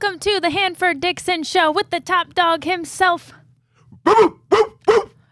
Welcome 0.00 0.18
to 0.18 0.40
the 0.40 0.50
Hanford 0.50 0.98
Dixon 0.98 1.44
Show 1.44 1.70
with 1.70 1.90
the 1.90 2.00
top 2.00 2.34
dog 2.34 2.64
himself. 2.64 3.32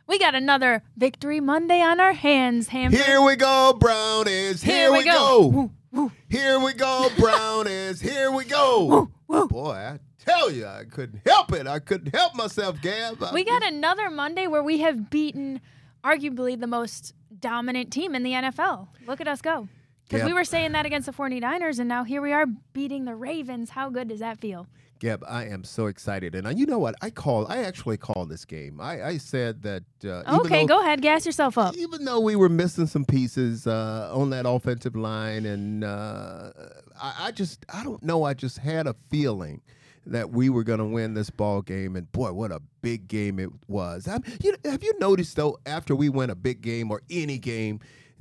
We 0.06 0.20
got 0.20 0.36
another 0.36 0.84
Victory 0.96 1.40
Monday 1.40 1.80
on 1.80 1.98
our 1.98 2.12
hands, 2.12 2.68
Hanford. 2.68 3.00
Here 3.00 3.20
we 3.20 3.34
go, 3.34 3.72
brownies. 3.76 4.62
Here, 4.62 4.76
Here 4.76 4.92
we 4.92 4.98
we, 4.98 5.04
go. 5.04 5.70
go. 5.92 6.12
Here 6.28 6.60
we 6.60 6.74
go, 6.74 7.08
brownies. 7.18 8.00
Here 8.00 8.30
we 8.30 8.44
go. 8.44 9.10
Boy, 9.28 9.72
I 9.72 9.98
tell 10.24 10.48
you, 10.48 10.66
I 10.68 10.84
couldn't 10.84 11.22
help 11.26 11.52
it. 11.52 11.66
I 11.66 11.80
couldn't 11.80 12.14
help 12.14 12.36
myself, 12.36 12.80
Gab. 12.80 13.20
I- 13.20 13.32
We 13.34 13.42
got 13.42 13.64
another 13.64 14.10
Monday 14.10 14.46
where 14.46 14.62
we 14.62 14.78
have 14.78 15.10
beaten 15.10 15.60
arguably 16.04 16.58
the 16.58 16.68
most 16.68 17.14
dominant 17.40 17.92
team 17.92 18.14
in 18.14 18.22
the 18.22 18.30
NFL. 18.30 18.86
Look 19.08 19.20
at 19.20 19.26
us 19.26 19.42
go. 19.42 19.66
Because 20.12 20.24
Yep. 20.26 20.28
we 20.28 20.34
were 20.34 20.44
saying 20.44 20.72
that 20.72 20.84
against 20.84 21.06
the 21.06 21.12
49ers, 21.12 21.78
and 21.78 21.88
now 21.88 22.04
here 22.04 22.20
we 22.20 22.34
are 22.34 22.44
beating 22.74 23.06
the 23.06 23.14
Ravens. 23.14 23.70
How 23.70 23.88
good 23.88 24.08
does 24.08 24.20
that 24.20 24.38
feel? 24.38 24.66
Gab, 24.98 25.24
I 25.26 25.46
am 25.46 25.64
so 25.64 25.86
excited. 25.86 26.34
And 26.34 26.46
uh, 26.46 26.50
you 26.50 26.66
know 26.66 26.78
what? 26.78 26.96
I 27.00 27.08
called. 27.08 27.46
I 27.48 27.64
actually 27.64 27.96
called 27.96 28.28
this 28.28 28.44
game. 28.44 28.78
I, 28.78 29.02
I 29.02 29.16
said 29.16 29.62
that. 29.62 29.84
Uh, 30.04 30.22
Okay, 30.40 30.60
though, 30.66 30.76
go 30.76 30.80
ahead. 30.82 31.00
Gas 31.00 31.24
yourself 31.24 31.56
up. 31.56 31.74
Even 31.78 32.04
though 32.04 32.20
we 32.20 32.36
were 32.36 32.50
missing 32.50 32.86
some 32.86 33.06
pieces 33.06 33.66
uh, 33.66 34.10
on 34.12 34.28
that 34.30 34.44
offensive 34.46 34.94
line, 34.94 35.46
and 35.46 35.82
uh, 35.82 36.52
I, 37.00 37.14
I 37.18 37.30
just, 37.30 37.64
I 37.72 37.82
don't 37.82 38.02
know. 38.02 38.24
I 38.24 38.34
just 38.34 38.58
had 38.58 38.86
a 38.86 38.94
feeling 39.08 39.62
that 40.04 40.28
we 40.30 40.50
were 40.50 40.62
going 40.62 40.78
to 40.78 40.84
win 40.84 41.14
this 41.14 41.30
ball 41.30 41.62
game, 41.62 41.96
and 41.96 42.12
boy, 42.12 42.32
what 42.34 42.52
a 42.52 42.60
big 42.82 43.08
game 43.08 43.38
it 43.38 43.48
was. 43.66 44.06
i 44.06 44.18
you 44.42 44.54
have 44.66 44.82
you 44.82 44.92
noticed 44.98 45.36
though, 45.36 45.58
after 45.64 45.96
we 45.96 46.10
win 46.10 46.28
a 46.28 46.34
big 46.34 46.60
game 46.60 46.90
or 46.90 47.00
any 47.10 47.38
game, 47.38 47.80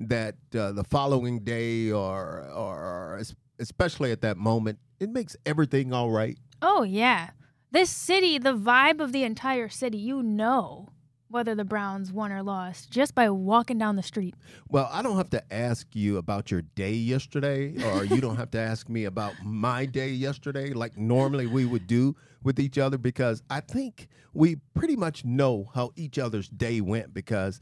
that 0.10 0.36
uh, 0.56 0.72
the 0.72 0.84
following 0.84 1.40
day 1.44 1.92
or, 1.92 2.50
or 2.54 3.22
especially 3.60 4.12
at 4.12 4.22
that 4.22 4.38
moment, 4.38 4.80
it 5.00 5.10
makes 5.10 5.36
everything 5.46 5.94
all 5.94 6.12
right. 6.12 6.38
Oh, 6.62 6.84
yeah. 6.84 7.32
This 7.72 7.90
city, 7.90 8.38
the 8.38 8.54
vibe 8.54 9.00
of 9.00 9.12
the 9.12 9.24
entire 9.24 9.70
city, 9.70 9.98
you 9.98 10.22
know 10.22 10.90
whether 11.30 11.56
the 11.56 11.64
Browns 11.64 12.12
won 12.12 12.30
or 12.30 12.44
lost 12.44 12.92
just 12.92 13.16
by 13.16 13.30
walking 13.30 13.78
down 13.78 13.96
the 13.96 14.04
street. 14.04 14.36
Well, 14.68 14.90
I 14.92 15.02
don't 15.02 15.16
have 15.16 15.30
to 15.30 15.54
ask 15.54 15.88
you 15.94 16.18
about 16.18 16.52
your 16.52 16.62
day 16.62 16.92
yesterday, 16.92 17.82
or 17.86 18.04
you 18.04 18.20
don't 18.20 18.36
have 18.36 18.52
to 18.52 18.60
ask 18.60 18.90
me 18.90 19.06
about 19.06 19.34
my 19.42 19.86
day 19.86 20.10
yesterday, 20.10 20.74
like 20.74 20.98
normally 20.98 21.48
we 21.48 21.64
would 21.64 21.88
do 21.88 22.18
with 22.44 22.60
each 22.60 22.78
other, 22.78 22.98
because 22.98 23.42
I 23.50 23.62
think 23.62 24.10
we 24.34 24.58
pretty 24.74 24.98
much 24.98 25.24
know 25.24 25.70
how 25.74 25.92
each 25.96 26.20
other's 26.20 26.50
day 26.50 26.82
went. 26.82 27.14
Because, 27.14 27.62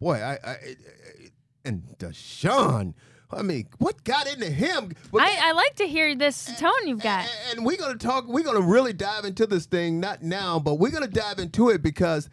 boy, 0.00 0.14
I, 0.14 0.38
I 0.42 0.56
and 1.64 1.82
Deshaun, 1.98 2.94
I 3.30 3.42
mean, 3.42 3.68
what 3.78 4.02
got 4.04 4.26
into 4.32 4.50
him? 4.50 4.92
But- 5.12 5.22
I, 5.22 5.50
I 5.50 5.52
like 5.52 5.76
to 5.76 5.86
hear 5.86 6.14
this 6.16 6.46
tone 6.58 6.72
you've 6.86 7.02
got. 7.02 7.28
and, 7.50 7.58
and 7.58 7.66
we're 7.66 7.76
gonna 7.76 7.96
talk. 7.96 8.26
We're 8.26 8.44
gonna 8.44 8.60
really 8.60 8.92
dive 8.92 9.24
into 9.24 9.46
this 9.46 9.66
thing, 9.66 10.00
not 10.00 10.22
now, 10.22 10.58
but 10.58 10.74
we're 10.74 10.90
gonna 10.90 11.06
dive 11.06 11.38
into 11.38 11.68
it 11.68 11.82
because 11.82 12.28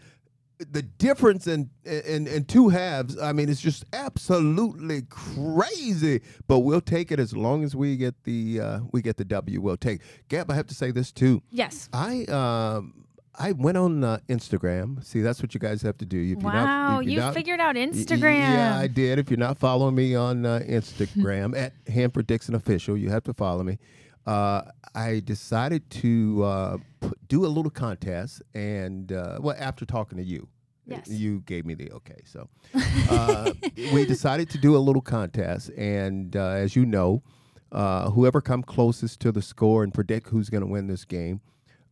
the 0.72 0.82
difference 0.82 1.46
in 1.46 1.70
in 1.86 2.26
in 2.26 2.46
two 2.46 2.70
halves. 2.70 3.16
I 3.20 3.32
mean, 3.32 3.48
it's 3.48 3.62
just 3.62 3.86
absolutely 3.94 5.04
crazy. 5.04 6.22
But 6.48 6.60
we'll 6.60 6.82
take 6.82 7.12
it 7.12 7.20
as 7.20 7.36
long 7.36 7.64
as 7.64 7.76
we 7.76 7.96
get 7.96 8.24
the 8.24 8.60
uh, 8.60 8.80
we 8.92 9.04
get 9.04 9.18
the 9.18 9.26
W. 9.26 9.62
We'll 9.62 9.78
take. 9.78 10.02
Gab, 10.30 10.50
I 10.50 10.56
have 10.56 10.68
to 10.68 10.76
say 10.76 10.90
this 10.90 11.12
too. 11.12 11.44
Yes. 11.52 11.90
I 11.94 12.24
um. 12.26 13.04
I 13.40 13.52
went 13.52 13.78
on 13.78 14.04
uh, 14.04 14.20
Instagram. 14.30 15.04
See, 15.04 15.22
that's 15.22 15.42
what 15.44 15.54
you 15.54 15.60
guys 15.60 15.82
have 15.84 15.98
to 16.00 16.06
do. 16.06 16.18
If 16.20 16.42
you're 16.42 16.52
not- 16.52 16.66
Wow, 16.66 17.00
if 17.02 17.08
you 17.10 17.20
not- 17.20 17.34
figured 17.34 17.60
out 17.60 17.76
Y- 17.76 17.82
y- 17.82 17.88
Instagram. 17.88 18.40
Yeah, 18.40 18.78
I 18.78 18.88
did. 18.88 19.20
If 19.20 19.30
you're 19.30 19.38
not 19.38 19.58
following 19.60 19.94
me 19.96 20.16
on 20.16 20.46
uh, 20.46 20.62
Instagram 20.68 21.56
at 21.56 21.74
Hanford 21.88 22.26
Dixon 22.28 22.56
Official, 22.56 22.98
you 22.98 23.10
have 23.10 23.24
to 23.26 23.34
follow 23.34 23.64
me. 23.64 23.78
Uh, 24.26 24.64
I 24.96 25.22
decided 25.24 25.90
to 25.92 26.44
uh, 26.44 26.78
put, 27.00 27.28
do 27.28 27.46
a 27.46 27.48
little 27.48 27.70
contest, 27.72 28.42
and 28.54 29.12
uh, 29.12 29.38
well, 29.40 29.56
after 29.58 29.86
talking 29.86 30.18
to 30.18 30.24
you, 30.24 30.48
Yes. 30.86 31.08
you 31.08 31.42
gave 31.46 31.66
me 31.66 31.74
the 31.76 31.92
okay. 31.92 32.20
So 32.26 32.50
uh, 33.10 33.52
we 33.94 34.06
decided 34.06 34.50
to 34.52 34.58
do 34.58 34.76
a 34.76 34.80
little 34.80 35.02
contest, 35.02 35.70
and 35.78 36.36
uh, 36.36 36.48
as 36.50 36.76
you 36.76 36.86
know, 36.86 37.22
uh, 37.72 38.10
whoever 38.10 38.42
come 38.42 38.64
closest 38.64 39.20
to 39.22 39.32
the 39.32 39.42
score 39.42 39.84
and 39.84 39.94
predict 39.94 40.30
who's 40.30 40.50
going 40.50 40.62
to 40.62 40.68
win 40.68 40.88
this 40.88 41.06
game. 41.06 41.40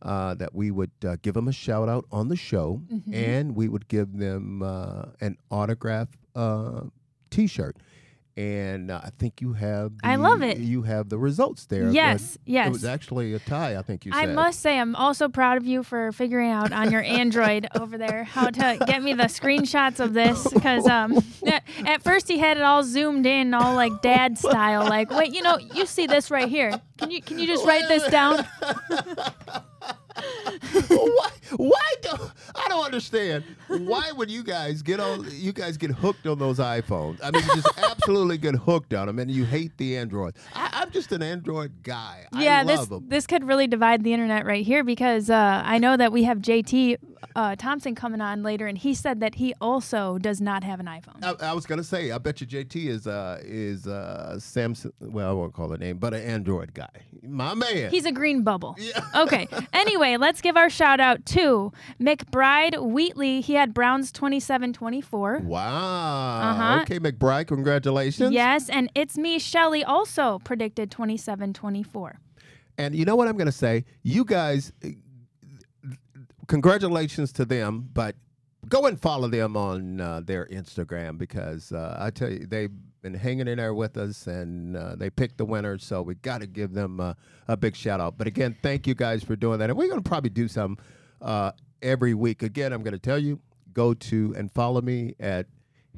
Uh, 0.02 0.34
that 0.34 0.54
we 0.54 0.70
would 0.70 0.90
uh, 1.06 1.16
give 1.22 1.32
them 1.34 1.48
a 1.48 1.52
shout 1.52 1.88
out 1.88 2.04
on 2.12 2.28
the 2.28 2.36
show, 2.36 2.82
Mm-hmm. 2.92 3.14
and 3.14 3.56
we 3.56 3.68
would 3.68 3.88
give 3.88 4.16
them 4.18 4.62
uh, 4.62 5.06
an 5.20 5.36
autograph 5.50 6.08
uh, 6.34 6.82
T-shirt. 7.30 7.76
And 8.38 8.90
uh, 8.90 9.00
I 9.02 9.08
think 9.18 9.40
you 9.40 9.54
have. 9.54 9.92
I 10.04 10.16
love 10.16 10.42
it. 10.42 10.58
You 10.58 10.82
have 10.82 11.08
the 11.08 11.16
results 11.16 11.64
there. 11.64 11.88
Yes, 11.88 12.36
yes. 12.44 12.66
It 12.66 12.72
was 12.72 12.84
actually 12.84 13.32
a 13.32 13.38
tie. 13.38 13.76
I 13.78 13.82
think 13.82 14.04
you 14.04 14.12
said. 14.12 14.28
I 14.28 14.32
must 14.34 14.60
say, 14.60 14.78
I'm 14.78 14.94
also 14.94 15.30
proud 15.30 15.56
of 15.56 15.64
you 15.66 15.82
for 15.82 16.12
figuring 16.12 16.50
out 16.50 16.70
on 16.70 16.92
your 16.92 17.02
Android 17.02 17.66
over 17.80 17.96
there 17.96 18.24
how 18.24 18.50
to 18.50 18.78
get 18.86 19.02
me 19.02 19.14
the 19.14 19.22
screenshots 19.24 20.00
of 20.00 20.12
this. 20.12 20.46
Because 20.52 20.86
um, 20.86 21.16
at, 21.46 21.62
at 21.86 22.02
first 22.02 22.28
he 22.28 22.36
had 22.36 22.58
it 22.58 22.62
all 22.62 22.82
zoomed 22.82 23.24
in, 23.24 23.54
all 23.54 23.74
like 23.74 24.02
dad 24.02 24.36
style. 24.36 24.84
Like, 24.84 25.08
wait, 25.10 25.32
you 25.34 25.40
know, 25.40 25.56
you 25.56 25.86
see 25.86 26.06
this 26.06 26.30
right 26.30 26.50
here? 26.50 26.78
Can 26.98 27.10
you 27.10 27.22
can 27.22 27.38
you 27.38 27.46
just 27.46 27.64
write 27.64 27.88
this 27.88 28.06
down? 28.10 28.46
why? 30.88 31.30
Why 31.56 31.94
do 32.02 32.10
I 32.54 32.68
don't 32.68 32.84
understand? 32.84 33.44
Why 33.68 34.10
would 34.12 34.30
you 34.30 34.42
guys 34.42 34.82
get 34.82 35.00
on? 35.00 35.26
You 35.30 35.52
guys 35.52 35.76
get 35.76 35.90
hooked 35.90 36.26
on 36.26 36.38
those 36.38 36.58
iPhones. 36.58 37.20
I 37.22 37.30
mean, 37.30 37.42
you 37.44 37.54
just 37.62 37.78
absolutely 37.78 38.38
get 38.38 38.54
hooked 38.56 38.94
on 38.94 39.06
them, 39.06 39.18
and 39.18 39.30
you 39.30 39.44
hate 39.44 39.76
the 39.76 39.96
Android. 39.96 40.34
I, 40.54 40.70
I'm 40.72 40.90
just 40.90 41.12
an 41.12 41.22
Android 41.22 41.72
guy. 41.82 42.26
yeah, 42.32 42.60
I 42.60 42.64
this 42.64 42.86
them. 42.86 43.04
this 43.08 43.26
could 43.26 43.44
really 43.44 43.66
divide 43.66 44.02
the 44.02 44.12
internet 44.12 44.44
right 44.44 44.64
here 44.64 44.84
because 44.84 45.30
uh, 45.30 45.62
I 45.64 45.78
know 45.78 45.96
that 45.96 46.12
we 46.12 46.24
have 46.24 46.38
JT 46.38 46.96
uh, 47.34 47.56
Thompson 47.56 47.94
coming 47.94 48.20
on 48.20 48.42
later, 48.42 48.66
and 48.66 48.76
he 48.78 48.94
said 48.94 49.20
that 49.20 49.36
he 49.36 49.54
also 49.60 50.18
does 50.18 50.40
not 50.40 50.64
have 50.64 50.80
an 50.80 50.86
iPhone. 50.86 51.22
I, 51.22 51.50
I 51.50 51.52
was 51.52 51.66
gonna 51.66 51.84
say, 51.84 52.10
I 52.10 52.18
bet 52.18 52.40
you 52.40 52.46
JT 52.46 52.86
is 52.86 53.06
uh 53.06 53.40
is 53.42 53.86
uh 53.86 54.34
Samsung. 54.38 54.92
Well, 55.00 55.28
I 55.28 55.32
won't 55.32 55.52
call 55.52 55.68
the 55.68 55.78
name, 55.78 55.98
but 55.98 56.14
an 56.14 56.22
Android 56.22 56.74
guy. 56.74 56.88
My 57.22 57.54
man. 57.54 57.90
He's 57.90 58.06
a 58.06 58.12
green 58.12 58.42
bubble. 58.42 58.76
Yeah. 58.78 59.00
Okay. 59.14 59.48
Anyway, 59.72 60.16
let's 60.16 60.40
give 60.40 60.56
our 60.56 60.70
shout 60.70 61.00
out 61.00 61.24
to 61.26 61.70
McBride 62.00 62.82
Wheatley. 62.82 63.40
He 63.40 63.54
had 63.54 63.74
Browns 63.74 64.10
27 64.10 64.72
24. 64.72 65.40
wow. 65.44 66.50
Uh-huh. 66.50 66.80
Okay, 66.82 66.98
McBride, 66.98 67.46
congratulations. 67.46 68.32
Yes, 68.32 68.68
and 68.70 68.90
it's 68.94 69.16
me, 69.18 69.38
Shelly, 69.38 69.84
also 69.84 70.38
predicted 70.44 70.90
27 70.90 71.52
24. 71.52 72.20
And 72.78 72.94
you 72.94 73.04
know 73.04 73.16
what 73.16 73.28
I'm 73.28 73.36
going 73.36 73.46
to 73.46 73.52
say? 73.52 73.84
You 74.02 74.24
guys, 74.24 74.72
congratulations 76.46 77.32
to 77.32 77.44
them, 77.44 77.88
but 77.92 78.16
go 78.68 78.86
and 78.86 79.00
follow 79.00 79.28
them 79.28 79.56
on 79.56 80.00
uh, 80.00 80.20
their 80.24 80.46
Instagram 80.46 81.18
because 81.18 81.72
uh, 81.72 81.96
I 81.98 82.10
tell 82.10 82.30
you, 82.30 82.46
they've 82.46 82.72
been 83.02 83.14
hanging 83.14 83.48
in 83.48 83.58
there 83.58 83.74
with 83.74 83.96
us 83.96 84.26
and 84.26 84.76
uh, 84.76 84.96
they 84.96 85.10
picked 85.10 85.38
the 85.38 85.44
winners. 85.44 85.84
So 85.84 86.02
we 86.02 86.14
got 86.16 86.40
to 86.40 86.46
give 86.46 86.72
them 86.72 87.00
uh, 87.00 87.14
a 87.48 87.56
big 87.56 87.76
shout 87.76 88.00
out. 88.00 88.18
But 88.18 88.26
again, 88.26 88.56
thank 88.62 88.86
you 88.86 88.94
guys 88.94 89.22
for 89.22 89.36
doing 89.36 89.58
that. 89.60 89.70
And 89.70 89.78
we're 89.78 89.88
going 89.88 90.02
to 90.02 90.08
probably 90.08 90.30
do 90.30 90.48
some 90.48 90.78
uh, 91.22 91.52
every 91.82 92.14
week. 92.14 92.42
Again, 92.42 92.72
I'm 92.72 92.82
going 92.82 92.92
to 92.92 92.98
tell 92.98 93.18
you, 93.18 93.40
go 93.72 93.94
to 93.94 94.34
and 94.36 94.50
follow 94.50 94.80
me 94.80 95.14
at 95.20 95.46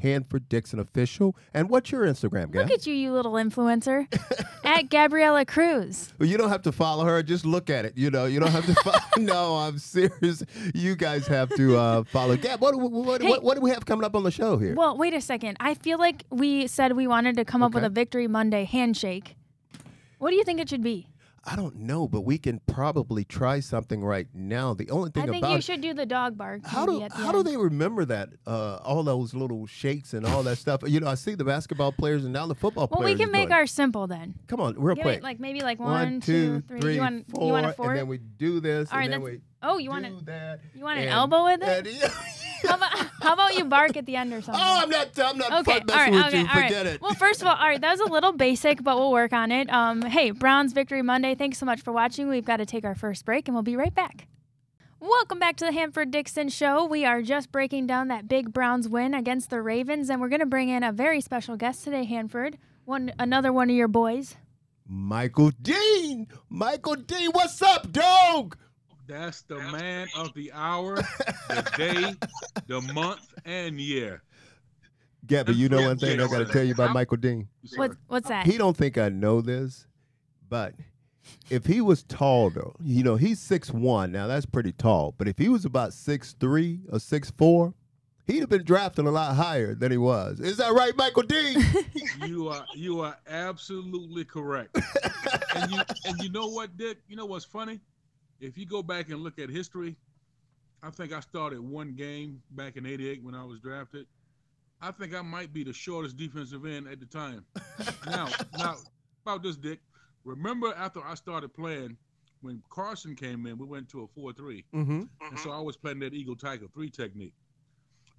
Hanford 0.00 0.48
Dixon 0.48 0.78
Official. 0.78 1.36
And 1.54 1.69
what's 1.70 1.91
your 1.91 2.06
Instagram, 2.06 2.50
guy? 2.50 2.62
Look 2.62 2.70
at 2.70 2.86
you, 2.86 2.94
you 2.94 3.12
little 3.12 3.32
influencer. 3.32 4.06
at 4.64 4.91
Gabriella 4.91 5.44
Cruz. 5.44 6.12
Well, 6.19 6.28
you 6.28 6.36
don't 6.36 6.48
have 6.48 6.62
to 6.62 6.72
follow 6.72 7.04
her. 7.04 7.22
Just 7.22 7.44
look 7.44 7.70
at 7.70 7.84
it. 7.84 7.97
You 7.97 8.10
know, 8.10 8.26
you 8.26 8.41
don't 8.41 8.50
have 8.50 8.66
to. 8.66 8.75
Follow. 8.75 8.98
no, 9.19 9.56
I'm 9.56 9.78
serious. 9.78 10.42
You 10.75 10.97
guys 10.97 11.26
have 11.26 11.48
to 11.56 11.76
uh, 11.76 12.04
follow. 12.04 12.36
Gab, 12.36 12.60
what, 12.60 12.76
what, 12.76 12.91
what, 12.91 13.22
Hey. 13.22 13.28
what, 13.28 13.42
what 13.42 13.54
do 13.54 13.60
we 13.60 13.70
have 13.70 13.84
coming 13.86 14.04
up 14.04 14.14
on 14.14 14.22
the 14.22 14.31
show 14.31 14.56
here? 14.56 14.75
Well, 14.75 14.97
wait 14.97 15.15
a 15.15 15.21
second. 15.21 15.56
I 15.60 15.74
feel 15.74 15.98
like 15.98 16.24
we 16.30 16.66
said 16.66 16.92
we 16.92 17.06
wanted 17.06 17.36
to 17.36 17.44
come 17.44 17.62
up 17.62 17.74
with 17.74 17.84
a 17.84 17.89
Victory 17.89 18.28
Monday 18.28 18.65
handshake. 18.65 19.36
What 20.18 20.30
do 20.30 20.36
you 20.36 20.44
think 20.44 20.60
it 20.60 20.68
should 20.68 20.83
be? 20.83 21.09
I 21.50 21.56
don't 21.56 21.77
know, 21.77 22.06
but 22.06 22.22
we 22.22 22.36
can 22.36 22.60
probably 22.66 23.24
try 23.24 23.60
something 23.60 24.04
right 24.04 24.27
now. 24.34 24.74
The 24.74 24.91
only 24.91 25.10
thing 25.10 25.22
I 25.22 25.27
think 25.27 25.45
about 25.45 25.54
you 25.54 25.62
should 25.62 25.80
do 25.80 25.95
the 25.95 26.04
dog 26.04 26.36
bark. 26.36 26.66
how 26.66 26.84
do 26.84 27.06
how 27.10 27.33
do 27.33 27.42
they 27.42 27.56
remember 27.56 28.04
that? 28.04 28.28
Uh, 28.47 28.77
all 28.84 29.03
those 29.03 29.33
little 29.33 29.66
shakes 29.66 30.12
and 30.12 30.27
all 30.27 30.42
that 30.42 30.56
stuff. 30.59 30.83
You 30.86 31.00
know, 31.00 31.06
I 31.09 31.15
see 31.15 31.34
the 31.34 31.45
basketball 31.45 31.92
players 31.92 32.24
and 32.24 32.33
now 32.34 32.47
the 32.47 32.54
football 32.54 32.83
Well, 32.91 32.98
players. 33.00 33.04
Well, 33.04 33.15
we 33.15 33.24
can 33.24 33.33
make 33.33 33.48
doing 33.48 33.53
it. 33.59 33.60
our 33.60 33.66
simple 33.66 34.06
then. 34.06 34.34
Come 34.47 34.60
on, 34.60 34.74
real 34.78 34.95
Give 34.97 35.03
quick. 35.04 35.22
like 35.22 35.41
maybe 35.41 35.60
like 35.62 35.78
One, 35.80 35.91
one, 35.91 36.21
two, 36.21 36.60
two, 36.68 36.80
three. 36.80 36.95
You 36.97 37.00
want 37.00 37.30
four, 37.30 37.47
you 37.47 37.53
want 37.53 37.66
a 37.66 37.72
four? 37.72 37.91
and 37.91 37.98
then 37.98 38.09
we 38.09 38.18
do 38.18 38.60
this, 38.60 38.92
All 38.92 38.98
right, 38.98 39.04
and 39.04 39.12
then 39.15 39.22
we 39.22 39.41
oh, 39.62 39.78
you 39.78 39.84
do 39.84 39.91
want 39.91 40.04
it? 40.06 40.27
that. 40.27 40.60
You 40.74 40.84
want 40.84 40.98
an 40.98 41.09
elbow 41.09 41.44
with 41.44 41.60
it? 41.62 42.12
How 42.66 42.77
about, 42.77 42.97
how 43.21 43.33
about 43.34 43.57
you 43.57 43.65
bark 43.65 43.97
at 43.97 44.07
the 44.07 44.16
end 44.16 44.33
or 44.33 44.41
something? 44.43 44.63
Oh, 44.65 44.81
I'm 44.83 44.91
not. 44.91 45.19
I'm 45.19 45.39
not 45.39 45.60
Okay, 45.60 45.81
all 45.81 45.97
right, 45.97 46.27
okay, 46.27 46.41
you. 46.41 46.47
all 46.49 46.55
right. 46.55 46.69
Forget 46.69 46.87
it. 46.87 47.01
Well, 47.01 47.15
first 47.15 47.41
of 47.41 47.47
all, 47.49 47.55
all 47.55 47.66
right, 47.66 47.81
that 47.81 47.91
was 47.91 48.01
a 48.01 48.13
little 48.13 48.33
basic, 48.33 48.83
but 48.83 48.97
we'll 48.97 49.13
work 49.13 49.33
on 49.33 49.53
it. 49.53 49.71
Um, 49.71 50.03
hey, 50.03 50.31
Browns 50.31 50.72
Victory 50.72 51.03
Monday. 51.03 51.34
Thanks 51.34 51.59
so 51.59 51.66
much 51.66 51.83
for 51.83 51.93
watching. 51.93 52.28
We've 52.28 52.45
got 52.45 52.59
to 52.59 52.66
take 52.66 52.84
our 52.84 52.95
first 52.95 53.25
break, 53.25 53.49
and 53.49 53.55
we'll 53.55 53.63
be 53.63 53.77
right 53.77 53.95
back. 53.95 54.27
Welcome 55.01 55.39
back 55.39 55.57
to 55.59 55.65
the 55.65 55.72
Hanford 55.72 56.10
Dixon 56.10 56.49
Show. 56.49 56.84
We 56.84 57.05
are 57.05 57.22
just 57.22 57.53
breaking 57.53 57.87
down 57.87 58.09
that 58.09 58.27
big 58.27 58.53
Browns 58.53 58.89
win 58.89 59.15
against 59.15 59.49
the 59.51 59.63
Ravens, 59.63 60.11
and 60.11 60.21
we're 60.21 60.28
going 60.28 60.41
to 60.41 60.47
bring 60.47 60.69
in 60.71 60.83
a 60.83 60.91
very 60.91 61.21
special 61.21 61.57
guest 61.57 61.84
today, 61.84 62.04
Hanford. 62.04 62.59
One, 62.84 63.13
another 63.19 63.53
one 63.53 63.71
of 63.71 63.77
your 63.77 63.87
boys. 63.87 64.37
Michael 64.89 65.51
Dean. 65.63 66.27
Michael 66.49 66.97
Dean, 66.97 67.31
what's 67.33 67.63
up, 67.63 67.93
dog? 67.93 68.57
That's 69.09 69.41
the 69.41 69.57
man 69.57 70.07
of 70.15 70.34
the 70.34 70.53
hour, 70.53 70.97
the 71.49 71.72
day, 71.78 72.15
the 72.66 72.83
month, 72.93 73.27
and 73.47 73.81
year. 73.81 74.22
Gabby, 75.27 75.55
you 75.55 75.71
know 75.71 75.81
one 75.81 75.97
thing 75.97 76.21
I 76.21 76.28
got 76.28 76.39
to 76.39 76.45
tell 76.45 76.63
you 76.63 76.75
about 76.75 76.93
Michael 76.93 77.16
Dean. 77.16 77.49
What, 77.77 77.93
what's 78.07 78.28
that? 78.28 78.47
He 78.47 78.59
don't 78.59 78.77
think 78.77 78.99
I 78.99 79.09
know 79.09 79.41
this, 79.41 79.87
but 80.47 80.75
if 81.49 81.65
he 81.65 81.81
was 81.81 82.03
tall 82.03 82.51
though, 82.51 82.75
you 82.84 83.03
know, 83.03 83.16
he's 83.16 83.41
six 83.41 83.71
one. 83.72 84.13
Now 84.13 84.27
that's 84.27 84.45
pretty 84.45 84.72
tall. 84.72 85.15
But 85.16 85.27
if 85.27 85.39
he 85.39 85.49
was 85.49 85.65
about 85.65 85.95
six 85.95 86.34
three 86.39 86.81
or 86.93 87.01
six 87.01 87.31
four, 87.31 87.72
he'd 88.27 88.41
have 88.41 88.51
been 88.51 88.65
drafted 88.65 89.07
a 89.07 89.11
lot 89.11 89.34
higher 89.34 89.75
than 89.75 89.91
he 89.91 89.99
was. 89.99 90.39
Is 90.39 90.59
that 90.59 90.75
right, 90.75 90.95
Michael 90.97 91.22
Dean? 91.22 91.65
You 92.27 92.49
are 92.49 92.66
you 92.75 93.01
are 93.01 93.16
absolutely 93.28 94.25
correct. 94.25 94.78
And 95.54 95.72
you 95.72 95.81
and 96.04 96.19
you 96.21 96.31
know 96.31 96.49
what, 96.49 96.77
Dick? 96.77 96.99
You 97.09 97.16
know 97.16 97.27
what's 97.27 97.45
funny? 97.45 97.81
If 98.41 98.57
you 98.57 98.67
go 98.67 98.83
back 98.83 99.11
and 99.11 99.23
look 99.23 99.39
at 99.39 99.51
history, 99.51 99.97
I 100.83 100.91
think 100.91 101.13
I 101.13 101.21
started 101.21 101.61
one 101.61 101.95
game 101.95 102.43
back 102.53 102.77
in 102.77 102.87
'88 102.87 103.23
when 103.23 103.35
I 103.35 103.45
was 103.45 103.61
drafted. 103.61 104.07
I 104.81 104.93
think 104.93 105.15
I 105.15 105.23
might 105.23 105.53
be 105.53 105.65
the 105.65 105.73
shortest 105.73 106.17
defensive 106.17 106.65
end 106.65 106.87
at 106.87 107.01
the 107.01 107.07
time. 107.07 107.45
now, 108.07 108.29
now 108.57 108.77
about 109.25 109.43
this, 109.43 109.57
Dick. 109.57 109.81
Remember 110.25 110.73
after 110.77 111.01
I 111.05 111.15
started 111.15 111.53
playing, 111.53 111.97
when 112.43 112.63
Carson 112.71 113.17
came 113.17 113.47
in, 113.47 113.59
we 113.59 113.67
went 113.67 113.89
to 113.91 114.03
a 114.03 114.07
four-three. 114.07 114.65
mm-hmm. 114.73 115.03
And 115.29 115.39
so 115.41 115.51
I 115.51 115.61
was 115.61 115.77
playing 115.77 115.99
that 116.01 116.15
Eagle 116.15 116.37
Tiger 116.37 116.67
three 116.73 116.91
technique. 116.91 117.35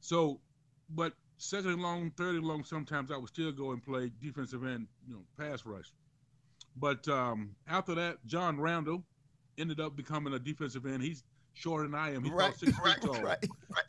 So, 0.01 0.41
but 0.89 1.13
second 1.37 1.71
and 1.71 1.81
long, 1.81 2.11
third 2.17 2.35
and 2.35 2.45
long, 2.45 2.63
sometimes 2.63 3.11
I 3.11 3.17
would 3.17 3.29
still 3.29 3.51
go 3.51 3.71
and 3.71 3.83
play 3.83 4.11
defensive 4.21 4.65
end, 4.65 4.87
you 5.07 5.13
know, 5.13 5.21
pass 5.37 5.65
rush. 5.65 5.91
But 6.75 7.07
um, 7.07 7.55
after 7.67 7.95
that, 7.95 8.25
John 8.25 8.59
Randle 8.59 9.03
ended 9.59 9.79
up 9.79 9.95
becoming 9.95 10.33
a 10.33 10.39
defensive 10.39 10.85
end. 10.85 11.03
He's 11.03 11.23
shorter 11.53 11.83
than 11.83 11.95
I 11.95 12.13
am. 12.13 12.23
He's 12.23 12.33
about 12.33 12.57
six 12.57 12.71
feet 12.79 12.95
tall. 13.01 13.35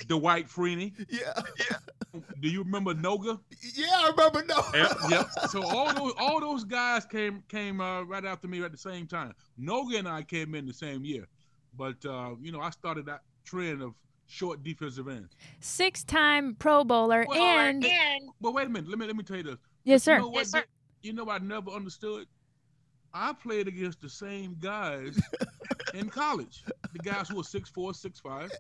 Dwight 0.09 0.49
Freeney. 0.49 0.93
Yeah, 1.09 1.33
yeah. 1.59 2.21
Do 2.41 2.49
you 2.49 2.63
remember 2.63 2.95
Noga? 2.95 3.39
yeah, 3.75 3.87
I 3.93 4.11
remember. 4.11 4.43
No, 4.45 4.63
Yep, 4.75 4.97
yep. 5.11 5.27
So 5.51 5.63
all 5.63 5.95
those 5.95 6.13
all 6.19 6.41
those 6.41 6.65
guys 6.65 7.05
came 7.07 7.43
came 7.49 7.81
uh, 7.81 8.03
right 8.03 8.25
after 8.25 8.49
me 8.49 8.63
at 8.65 8.73
the 8.73 8.79
same 8.79 9.07
time. 9.07 9.33
Noga 9.61 9.99
and 9.99 10.09
I 10.09 10.23
came 10.23 10.55
in 10.55 10.67
the 10.67 10.73
same 10.75 11.05
year, 11.05 11.27
but 11.77 12.05
uh, 12.05 12.35
you 12.41 12.51
know 12.53 12.61
I 12.61 12.71
started 12.71 13.07
that 13.07 13.21
trend 13.45 13.83
of 13.83 13.95
short 14.27 14.63
defensive 14.63 15.09
ends. 15.09 15.35
Six-time 15.61 16.57
Pro 16.59 16.85
Bowler 16.85 17.25
Well, 17.29 17.41
and 17.59 17.85
But 18.41 18.55
wait 18.55 18.67
a 18.67 18.71
minute. 18.71 18.89
Let 18.91 18.99
me 18.99 19.07
let 19.07 19.17
me 19.17 19.23
tell 19.23 19.37
you 19.37 19.43
this. 19.45 19.57
yes, 19.85 20.07
You 20.07 20.15
sir. 20.15 20.19
know 20.19 20.29
what? 20.29 20.51
Dick? 20.53 20.69
You 21.03 21.13
know 21.13 21.25
what 21.25 21.41
I 21.41 21.45
never 21.45 21.71
understood. 21.71 22.27
I 23.13 23.33
played 23.33 23.69
against 23.69 24.01
the 24.01 24.09
same 24.09 24.57
guys 24.61 25.21
in 25.95 26.09
college. 26.09 26.65
The 26.93 26.99
guys 26.99 27.29
who 27.29 27.37
were 27.37 27.45
six 27.45 27.69
four, 27.69 27.95
six 27.95 28.21
five, 28.21 28.51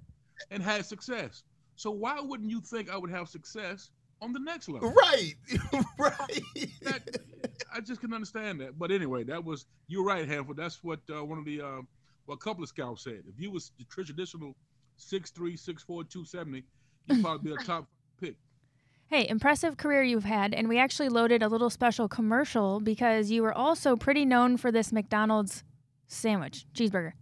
and 0.50 0.62
had 0.62 0.84
success. 0.84 1.44
So 1.76 1.90
why 1.90 2.20
wouldn't 2.20 2.50
you 2.50 2.60
think 2.60 2.90
I 2.90 2.96
would 2.96 3.10
have 3.10 3.28
success 3.28 3.90
on 4.20 4.32
the 4.32 4.40
next 4.40 4.68
level? 4.68 4.92
right, 4.92 5.34
right. 5.98 6.42
That, 6.82 7.18
I 7.74 7.80
just 7.80 8.00
can 8.00 8.12
understand 8.12 8.60
that. 8.60 8.78
But 8.78 8.90
anyway, 8.90 9.24
that 9.24 9.44
was 9.44 9.66
you're 9.88 10.04
right, 10.04 10.26
Hanford. 10.26 10.56
That's 10.56 10.82
what 10.82 11.00
uh, 11.14 11.24
one 11.24 11.38
of 11.38 11.44
the 11.44 11.60
uh, 11.60 11.80
well, 12.26 12.34
a 12.34 12.36
couple 12.36 12.62
of 12.62 12.68
scouts 12.68 13.04
said. 13.04 13.22
If 13.26 13.38
you 13.38 13.50
was 13.50 13.72
the 13.78 13.84
traditional 13.84 14.54
6'3", 14.98 15.54
6'4", 15.54 15.86
270, 15.86 16.62
you'd 17.06 17.22
probably 17.22 17.50
be 17.50 17.56
a 17.60 17.64
top 17.64 17.80
pick. 17.80 17.99
Hey, 19.12 19.26
impressive 19.28 19.76
career 19.76 20.04
you've 20.04 20.22
had, 20.22 20.54
and 20.54 20.68
we 20.68 20.78
actually 20.78 21.08
loaded 21.08 21.42
a 21.42 21.48
little 21.48 21.68
special 21.68 22.06
commercial 22.06 22.78
because 22.78 23.28
you 23.28 23.42
were 23.42 23.52
also 23.52 23.96
pretty 23.96 24.24
known 24.24 24.56
for 24.56 24.70
this 24.70 24.92
McDonald's 24.92 25.64
sandwich, 26.06 26.64
cheeseburger. 26.76 27.14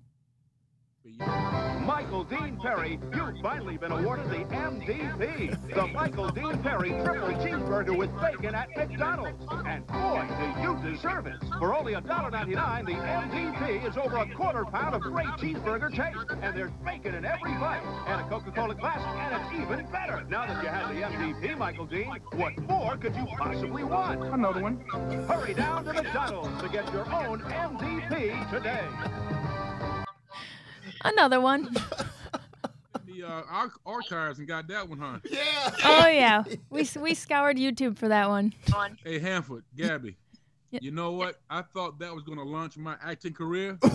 Michael 1.88 2.24
Dean 2.24 2.58
Perry, 2.62 2.98
you've 3.14 3.40
finally 3.42 3.76
been 3.76 3.92
awarded 3.92 4.28
the 4.30 4.44
MVP, 4.54 5.74
the 5.74 5.86
Michael 5.86 6.28
Dean 6.28 6.58
Perry 6.58 6.90
triple 6.90 7.30
cheeseburger 7.42 7.96
with 7.96 8.10
bacon 8.20 8.54
at 8.54 8.68
McDonald's. 8.76 9.44
And 9.66 9.86
boy, 9.86 10.26
do 10.38 10.60
you 10.60 10.92
deserve 10.92 11.26
it. 11.26 11.36
For 11.58 11.74
only 11.74 11.94
$1.99, 11.94 12.86
the 12.86 12.92
MVP 12.92 13.88
is 13.88 13.96
over 13.96 14.18
a 14.18 14.34
quarter 14.34 14.64
pound 14.66 14.94
of 14.94 15.00
great 15.00 15.28
cheeseburger 15.38 15.90
taste. 15.90 16.26
And 16.42 16.56
there's 16.56 16.72
bacon 16.84 17.14
in 17.14 17.24
every 17.24 17.52
bite, 17.52 17.82
and 18.06 18.20
a 18.20 18.28
Coca-Cola 18.28 18.74
glass, 18.74 19.00
and 19.00 19.42
it's 19.42 19.62
even 19.62 19.90
better. 19.90 20.24
Now 20.28 20.46
that 20.46 20.62
you 20.62 20.68
have 20.68 20.88
the 20.94 21.02
MVP, 21.02 21.56
Michael 21.56 21.86
Dean, 21.86 22.10
what 22.36 22.58
more 22.68 22.96
could 22.96 23.16
you 23.16 23.26
possibly 23.38 23.82
want? 23.82 24.22
Another 24.24 24.62
one. 24.62 24.84
Hurry 25.26 25.54
down 25.54 25.84
to 25.86 25.92
McDonald's 25.94 26.62
to 26.62 26.68
get 26.68 26.92
your 26.92 27.10
own 27.12 27.40
MVP 27.40 28.50
today. 28.50 28.84
Another 31.04 31.40
one. 31.40 31.74
The 33.06 33.24
uh, 33.24 33.42
ar- 33.50 33.72
archives 33.86 34.38
and 34.38 34.46
got 34.46 34.68
that 34.68 34.86
one, 34.88 34.98
huh? 34.98 35.18
yeah. 35.30 35.70
Oh 35.84 36.06
yeah, 36.06 36.44
we 36.70 36.86
we 37.00 37.14
scoured 37.14 37.56
YouTube 37.56 37.96
for 37.98 38.06
that 38.08 38.28
one. 38.28 38.52
Hey, 39.02 39.18
Hanford, 39.18 39.64
Gabby. 39.76 40.16
Yeah. 40.70 40.80
You 40.82 40.90
know 40.90 41.12
what? 41.12 41.40
I 41.48 41.62
thought 41.62 41.98
that 42.00 42.14
was 42.14 42.24
going 42.24 42.36
to 42.36 42.44
launch 42.44 42.76
my 42.76 42.94
acting 43.02 43.32
career, 43.32 43.78
but 43.80 43.92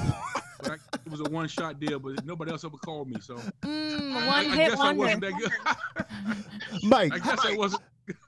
I, 0.64 0.74
it 1.06 1.12
was 1.12 1.20
a 1.20 1.26
one-shot 1.30 1.80
deal. 1.80 2.00
But 2.00 2.26
nobody 2.26 2.50
else 2.52 2.66
ever 2.66 2.78
called 2.78 3.08
me, 3.12 3.18
so 3.22 3.36
Mm, 3.62 4.14
I- 4.14 4.28
one 4.28 4.28
I, 4.28 4.44
hit 4.56 4.72
guess 4.72 4.80
I 4.80 4.92
wonder. 4.92 5.00
wasn't 5.00 5.22
that 5.22 5.34
good. 6.74 6.84
Mike, 6.84 7.14
I 7.14 7.20
guess 7.20 7.46
I 7.46 7.56
wasn't. 7.56 7.84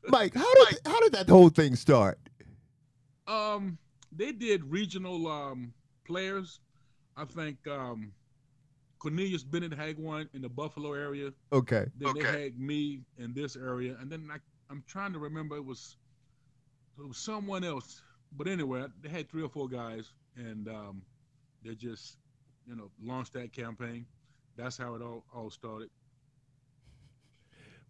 Mike, 0.10 0.36
how 0.36 0.54
did 0.66 0.78
how 0.86 1.00
did 1.02 1.14
that 1.14 1.28
whole 1.28 1.50
thing 1.50 1.76
start? 1.76 2.20
Um, 3.28 3.80
they 4.12 4.32
did 4.32 4.64
regional 4.66 5.28
um 5.28 5.74
players. 6.06 6.60
I 7.18 7.26
think 7.26 7.58
um, 7.68 8.12
Cornelius 9.06 9.44
Bennett 9.44 9.72
had 9.72 10.00
one 10.00 10.28
in 10.34 10.42
the 10.42 10.50
Buffalo 10.50 10.94
area. 10.94 11.32
Okay. 11.54 11.86
Then 12.00 12.16
they 12.16 12.24
had 12.24 12.60
me 12.60 13.02
in 13.20 13.36
this 13.36 13.56
area, 13.56 13.96
and 14.02 14.12
then 14.12 14.28
I, 14.34 14.38
I'm 14.72 14.84
trying 14.88 15.14
to 15.14 15.20
remember 15.20 15.56
it 15.56 15.64
was 15.64 15.98
it 16.98 17.08
was 17.08 17.18
someone 17.20 17.64
else. 17.64 18.02
But 18.36 18.48
anyway, 18.48 18.86
they 19.04 19.10
had 19.10 19.30
three 19.30 19.44
or 19.44 19.50
four 19.50 19.70
guys, 19.70 20.12
and 20.36 20.68
um, 20.68 21.04
they 21.64 21.76
just 21.76 22.18
you 22.68 22.76
know 22.76 22.90
launched 23.00 23.34
that 23.34 23.54
campaign. 23.54 24.08
That's 24.58 24.76
how 24.76 24.96
it 24.96 25.04
all 25.04 25.24
all 25.36 25.52
started. 25.52 25.92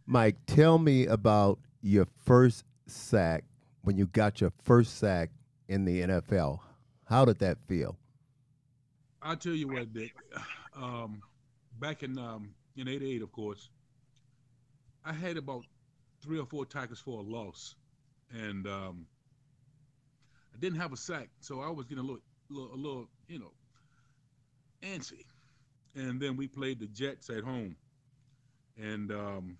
Mike, 0.05 0.35
tell 0.47 0.77
me 0.77 1.05
about 1.05 1.59
your 1.81 2.07
first 2.25 2.65
sack 2.87 3.45
when 3.83 3.95
you 3.95 4.07
got 4.07 4.41
your 4.41 4.51
first 4.65 4.97
sack 4.97 5.29
in 5.69 5.85
the 5.85 6.01
NFL. 6.01 6.59
How 7.05 7.23
did 7.23 7.39
that 7.39 7.57
feel? 7.69 7.97
I'll 9.21 9.37
tell 9.37 9.53
you 9.53 9.69
what, 9.69 9.93
Dick. 9.93 10.11
Um, 10.75 11.21
back 11.79 12.03
in 12.03 12.17
um, 12.17 12.53
in 12.75 12.87
'88, 12.87 13.21
of 13.21 13.31
course, 13.31 13.69
I 15.05 15.13
had 15.13 15.37
about 15.37 15.63
three 16.21 16.39
or 16.39 16.45
four 16.45 16.65
tackles 16.65 16.99
for 16.99 17.19
a 17.19 17.23
loss, 17.23 17.75
and 18.31 18.67
um, 18.67 19.05
I 20.53 20.57
didn't 20.59 20.79
have 20.79 20.93
a 20.93 20.97
sack, 20.97 21.29
so 21.39 21.61
I 21.61 21.69
was 21.69 21.85
getting 21.85 22.03
a 22.03 22.07
little, 22.07 22.21
little, 22.49 22.73
a 22.73 22.75
little, 22.75 23.09
you 23.27 23.39
know, 23.39 23.51
antsy. 24.83 25.25
And 25.95 26.19
then 26.19 26.35
we 26.35 26.47
played 26.47 26.79
the 26.79 26.87
Jets 26.87 27.29
at 27.29 27.43
home, 27.43 27.75
and 28.77 29.11
um, 29.11 29.57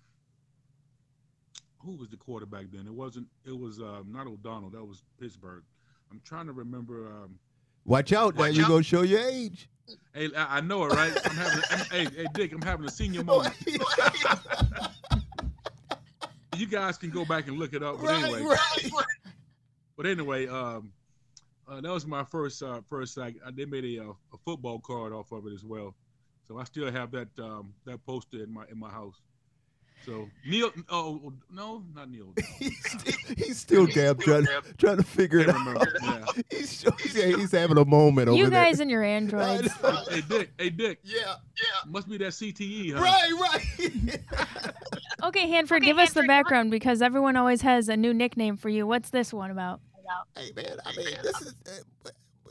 who 1.78 1.96
was 1.96 2.08
the 2.08 2.16
quarterback 2.16 2.66
then? 2.72 2.86
It 2.86 2.92
wasn't. 2.92 3.26
It 3.46 3.58
was 3.58 3.78
um, 3.78 4.08
not 4.10 4.26
O'Donnell. 4.26 4.70
That 4.70 4.84
was 4.84 5.02
Pittsburgh. 5.18 5.62
I'm 6.10 6.20
trying 6.24 6.46
to 6.46 6.52
remember. 6.52 7.06
Um, 7.06 7.38
Watch 7.86 8.12
out, 8.12 8.34
now 8.34 8.40
Watch 8.40 8.54
you're 8.54 8.64
out. 8.64 8.70
gonna 8.70 8.82
show 8.82 9.02
your 9.02 9.20
age. 9.20 9.68
Hey, 10.14 10.30
I 10.36 10.58
I 10.58 10.60
know 10.60 10.84
it, 10.84 10.92
right? 10.92 11.12
I'm 11.24 11.36
having, 11.36 11.62
I'm, 11.70 11.78
hey, 11.86 12.04
hey, 12.16 12.26
Dick, 12.34 12.52
I'm 12.52 12.62
having 12.62 12.86
a 12.86 12.90
senior 12.90 13.24
moment. 13.24 13.54
You 16.56 16.66
guys 16.66 16.96
can 16.96 17.10
go 17.10 17.24
back 17.26 17.48
and 17.48 17.58
look 17.58 17.74
it 17.74 17.82
up. 17.82 18.00
But 18.00 18.06
right, 18.06 18.24
anyway, 18.24 18.42
right. 18.42 18.90
but 19.94 20.06
anyway, 20.06 20.46
um, 20.48 20.90
uh, 21.68 21.82
that 21.82 21.92
was 21.92 22.06
my 22.06 22.24
first 22.24 22.62
uh, 22.62 22.80
first 22.88 23.12
sack. 23.14 23.34
Uh, 23.44 23.50
They 23.54 23.66
made 23.66 23.84
a, 23.84 24.04
uh, 24.04 24.12
a 24.32 24.38
football 24.44 24.78
card 24.78 25.12
off 25.12 25.32
of 25.32 25.46
it 25.46 25.52
as 25.52 25.64
well, 25.64 25.94
so 26.48 26.58
I 26.58 26.64
still 26.64 26.90
have 26.90 27.10
that 27.10 27.28
um, 27.38 27.74
that 27.84 28.04
poster 28.06 28.42
in 28.42 28.50
my 28.52 28.64
in 28.70 28.78
my 28.78 28.88
house. 28.90 29.20
So 30.04 30.28
Neil, 30.46 30.70
oh 30.88 31.32
no, 31.50 31.82
not 31.94 32.10
Neil. 32.10 32.32
he's, 32.58 32.78
still, 32.78 33.34
he's 33.36 33.58
still 33.58 33.86
Gab 33.86 34.20
trying, 34.20 34.46
trying 34.78 34.98
to 34.98 35.02
figure 35.02 35.40
it 35.40 35.46
Can't 35.48 35.76
out. 35.76 35.88
Yeah. 36.02 36.24
He's, 36.50 36.80
show- 36.80 36.90
yeah, 37.12 37.36
he's 37.36 37.50
having 37.50 37.76
a 37.78 37.84
moment 37.84 38.28
over 38.28 38.36
You 38.38 38.48
there. 38.48 38.64
guys 38.64 38.78
and 38.78 38.88
your 38.90 39.02
androids. 39.16 39.68
I. 39.82 40.04
Hey 40.10 40.20
Dick, 40.28 40.50
hey 40.58 40.70
Dick, 40.70 40.98
Yeah, 41.02 41.18
yeah. 41.26 41.90
must 41.90 42.08
be 42.08 42.18
that 42.18 42.28
CTE, 42.32 42.94
huh? 42.94 43.00
Right, 43.02 43.32
right. 43.40 44.20
Okay, 45.24 45.48
Hanford, 45.48 45.82
give 45.82 45.98
us 45.98 46.12
the 46.12 46.22
background 46.24 46.70
because 46.70 47.02
everyone 47.02 47.36
always 47.36 47.62
has 47.62 47.88
a 47.88 47.96
new 47.96 48.14
nickname 48.14 48.56
for 48.56 48.68
you. 48.68 48.86
What's 48.86 49.10
this 49.10 49.32
one 49.32 49.50
about? 49.50 49.80
hey 50.36 50.52
man, 50.54 50.76
I 50.84 50.94
mean, 50.96 51.06
this 51.22 51.40
is, 51.42 51.54
uh, 51.66 52.10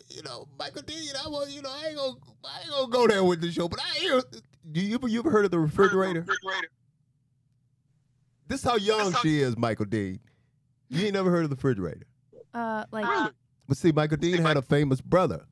you 0.10 0.22
know, 0.24 0.48
Michael 0.60 0.82
D. 0.82 0.94
You 0.94 1.14
know, 1.14 1.30
well, 1.30 1.48
you 1.48 1.62
know, 1.62 1.70
I 1.72 1.88
ain't 1.88 1.96
gonna, 1.98 2.14
I 2.44 2.60
ain't 2.62 2.70
gonna 2.70 2.92
go 2.92 3.08
there 3.08 3.24
with 3.24 3.40
the 3.40 3.50
show, 3.52 3.70
but 3.70 3.80
I 3.80 3.98
hear. 4.00 4.22
Do 4.72 4.82
you 4.82 5.00
you 5.08 5.20
ever 5.20 5.30
heard 5.32 5.46
of 5.46 5.52
the 5.52 5.60
refrigerator? 5.60 6.20
refrigerator? 6.22 6.68
This 8.48 8.60
is 8.64 8.66
how 8.70 8.76
young 8.78 9.14
she 9.22 9.42
is, 9.42 9.58
Michael 9.58 9.86
D. 9.86 10.20
You 10.90 11.06
ain't 11.06 11.14
never 11.14 11.32
heard 11.32 11.44
of 11.44 11.50
the 11.50 11.56
refrigerator. 11.56 12.06
Uh, 12.54 12.86
like 12.92 13.06
Really? 13.08 13.32
But 13.68 13.78
see, 13.78 13.92
Michael 13.92 14.18
Dean 14.18 14.38
had 14.38 14.58
a 14.58 14.62
famous 14.62 15.02
brother 15.02 15.46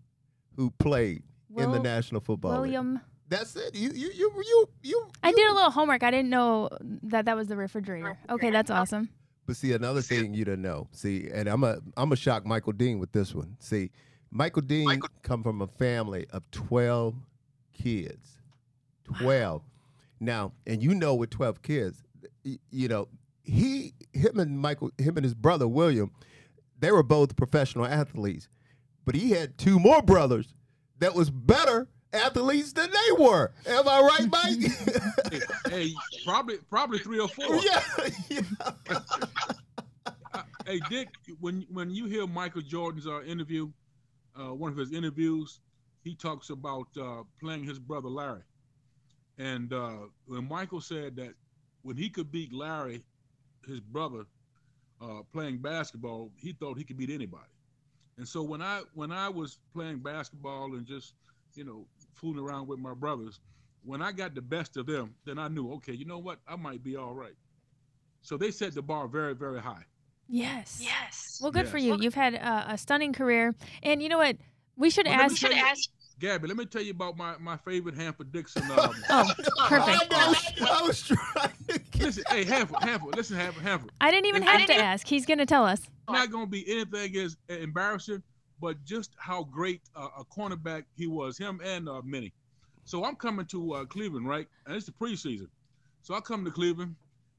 who 0.56 0.70
played 0.78 1.24
in 1.58 1.72
the 1.72 1.80
National 1.80 2.22
Football 2.22 2.52
League. 2.62 2.62
William. 2.62 3.02
That's 3.30 3.56
it. 3.56 3.74
You 3.74 3.90
you 3.90 4.12
you 4.14 4.32
you 4.46 4.70
you. 4.84 5.08
I 5.24 5.32
did 5.32 5.50
a 5.50 5.54
little 5.54 5.72
homework. 5.72 6.04
I 6.04 6.12
didn't 6.12 6.30
know 6.30 6.70
that 7.04 7.26
that 7.26 7.36
was 7.36 7.48
the 7.48 7.56
refrigerator. 7.56 8.18
Okay, 8.30 8.52
that's 8.52 8.70
awesome. 8.70 9.10
But 9.48 9.56
see, 9.56 9.74
another 9.74 10.02
thing 10.02 10.34
you 10.36 10.46
didn't 10.46 10.62
know. 10.62 10.88
See, 10.92 11.30
and 11.34 11.48
I'm 11.50 11.64
a 11.64 11.80
I'm 11.98 12.12
a 12.12 12.16
shock 12.16 12.46
Michael 12.46 12.74
Dean 12.74 13.00
with 13.00 13.12
this 13.12 13.34
one. 13.34 13.56
See, 13.60 13.90
Michael 14.30 14.62
Dean 14.62 15.02
come 15.24 15.42
from 15.42 15.62
a 15.62 15.68
family 15.68 16.28
of 16.30 16.44
twelve 16.52 17.16
kids. 17.74 18.38
Twelve. 19.04 19.64
Now, 20.20 20.54
and 20.68 20.84
you 20.84 20.94
know 20.94 21.16
with 21.16 21.32
twelve 21.32 21.62
kids, 21.64 22.04
y- 22.13 22.13
you 22.44 22.88
know 22.88 23.08
he 23.44 23.94
him 24.14 24.40
and 24.40 24.60
Michael 24.60 24.92
him 24.98 25.18
and 25.18 25.24
his 25.24 25.34
brother 25.34 25.68
William, 25.68 26.12
they 26.80 26.92
were 26.92 27.04
both 27.04 27.36
professional 27.36 27.86
athletes, 27.86 28.48
but 29.06 29.16
he 29.16 29.32
had 29.32 29.58
two 29.58 29.80
more 29.80 30.02
brothers 30.02 30.54
that 31.00 31.14
was 31.14 31.30
better 31.30 31.88
athletes 32.14 32.74
than 32.74 32.90
they 32.90 33.24
were. 33.24 33.52
Am 33.66 33.88
I 33.88 34.02
right, 34.02 34.32
Mike? 34.32 35.32
hey, 35.32 35.40
hey, 35.70 35.94
probably 36.24 36.58
probably 36.70 37.00
three 37.00 37.20
or 37.20 37.28
four. 37.28 37.56
yeah. 37.56 37.84
yeah. 38.30 38.42
Uh, 40.34 40.42
hey 40.66 40.80
Dick, 40.90 41.10
when 41.40 41.66
when 41.70 41.90
you 41.90 42.06
hear 42.06 42.26
Michael 42.28 42.62
Jordan's 42.62 43.08
uh, 43.08 43.22
interview, 43.24 43.70
uh, 44.40 44.54
one 44.54 44.72
of 44.72 44.78
his 44.78 44.92
interviews, 44.92 45.60
he 46.04 46.16
talks 46.16 46.50
about 46.50 46.88
uh, 47.00 47.24
playing 47.40 47.64
his 47.64 47.80
brother 47.80 48.10
Larry, 48.10 48.44
and 49.38 49.74
uh, 49.74 49.98
when 50.26 50.48
Michael 50.48 50.82
said 50.82 51.16
that 51.18 51.34
when 51.84 51.96
he 51.98 52.10
could 52.10 52.32
beat 52.32 52.52
Larry, 52.54 53.04
his 53.68 53.80
brother, 53.80 54.26
uh, 55.02 55.22
playing 55.32 55.58
basketball, 55.60 56.32
he 56.38 56.54
thought 56.54 56.78
he 56.78 56.84
could 56.84 56.98
beat 56.98 57.10
anybody. 57.10 57.44
And 58.18 58.28
so 58.28 58.42
when 58.42 58.62
I 58.62 58.82
when 58.94 59.12
I 59.12 59.30
was 59.30 59.60
playing 59.74 60.00
basketball 60.00 60.76
and 60.76 60.86
just 60.86 61.14
you 61.56 61.64
know 61.64 61.86
fooling 62.14 62.40
around 62.44 62.68
with 62.68 62.80
my 62.80 62.94
brothers, 62.94 63.40
when 63.84 64.02
I 64.02 64.12
got 64.12 64.34
the 64.36 64.42
best 64.42 64.78
of 64.78 64.86
them, 64.86 65.14
then 65.26 65.38
I 65.40 65.48
knew 65.48 65.72
okay, 65.74 65.94
you 65.94 66.06
know 66.06 66.20
what, 66.20 66.40
I 66.48 66.56
might 66.56 66.84
be 66.84 66.96
all 66.96 67.14
right. 67.14 67.34
So 68.22 68.38
they 68.38 68.52
set 68.52 68.74
the 68.76 68.82
bar 68.82 69.08
very 69.08 69.34
very 69.36 69.60
high. 69.60 69.84
Yes. 70.30 70.80
Yes. 70.82 71.40
Well, 71.42 71.52
good 71.52 71.68
for 71.68 71.78
you. 71.78 71.98
You've 72.00 72.14
had 72.14 72.36
uh, 72.36 72.66
a 72.70 72.78
stunning 72.78 73.12
career, 73.14 73.54
and 73.84 74.02
you 74.02 74.08
know 74.10 74.18
what? 74.20 74.38
We 74.78 74.90
should 74.90 75.06
Well, 75.06 75.20
ask. 75.20 75.38
tell 75.38 75.52
you- 75.52 75.58
ask- 75.62 75.90
Gabby, 76.20 76.48
let 76.48 76.58
me 76.58 76.66
tell 76.66 76.82
you 76.82 76.92
about 76.92 77.18
my, 77.18 77.36
my 77.40 77.58
favorite 77.58 77.96
Hanford 77.96 78.32
Dixon. 78.32 78.64
Um, 78.72 78.94
Oh, 79.10 79.30
perfect. 79.68 80.14
I, 80.14 80.32
know. 80.60 80.68
I 80.72 80.82
was 80.84 81.02
trying 81.02 81.52
to 81.70 81.80
get 81.80 82.02
listen, 82.02 82.24
hey 82.30 82.44
Hanford, 82.44 82.82
Hanford, 82.84 83.16
listen, 83.16 83.36
Hanford, 83.38 83.64
Hanford. 83.64 83.92
I 84.02 84.12
didn't 84.12 84.28
even 84.28 84.44
I 84.44 84.52
have 84.58 84.68
to 84.68 84.76
ask. 84.76 85.08
He's 85.08 85.26
going 85.26 85.38
to 85.40 85.46
tell 85.46 85.66
us. 85.66 85.80
It's 85.82 85.90
not 86.10 86.32
going 86.32 86.46
to 86.46 86.50
be 86.52 86.66
anything 86.70 87.16
as 87.18 87.38
embarrassing, 87.50 88.22
but 88.62 88.84
just 88.86 89.12
how 89.18 89.44
great 89.46 89.82
uh, 89.96 90.08
a 90.20 90.24
cornerback 90.26 90.84
he 90.96 91.08
was, 91.08 91.38
him 91.38 91.60
and 91.64 91.88
uh, 91.90 92.02
Minnie. 92.04 92.34
So 92.86 93.04
I'm 93.06 93.16
coming 93.16 93.46
to 93.48 93.74
uh, 93.74 93.86
Cleveland, 93.86 94.28
right? 94.28 94.48
And 94.66 94.76
it's 94.76 94.86
the 94.86 94.92
preseason. 94.92 95.48
So 96.02 96.14
I 96.16 96.20
come 96.20 96.44
to 96.46 96.52
Cleveland, 96.52 96.96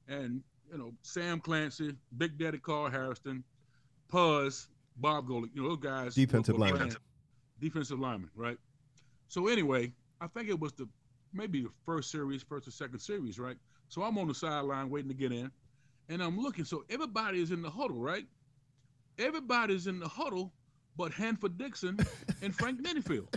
and 0.08 0.40
you 0.72 0.78
know 0.78 0.92
Sam 1.02 1.40
Clancy, 1.40 1.94
Big 2.16 2.38
Daddy 2.38 2.58
Carl 2.58 2.90
Hairston, 2.90 3.44
Puzz, 4.10 4.68
Bob 4.98 5.26
Golic, 5.28 5.50
you 5.54 5.62
know 5.62 5.68
those 5.70 5.78
guys. 5.78 6.16
were- 6.16 6.24
Defensive 6.26 6.54
were 6.54 6.60
lineman. 6.60 6.78
playing- 6.88 6.96
Defensive 7.60 7.98
lineman, 8.00 8.30
right? 8.34 8.58
So 9.28 9.48
anyway, 9.48 9.92
I 10.20 10.26
think 10.28 10.48
it 10.48 10.58
was 10.58 10.72
the 10.72 10.88
maybe 11.32 11.62
the 11.62 11.70
first 11.84 12.10
series, 12.10 12.42
first 12.42 12.68
or 12.68 12.70
second 12.70 13.00
series, 13.00 13.38
right? 13.38 13.56
So 13.88 14.02
I'm 14.02 14.18
on 14.18 14.28
the 14.28 14.34
sideline 14.34 14.90
waiting 14.90 15.08
to 15.08 15.14
get 15.14 15.32
in, 15.32 15.50
and 16.08 16.22
I'm 16.22 16.38
looking. 16.38 16.64
So 16.64 16.84
everybody 16.90 17.40
is 17.40 17.50
in 17.50 17.62
the 17.62 17.70
huddle, 17.70 17.98
right? 17.98 18.26
Everybody's 19.18 19.86
in 19.86 20.00
the 20.00 20.08
huddle, 20.08 20.52
but 20.96 21.12
Hanford 21.12 21.58
Dixon 21.58 21.98
and 22.42 22.54
Frank 22.54 22.80
Minnifield. 22.80 23.28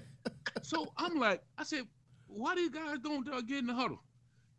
So 0.64 0.92
I'm 0.98 1.20
like, 1.20 1.42
I 1.58 1.64
said, 1.64 1.84
why 2.28 2.56
do 2.56 2.62
these 2.62 2.70
guys 2.70 2.98
don't 3.04 3.26
get 3.48 3.60
in 3.60 3.68
the 3.68 3.74
huddle? 3.74 4.00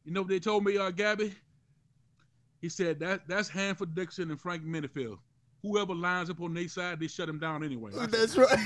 You 0.05 0.13
know 0.13 0.23
what 0.23 0.31
they 0.31 0.39
told 0.41 0.65
me, 0.65 0.79
uh, 0.79 0.91
Gabby? 0.91 1.35
He 2.61 2.69
said 2.69 2.99
that 3.01 3.29
that's 3.29 3.49
Hanford 3.49 3.95
Dixon 3.95 4.31
and 4.31 4.41
Frank 4.41 4.65
Minnifield. 4.65 5.19
Whoever 5.63 5.93
lines 5.95 6.31
up 6.31 6.41
on 6.41 6.55
their 6.55 6.69
side, 6.69 7.01
they 7.01 7.09
shut 7.09 7.29
him 7.29 7.39
down 7.41 7.65
anyway. 7.65 7.91
Said, 7.93 8.11
That's 8.13 8.37
right. 8.37 8.59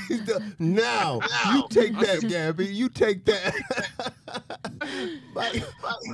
Now 0.59 1.21
you 1.55 1.67
take 1.71 1.95
that, 1.99 2.21
Gabby. 2.29 2.67
You 2.67 2.89
take 2.91 3.25
that. 3.25 3.55
Mike, 5.35 5.63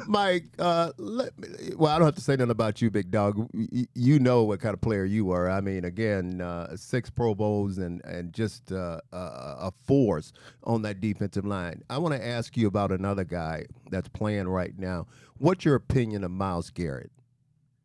Mike 0.07 0.45
uh, 0.59 0.93
let 0.99 1.37
me, 1.39 1.49
well, 1.77 1.93
I 1.95 1.99
don't 1.99 2.07
have 2.07 2.15
to 2.15 2.21
say 2.21 2.35
nothing 2.37 2.51
about 2.51 2.81
you, 2.81 2.91
big 2.91 3.11
dog. 3.11 3.49
Y- 3.53 3.87
You 3.95 4.19
know 4.21 4.45
what 4.45 4.61
kind 4.61 4.73
of 4.75 4.81
player 4.81 5.05
you 5.05 5.31
are. 5.33 5.51
I 5.51 5.61
mean, 5.61 5.85
again, 5.85 6.41
uh, 6.41 6.77
six 6.77 7.11
Pro 7.11 7.35
Bowls 7.35 7.79
and 7.79 8.01
and 8.05 8.33
just 8.33 8.71
uh, 8.73 9.01
a, 9.13 9.17
a 9.17 9.73
force 9.85 10.33
on 10.65 10.83
that 10.83 11.01
defensive 11.01 11.45
line. 11.45 11.83
I 11.91 11.99
want 11.99 12.15
to 12.15 12.25
ask 12.25 12.57
you 12.57 12.69
about 12.69 12.93
another 12.93 13.25
guy 13.25 13.67
that's 13.91 14.09
playing 14.09 14.49
right 14.49 14.79
now. 14.79 15.07
What's 15.39 15.65
your 15.65 15.75
opinion 15.75 16.23
of 16.25 16.31
Myles 16.31 16.71
Garrett? 16.71 17.11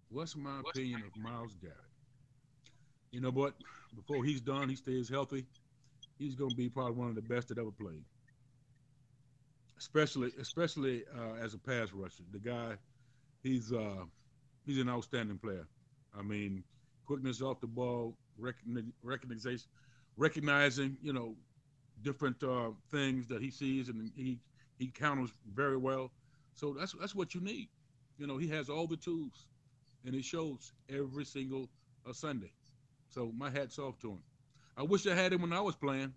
What's 0.09 0.35
my 0.35 0.59
opinion 0.59 1.03
of 1.05 1.21
Myles 1.21 1.55
Garrett? 1.59 1.77
You 3.13 3.21
know 3.21 3.31
what? 3.31 3.55
Before 3.95 4.25
he's 4.25 4.41
done, 4.41 4.69
he 4.69 4.75
stays 4.75 5.09
healthy. 5.09 5.45
He's 6.19 6.35
going 6.35 6.51
to 6.51 6.57
be 6.57 6.69
probably 6.69 6.93
one 6.93 7.09
of 7.09 7.15
the 7.15 7.21
best 7.21 7.49
that 7.49 7.59
ever 7.59 7.71
played. 7.71 8.03
Especially, 9.77 10.31
especially 10.41 11.03
uh, 11.17 11.35
as 11.43 11.53
a 11.53 11.59
pass 11.59 11.93
rusher. 11.93 12.23
The 12.31 12.39
guy, 12.39 12.75
he's 13.43 13.71
uh, 13.73 14.05
he's 14.65 14.79
an 14.79 14.89
outstanding 14.89 15.39
player. 15.39 15.67
I 16.17 16.23
mean, 16.23 16.63
quickness 17.05 17.41
off 17.41 17.61
the 17.61 17.67
ball, 17.67 18.15
recogni- 18.39 18.93
recognition, 19.03 19.59
recognizing 20.17 20.97
you 21.03 21.13
know 21.13 21.35
different 22.03 22.43
uh, 22.43 22.71
things 22.91 23.27
that 23.27 23.41
he 23.41 23.51
sees, 23.51 23.89
and 23.89 24.11
he 24.15 24.39
he 24.79 24.87
counters 24.87 25.31
very 25.53 25.77
well. 25.77 26.11
So 26.53 26.73
that's 26.73 26.93
that's 26.99 27.15
what 27.15 27.35
you 27.35 27.41
need. 27.41 27.69
You 28.17 28.27
know, 28.27 28.37
he 28.37 28.47
has 28.49 28.69
all 28.69 28.87
the 28.87 28.97
tools 28.97 29.47
and 30.05 30.15
it 30.15 30.25
shows 30.25 30.73
every 30.89 31.25
single 31.25 31.69
uh, 32.07 32.13
Sunday. 32.13 32.51
So 33.13 33.31
my 33.37 33.49
hat's 33.49 33.77
off 33.77 33.99
to 33.99 34.11
him. 34.11 34.19
I 34.75 34.81
wish 34.81 35.05
I 35.05 35.13
had 35.13 35.33
him 35.33 35.41
when 35.43 35.53
I 35.53 35.61
was 35.61 35.75
playing. 35.75 36.13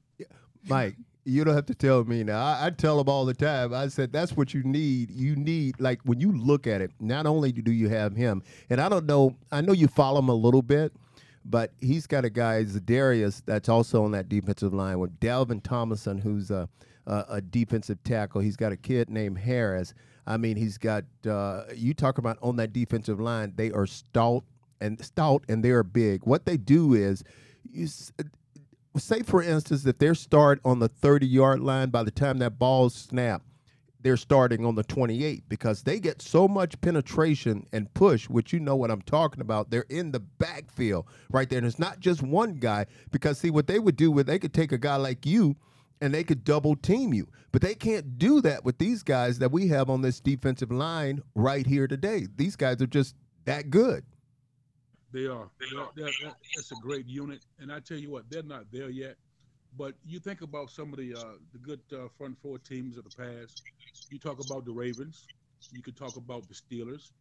Mike, 0.66 0.96
you 1.24 1.44
don't 1.44 1.54
have 1.54 1.66
to 1.66 1.74
tell 1.74 2.02
me 2.04 2.24
now. 2.24 2.42
I, 2.42 2.66
I 2.66 2.70
tell 2.70 2.96
them 2.96 3.08
all 3.08 3.26
the 3.26 3.34
time. 3.34 3.74
I 3.74 3.88
said 3.88 4.12
that's 4.12 4.34
what 4.34 4.54
you 4.54 4.62
need. 4.62 5.10
You 5.10 5.36
need 5.36 5.78
like 5.78 6.00
when 6.04 6.20
you 6.20 6.32
look 6.32 6.66
at 6.66 6.80
it. 6.80 6.92
Not 6.98 7.26
only 7.26 7.52
do 7.52 7.70
you 7.70 7.90
have 7.90 8.16
him, 8.16 8.42
and 8.70 8.80
I 8.80 8.88
don't 8.88 9.04
know. 9.04 9.36
I 9.52 9.60
know 9.60 9.72
you 9.72 9.88
follow 9.88 10.20
him 10.20 10.30
a 10.30 10.34
little 10.34 10.62
bit, 10.62 10.92
but 11.44 11.72
he's 11.80 12.06
got 12.06 12.24
a 12.24 12.30
guy 12.30 12.64
Za'Darius 12.64 13.42
that's 13.44 13.68
also 13.68 14.04
on 14.04 14.12
that 14.12 14.28
defensive 14.30 14.72
line 14.72 14.98
with 14.98 15.20
Dalvin 15.20 15.62
Tomlinson, 15.62 16.18
who's 16.18 16.50
a 16.50 16.68
a, 17.06 17.24
a 17.28 17.40
defensive 17.42 18.02
tackle. 18.04 18.40
He's 18.40 18.56
got 18.56 18.72
a 18.72 18.76
kid 18.76 19.10
named 19.10 19.38
Harris. 19.38 19.92
I 20.26 20.38
mean, 20.38 20.56
he's 20.56 20.78
got. 20.78 21.04
Uh, 21.28 21.64
you 21.74 21.92
talk 21.92 22.16
about 22.16 22.38
on 22.40 22.56
that 22.56 22.72
defensive 22.72 23.20
line. 23.20 23.52
They 23.54 23.70
are 23.70 23.86
stout 23.86 24.44
and 24.80 25.02
stout, 25.04 25.44
and 25.48 25.64
they 25.64 25.70
are 25.70 25.82
big. 25.82 26.22
What 26.24 26.46
they 26.46 26.56
do 26.56 26.94
is, 26.94 27.22
you. 27.70 27.88
say 28.98 29.22
for 29.22 29.42
instance 29.42 29.84
if 29.84 29.98
they're 29.98 30.14
start 30.14 30.58
on 30.64 30.78
the 30.78 30.88
30 30.88 31.26
yard 31.26 31.60
line 31.60 31.90
by 31.90 32.02
the 32.02 32.10
time 32.10 32.38
that 32.38 32.58
ball's 32.58 32.94
snap, 32.94 33.42
they're 34.06 34.16
starting 34.16 34.64
on 34.64 34.76
the 34.76 34.84
28 34.84 35.48
because 35.48 35.82
they 35.82 35.98
get 35.98 36.22
so 36.22 36.46
much 36.46 36.80
penetration 36.80 37.66
and 37.72 37.92
push 37.92 38.28
which 38.28 38.52
you 38.52 38.60
know 38.60 38.76
what 38.76 38.88
i'm 38.88 39.02
talking 39.02 39.40
about 39.40 39.68
they're 39.68 39.84
in 39.88 40.12
the 40.12 40.20
backfield 40.20 41.04
right 41.30 41.50
there 41.50 41.58
and 41.58 41.66
it's 41.66 41.80
not 41.80 41.98
just 41.98 42.22
one 42.22 42.54
guy 42.54 42.86
because 43.10 43.38
see 43.38 43.50
what 43.50 43.66
they 43.66 43.80
would 43.80 43.96
do 43.96 44.12
with 44.12 44.28
they 44.28 44.38
could 44.38 44.54
take 44.54 44.70
a 44.70 44.78
guy 44.78 44.94
like 44.94 45.26
you 45.26 45.56
and 46.00 46.14
they 46.14 46.22
could 46.22 46.44
double 46.44 46.76
team 46.76 47.12
you 47.12 47.26
but 47.50 47.62
they 47.62 47.74
can't 47.74 48.16
do 48.16 48.40
that 48.40 48.64
with 48.64 48.78
these 48.78 49.02
guys 49.02 49.40
that 49.40 49.50
we 49.50 49.66
have 49.66 49.90
on 49.90 50.02
this 50.02 50.20
defensive 50.20 50.70
line 50.70 51.20
right 51.34 51.66
here 51.66 51.88
today 51.88 52.28
these 52.36 52.54
guys 52.54 52.80
are 52.80 52.86
just 52.86 53.16
that 53.44 53.70
good 53.70 54.04
They 55.16 55.26
are. 55.28 55.50
They 55.60 55.78
are 55.78 55.90
they're- 55.96 56.06
that- 56.24 56.36
that's 56.56 56.72
a 56.72 56.76
great 56.76 57.06
unit. 57.08 57.46
And 57.58 57.72
I 57.72 57.80
tell 57.80 57.98
you 57.98 58.10
what, 58.10 58.30
they're 58.30 58.42
not 58.42 58.70
there 58.72 58.90
yet. 58.90 59.16
But 59.78 59.94
you 60.04 60.20
think 60.20 60.42
about 60.42 60.70
some 60.70 60.92
of 60.92 60.98
the 60.98 61.14
uh, 61.14 61.34
the 61.52 61.58
good 61.58 61.80
uh, 61.92 62.08
front 62.18 62.38
four 62.42 62.58
teams 62.58 62.98
of 62.98 63.04
the 63.04 63.10
past. 63.16 63.62
You 64.10 64.18
talk 64.18 64.38
about 64.44 64.64
the 64.66 64.72
Ravens. 64.72 65.26
You 65.72 65.82
could 65.82 65.96
talk 65.96 66.16
about 66.16 66.48
the 66.48 66.54
Steelers, 66.54 67.12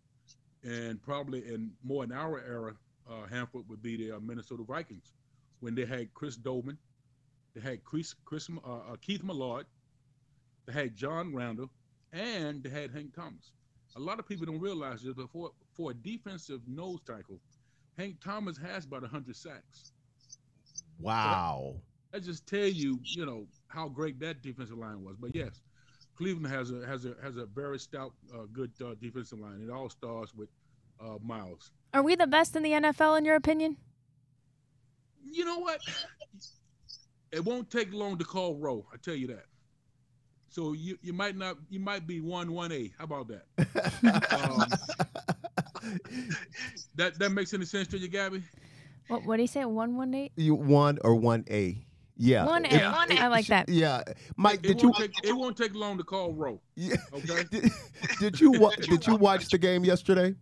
and 0.63 1.01
probably 1.01 1.47
in 1.53 1.71
more 1.83 2.03
in 2.03 2.11
our 2.13 2.39
era, 2.41 2.75
uh, 3.09 3.27
Hanford 3.27 3.69
would 3.69 3.81
be 3.81 3.97
the 3.97 4.17
uh, 4.17 4.19
Minnesota 4.19 4.63
Vikings 4.63 5.13
when 5.61 5.75
they 5.75 5.85
had 5.85 6.13
Chris 6.13 6.37
Doleman, 6.37 6.77
they 7.55 7.61
had 7.61 7.83
Chris, 7.83 8.13
Chris 8.25 8.49
uh, 8.65 8.69
uh, 8.69 8.95
Keith 9.01 9.23
Millard, 9.23 9.65
they 10.65 10.73
had 10.73 10.95
John 10.95 11.33
Randle, 11.35 11.71
and 12.13 12.63
they 12.63 12.69
had 12.69 12.91
Hank 12.91 13.15
Thomas. 13.15 13.53
A 13.95 13.99
lot 13.99 14.19
of 14.19 14.27
people 14.27 14.45
don't 14.45 14.59
realize 14.61 15.03
that 15.03 15.17
for 15.31 15.51
for 15.73 15.91
a 15.91 15.93
defensive 15.93 16.61
nose 16.67 16.99
tackle, 17.05 17.39
Hank 17.97 18.21
Thomas 18.23 18.57
has 18.57 18.85
about 18.85 19.01
100 19.01 19.35
sacks. 19.35 19.91
wow 20.99 21.75
I 22.15 22.19
just 22.19 22.47
tell 22.47 22.65
you, 22.65 22.97
you 23.03 23.25
know, 23.25 23.45
how 23.67 23.89
great 23.89 24.19
that 24.21 24.41
defensive 24.41 24.77
line 24.77 25.03
was. 25.03 25.17
But 25.19 25.35
yes, 25.35 25.61
Cleveland 26.15 26.47
has 26.47 26.71
a 26.71 26.85
has 26.87 27.05
a 27.05 27.13
has 27.21 27.35
a 27.35 27.45
very 27.45 27.77
stout, 27.77 28.13
uh, 28.33 28.43
good 28.53 28.71
uh, 28.81 28.95
defensive 29.01 29.39
line. 29.39 29.61
It 29.61 29.69
all 29.69 29.89
starts 29.89 30.33
with 30.33 30.47
uh, 31.03 31.17
Myles. 31.21 31.71
Are 31.93 32.01
we 32.01 32.15
the 32.15 32.27
best 32.27 32.55
in 32.55 32.63
the 32.63 32.71
NFL 32.71 33.17
in 33.17 33.25
your 33.25 33.35
opinion? 33.35 33.75
You 35.25 35.43
know 35.43 35.59
what? 35.59 35.81
It 37.33 37.43
won't 37.43 37.69
take 37.69 37.93
long 37.93 38.17
to 38.17 38.23
call 38.23 38.55
row. 38.55 38.85
I 38.93 38.97
tell 38.97 39.15
you 39.15 39.27
that. 39.27 39.45
So 40.47 40.71
you 40.71 40.97
you 41.01 41.11
might 41.11 41.35
not 41.35 41.57
you 41.69 41.81
might 41.81 42.07
be 42.07 42.21
one 42.21 42.53
one 42.53 42.71
A. 42.71 42.93
How 42.97 43.03
about 43.03 43.27
that? 43.27 43.45
um, 44.31 45.34
that 46.95 47.17
that 47.19 47.29
makes 47.31 47.53
any 47.53 47.65
sense 47.65 47.87
to 47.89 47.97
you, 47.97 48.07
Gabby? 48.07 48.43
What 49.07 49.25
what 49.25 49.35
do 49.37 49.43
you 49.43 49.47
say? 49.47 49.65
One 49.65 49.95
one 49.95 50.13
eight. 50.13 50.31
You 50.35 50.55
one 50.55 50.97
or 51.03 51.15
one 51.15 51.45
A? 51.49 51.85
Yeah. 52.17 52.45
One 52.45 52.65
It- 52.65 52.73
A. 52.81 52.91
One 52.91 53.11
it- 53.11 53.21
I 53.21 53.27
like 53.27 53.47
that. 53.47 53.67
Yeah, 53.69 54.01
Mike, 54.37 54.55
It 54.55 54.61
did 54.63 54.81
you? 54.81 54.89
won't 54.89 54.97
take 54.97 55.25
it 55.25 55.33
won't 55.33 55.57
take 55.57 55.75
long 55.75 55.97
to 55.97 56.03
call 56.03 56.33
row. 56.33 56.61
Yeah. 56.75 56.95
Okay. 57.13 57.43
Did, 57.51 57.71
did 58.19 58.39
you 58.39 58.51
wa- 58.51 58.71
did 58.79 59.05
you 59.05 59.15
watch 59.15 59.49
the 59.49 59.57
game 59.57 59.83
yesterday? 59.83 60.35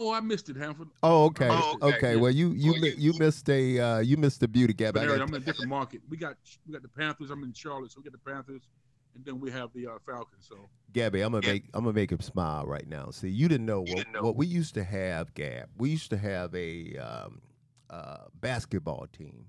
Oh, 0.00 0.12
I 0.12 0.20
missed 0.20 0.48
it, 0.48 0.56
Hanford. 0.56 0.88
Oh, 1.04 1.24
okay. 1.26 1.48
Oh, 1.50 1.78
okay. 1.80 1.96
okay. 1.96 2.16
Well, 2.16 2.32
you 2.32 2.50
you 2.50 2.72
mi- 2.80 2.94
you 2.98 3.12
missed 3.18 3.48
a 3.48 3.78
uh, 3.78 3.98
you 4.00 4.16
missed 4.16 4.42
a 4.42 4.48
beauty 4.48 4.72
gap. 4.72 4.96
I 4.96 5.00
Aaron, 5.00 5.18
got- 5.18 5.28
I'm 5.28 5.34
in 5.34 5.42
a 5.42 5.44
different 5.44 5.70
market. 5.70 6.00
We 6.08 6.16
got 6.16 6.34
we 6.66 6.72
got 6.72 6.82
the 6.82 6.88
Panthers. 6.88 7.30
I'm 7.30 7.44
in 7.44 7.52
Charlotte, 7.52 7.92
so 7.92 8.00
we 8.00 8.10
got 8.10 8.12
the 8.12 8.30
Panthers, 8.30 8.62
and 9.14 9.24
then 9.24 9.40
we 9.40 9.50
have 9.50 9.70
the 9.74 9.86
uh, 9.86 9.98
Falcons. 10.06 10.46
So 10.48 10.68
Gabby, 10.92 11.22
I'm 11.22 11.32
gonna 11.32 11.46
make 11.46 11.64
I'm 11.74 11.84
gonna 11.84 11.94
make 11.94 12.12
him 12.12 12.20
smile 12.20 12.66
right 12.66 12.86
now. 12.86 13.10
See, 13.10 13.28
you 13.28 13.48
didn't 13.48 13.66
know 13.66 13.80
what, 13.80 13.88
didn't 13.88 14.12
know. 14.12 14.22
what 14.22 14.36
we 14.36 14.46
used 14.46 14.74
to 14.74 14.84
have, 14.84 15.34
Gab. 15.34 15.68
We 15.76 15.90
used 15.90 16.10
to 16.10 16.16
have 16.16 16.54
a 16.54 16.96
um, 16.98 17.40
uh, 17.90 18.24
basketball 18.40 19.06
team, 19.12 19.46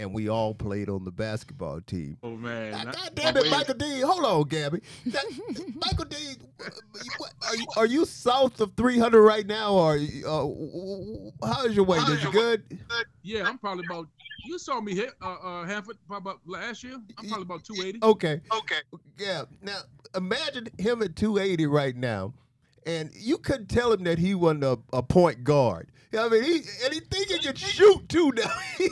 and 0.00 0.14
we 0.14 0.28
all 0.28 0.54
played 0.54 0.88
on 0.88 1.04
the 1.04 1.10
basketball 1.10 1.80
team. 1.82 2.16
oh 2.22 2.34
man, 2.36 2.72
God, 2.72 2.88
I- 2.88 2.92
God 2.92 3.10
damn 3.14 3.36
it, 3.36 3.42
wait. 3.42 3.50
Michael 3.50 3.74
Dean. 3.74 4.02
Hold 4.02 4.24
on, 4.24 4.48
Gabby. 4.48 4.80
That- 5.06 5.24
Michael 5.74 6.06
Dean, 6.06 6.36
what, 7.18 7.32
are 7.46 7.56
you 7.56 7.66
are 7.76 7.86
you 7.86 8.04
south 8.06 8.60
of 8.60 8.72
300 8.76 9.20
right 9.22 9.46
now, 9.46 9.74
or 9.74 9.94
uh, 9.94 11.46
how 11.46 11.64
is 11.66 11.76
your 11.76 11.84
weight? 11.84 12.08
Is 12.08 12.24
you 12.24 12.32
good? 12.32 12.78
Yeah, 13.22 13.46
I'm 13.46 13.58
probably 13.58 13.84
about. 13.86 14.08
You 14.46 14.58
saw 14.58 14.80
me 14.80 14.94
hit 14.94 15.12
uh, 15.20 15.34
uh 15.34 15.64
Hanford 15.66 15.98
probably 16.08 16.30
about 16.32 16.40
last 16.46 16.82
year. 16.82 16.94
I'm 17.18 17.28
probably 17.28 17.42
about 17.42 17.62
280. 17.64 17.98
Okay. 18.02 18.40
Okay. 18.50 18.80
Yeah. 19.18 19.42
Now 19.62 19.80
imagine 20.14 20.68
him 20.78 21.02
at 21.02 21.14
280 21.14 21.66
right 21.66 21.94
now, 21.94 22.32
and 22.86 23.10
you 23.14 23.36
couldn't 23.36 23.68
tell 23.68 23.92
him 23.92 24.04
that 24.04 24.18
he 24.18 24.34
wasn't 24.34 24.64
a, 24.64 24.78
a 24.94 25.02
point 25.02 25.44
guard. 25.44 25.90
I 26.18 26.28
mean, 26.28 26.42
he 26.42 26.54
and 26.84 26.92
he 26.92 27.00
think 27.00 27.28
he 27.28 27.38
can 27.38 27.54
shoot 27.54 28.08
too 28.08 28.32
now. 28.34 28.50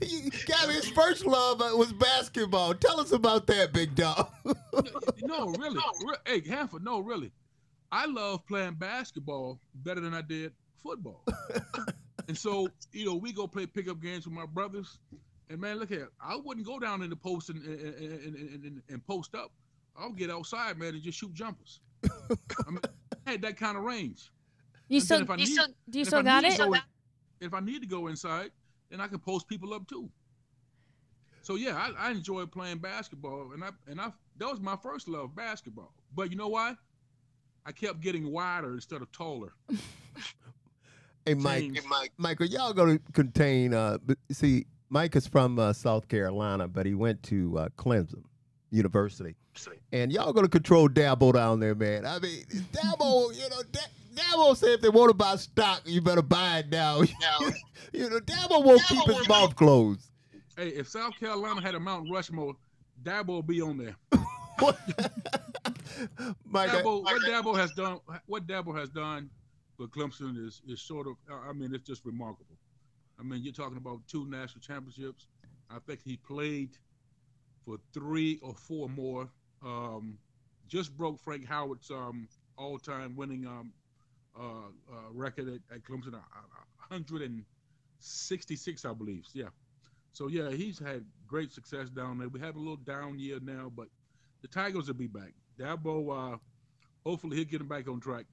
he, 0.00 0.30
his 0.70 0.88
first 0.90 1.24
love 1.24 1.60
uh, 1.60 1.70
was 1.74 1.92
basketball. 1.92 2.74
Tell 2.74 3.00
us 3.00 3.12
about 3.12 3.46
that, 3.46 3.72
big 3.72 3.94
dog. 3.94 4.28
no, 5.22 5.46
really. 5.58 5.80
Re- 6.04 6.16
hey, 6.26 6.48
Hanford, 6.48 6.84
no, 6.84 7.00
really. 7.00 7.32
I 7.90 8.06
love 8.06 8.46
playing 8.46 8.74
basketball 8.74 9.58
better 9.74 10.00
than 10.00 10.14
I 10.14 10.22
did 10.22 10.52
football. 10.82 11.24
and 12.28 12.36
so, 12.36 12.68
you 12.92 13.04
know, 13.04 13.14
we 13.14 13.32
go 13.32 13.46
play 13.46 13.66
pickup 13.66 14.00
games 14.00 14.26
with 14.26 14.34
my 14.34 14.46
brothers. 14.46 14.98
And 15.50 15.60
man, 15.60 15.78
look 15.78 15.90
here, 15.90 16.10
I 16.20 16.36
wouldn't 16.36 16.66
go 16.66 16.78
down 16.78 17.02
in 17.02 17.10
the 17.10 17.16
post 17.16 17.50
and, 17.50 17.62
and, 17.64 17.80
and, 17.80 18.36
and, 18.36 18.64
and, 18.64 18.82
and 18.88 19.06
post 19.06 19.34
up. 19.34 19.52
I'll 19.96 20.12
get 20.12 20.30
outside, 20.30 20.78
man, 20.78 20.94
and 20.94 21.02
just 21.02 21.18
shoot 21.18 21.34
jumpers. 21.34 21.80
I, 22.04 22.70
mean, 22.70 22.80
I 23.26 23.30
had 23.30 23.42
that 23.42 23.58
kind 23.58 23.76
of 23.76 23.82
range. 23.84 24.30
You 24.92 24.96
And 24.98 25.04
still 25.04 25.22
if 25.22 25.30
I 25.30 25.34
you 25.34 25.38
need- 25.46 25.52
still 25.52 25.66
do 25.88 25.98
you 25.98 26.04
still 26.04 26.22
got 26.22 26.44
it? 26.44 26.52
to 26.52 26.58
go 26.58 26.74
in- 26.74 26.80
if 27.40 27.54
I 27.54 27.60
need 27.60 27.80
to 27.80 27.88
go 27.88 28.08
inside, 28.08 28.50
then 28.90 29.00
I 29.00 29.08
can 29.08 29.18
post 29.18 29.48
people 29.48 29.72
up 29.72 29.86
too. 29.88 30.10
So 31.42 31.56
yeah, 31.56 31.76
I, 31.98 32.08
I 32.08 32.10
enjoy 32.10 32.44
playing 32.46 32.78
basketball, 32.78 33.52
and 33.54 33.64
I 33.64 33.70
and 33.86 34.00
I 34.00 34.12
that 34.36 34.48
was 34.50 34.60
my 34.60 34.76
first 34.76 35.08
love, 35.08 35.34
basketball. 35.34 35.92
But 36.14 36.30
you 36.30 36.36
know 36.36 36.48
why? 36.48 36.76
I 37.64 37.72
kept 37.72 38.00
getting 38.00 38.30
wider 38.30 38.74
instead 38.74 39.00
of 39.02 39.10
taller. 39.12 39.54
hey, 41.24 41.34
Mike. 41.34 41.62
Hey, 41.74 41.80
Mike. 41.88 42.12
Michael, 42.18 42.46
y'all 42.46 42.72
going 42.72 42.98
to 42.98 43.12
contain. 43.12 43.72
Uh, 43.72 43.98
see, 44.30 44.66
Mike 44.90 45.16
is 45.16 45.26
from 45.26 45.58
uh, 45.58 45.72
South 45.72 46.08
Carolina, 46.08 46.68
but 46.68 46.86
he 46.86 46.94
went 46.94 47.22
to 47.24 47.56
uh, 47.58 47.68
Clemson 47.78 48.24
University, 48.70 49.36
and 49.92 50.12
y'all 50.12 50.32
going 50.32 50.44
to 50.44 50.50
control 50.50 50.88
Dabo 50.88 51.32
down 51.32 51.60
there, 51.60 51.74
man. 51.74 52.04
I 52.04 52.18
mean, 52.18 52.44
Dabo, 52.72 53.34
you 53.34 53.48
know, 53.48 53.62
da- 53.70 53.80
Dabo 54.14 54.56
said 54.56 54.70
if 54.70 54.80
they 54.80 54.88
want 54.88 55.10
to 55.10 55.14
buy 55.14 55.36
stock, 55.36 55.82
you 55.84 56.00
better 56.00 56.22
buy 56.22 56.58
it 56.58 56.68
now. 56.70 57.00
Now, 57.20 57.50
you 57.92 58.08
know, 58.10 58.18
Dabo 58.20 58.64
won't 58.64 58.80
Dabo 58.82 58.88
keep 58.88 59.06
his 59.06 59.16
won't- 59.16 59.28
mouth 59.28 59.56
closed. 59.56 60.08
Hey, 60.56 60.68
if 60.68 60.88
South 60.88 61.18
Carolina 61.18 61.60
had 61.62 61.74
a 61.74 61.80
Mount 61.80 62.08
Rushmore, 62.12 62.54
Dabo 63.02 63.26
will 63.28 63.42
be 63.42 63.60
on 63.62 63.76
there. 63.78 63.96
What? 64.58 64.78
Mike, 66.44 66.70
I- 66.70 66.82
Dabo, 66.82 67.02
what 67.02 67.22
Dabo 67.22 67.56
has 67.56 67.72
done, 67.72 67.98
what 68.26 68.46
Dabo 68.46 68.78
has 68.78 68.88
done 68.90 69.30
for 69.76 69.86
Clemson 69.86 70.36
is 70.46 70.60
is 70.68 70.80
sort 70.80 71.06
of, 71.06 71.14
I 71.30 71.52
mean, 71.52 71.74
it's 71.74 71.86
just 71.86 72.04
remarkable. 72.04 72.56
I 73.18 73.22
mean, 73.22 73.42
you're 73.42 73.52
talking 73.52 73.76
about 73.78 74.00
two 74.06 74.26
national 74.28 74.60
championships. 74.60 75.26
I 75.70 75.78
think 75.86 76.00
he 76.04 76.16
played 76.16 76.76
for 77.64 77.78
three 77.94 78.38
or 78.42 78.54
four 78.54 78.88
more. 78.88 79.28
Um, 79.64 80.18
just 80.68 80.96
broke 80.96 81.18
Frank 81.20 81.46
Howard's 81.46 81.90
um, 81.90 82.28
all-time 82.58 83.16
winning 83.16 83.46
um, 83.46 83.72
uh, 84.38 84.68
uh, 84.90 85.10
record 85.12 85.48
at, 85.48 85.60
at 85.74 85.82
Clemson, 85.84 86.14
uh, 86.14 86.18
uh, 86.18 86.64
166, 86.88 88.84
I 88.84 88.92
believe. 88.92 89.24
Yeah. 89.32 89.48
So 90.12 90.28
yeah, 90.28 90.50
he's 90.50 90.78
had 90.78 91.04
great 91.26 91.52
success 91.52 91.88
down 91.88 92.18
there. 92.18 92.28
We 92.28 92.40
have 92.40 92.56
a 92.56 92.58
little 92.58 92.76
down 92.76 93.18
year 93.18 93.38
now, 93.40 93.72
but 93.74 93.88
the 94.42 94.48
Tigers 94.48 94.88
will 94.88 94.94
be 94.94 95.06
back. 95.06 95.32
Dabo, 95.58 96.34
uh, 96.34 96.38
hopefully 97.04 97.36
he'll 97.36 97.46
get 97.46 97.60
him 97.60 97.68
back 97.68 97.88
on 97.88 98.00
track. 98.00 98.26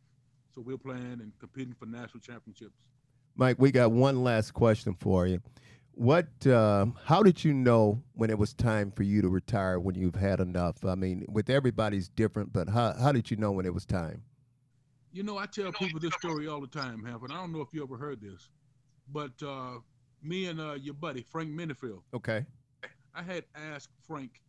So 0.53 0.61
we're 0.61 0.77
playing 0.77 1.19
and 1.21 1.31
competing 1.39 1.73
for 1.73 1.85
national 1.85 2.19
championships. 2.21 2.75
Mike, 3.35 3.57
we 3.59 3.71
got 3.71 3.91
one 3.91 4.23
last 4.23 4.53
question 4.53 4.95
for 4.99 5.27
you. 5.27 5.41
What? 5.93 6.45
Uh, 6.45 6.87
how 7.05 7.23
did 7.23 7.43
you 7.43 7.53
know 7.53 8.01
when 8.13 8.29
it 8.29 8.37
was 8.37 8.53
time 8.53 8.91
for 8.91 9.03
you 9.03 9.21
to 9.21 9.29
retire? 9.29 9.79
When 9.79 9.95
you've 9.95 10.15
had 10.15 10.39
enough? 10.39 10.83
I 10.85 10.95
mean, 10.95 11.25
with 11.29 11.49
everybody's 11.49 12.09
different, 12.09 12.53
but 12.53 12.69
how 12.69 12.93
how 12.93 13.11
did 13.11 13.29
you 13.29 13.37
know 13.37 13.51
when 13.51 13.65
it 13.65 13.73
was 13.73 13.85
time? 13.85 14.23
You 15.11 15.23
know, 15.23 15.37
I 15.37 15.47
tell 15.47 15.71
people 15.73 15.99
this 15.99 16.15
story 16.15 16.47
all 16.47 16.61
the 16.61 16.67
time, 16.67 17.03
Hanford. 17.03 17.31
I 17.31 17.35
don't 17.35 17.51
know 17.51 17.61
if 17.61 17.73
you 17.73 17.83
ever 17.83 17.97
heard 17.97 18.21
this, 18.21 18.49
but 19.11 19.41
uh, 19.43 19.79
me 20.21 20.45
and 20.47 20.59
uh, 20.59 20.73
your 20.73 20.93
buddy 20.93 21.23
Frank 21.23 21.49
Minnifield, 21.51 22.03
Okay. 22.13 22.45
I 23.15 23.23
had 23.23 23.45
asked 23.55 23.89
Frank 24.07 24.41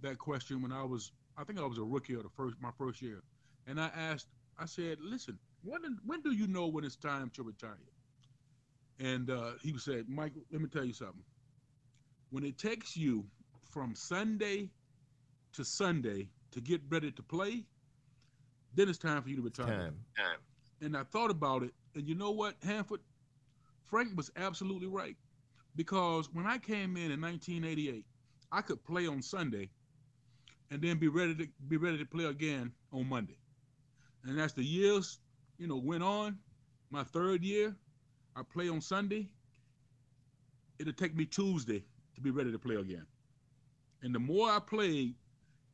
that 0.00 0.18
question 0.18 0.60
when 0.62 0.72
I 0.72 0.84
was, 0.84 1.12
I 1.38 1.44
think 1.44 1.58
I 1.58 1.64
was 1.66 1.78
a 1.78 1.82
rookie 1.84 2.14
or 2.14 2.22
the 2.22 2.28
first, 2.28 2.56
my 2.60 2.70
first 2.76 3.00
year, 3.00 3.22
and 3.66 3.80
I 3.80 3.86
asked, 3.96 4.28
I 4.58 4.66
said, 4.66 4.98
listen, 5.00 5.38
when 5.62 5.98
when 6.04 6.20
do 6.22 6.32
you 6.32 6.46
know 6.46 6.68
when 6.68 6.84
it's 6.84 6.96
time 6.96 7.30
to 7.30 7.42
retire? 7.42 7.78
And 9.00 9.30
uh, 9.30 9.52
he 9.62 9.76
said, 9.78 10.08
Mike, 10.08 10.34
let 10.52 10.60
me 10.60 10.68
tell 10.68 10.84
you 10.84 10.92
something. 10.92 11.24
When 12.30 12.44
it 12.44 12.58
takes 12.58 12.96
you 12.96 13.26
from 13.64 13.94
Sunday 13.94 14.70
to 15.54 15.64
Sunday 15.64 16.28
to 16.52 16.60
get 16.60 16.82
ready 16.88 17.10
to 17.12 17.22
play, 17.22 17.66
then 18.74 18.88
it's 18.88 18.98
time 18.98 19.22
for 19.22 19.28
you 19.28 19.36
to 19.36 19.42
retire. 19.42 19.66
Time. 19.66 19.96
time. 20.16 20.38
And 20.80 20.96
I 20.96 21.04
thought 21.04 21.30
about 21.30 21.62
it, 21.62 21.72
and 21.94 22.08
you 22.08 22.14
know 22.14 22.30
what, 22.30 22.54
Hanford? 22.62 23.00
Frank 23.86 24.16
was 24.16 24.30
absolutely 24.36 24.88
right. 24.88 25.16
Because 25.76 26.28
when 26.32 26.46
I 26.46 26.58
came 26.58 26.96
in 26.96 27.10
in 27.10 27.20
1988, 27.20 28.04
I 28.52 28.60
could 28.60 28.84
play 28.84 29.06
on 29.06 29.22
Sunday 29.22 29.70
and 30.70 30.80
then 30.80 30.98
be 30.98 31.08
ready 31.08 31.34
to 31.34 31.48
be 31.68 31.76
ready 31.76 31.98
to 31.98 32.04
play 32.04 32.24
again 32.24 32.72
on 32.92 33.08
Monday. 33.08 33.38
And 34.24 34.40
as 34.40 34.52
the 34.52 34.62
years, 34.62 35.18
you 35.58 35.66
know, 35.66 35.76
went 35.76 36.02
on, 36.02 36.38
my 36.90 37.02
third 37.02 37.42
year, 37.42 37.74
I 38.36 38.42
play 38.42 38.68
on 38.68 38.80
Sunday. 38.80 39.28
It'll 40.78 40.92
take 40.92 41.14
me 41.14 41.24
Tuesday 41.24 41.84
to 42.14 42.20
be 42.20 42.30
ready 42.30 42.52
to 42.52 42.58
play 42.58 42.76
again. 42.76 43.06
And 44.02 44.14
the 44.14 44.18
more 44.18 44.50
I 44.50 44.58
played, 44.58 45.14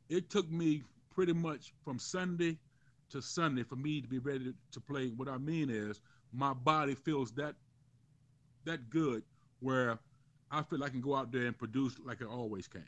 it 0.09 0.29
took 0.29 0.49
me 0.49 0.83
pretty 1.13 1.33
much 1.33 1.73
from 1.83 1.99
Sunday 1.99 2.57
to 3.11 3.21
Sunday 3.21 3.63
for 3.63 3.75
me 3.75 4.01
to 4.01 4.07
be 4.07 4.19
ready 4.19 4.53
to, 4.71 4.81
play. 4.81 5.09
What 5.09 5.27
I 5.27 5.37
mean 5.37 5.69
is 5.69 6.01
my 6.33 6.53
body 6.53 6.95
feels 6.95 7.31
that 7.33 7.55
that 8.65 8.89
good 8.89 9.23
where 9.59 9.99
I 10.51 10.63
feel 10.63 10.83
I 10.83 10.89
can 10.89 11.01
go 11.01 11.15
out 11.15 11.31
there 11.31 11.45
and 11.45 11.57
produce 11.57 11.95
like 12.05 12.21
I 12.21 12.25
always 12.25 12.67
can. 12.67 12.85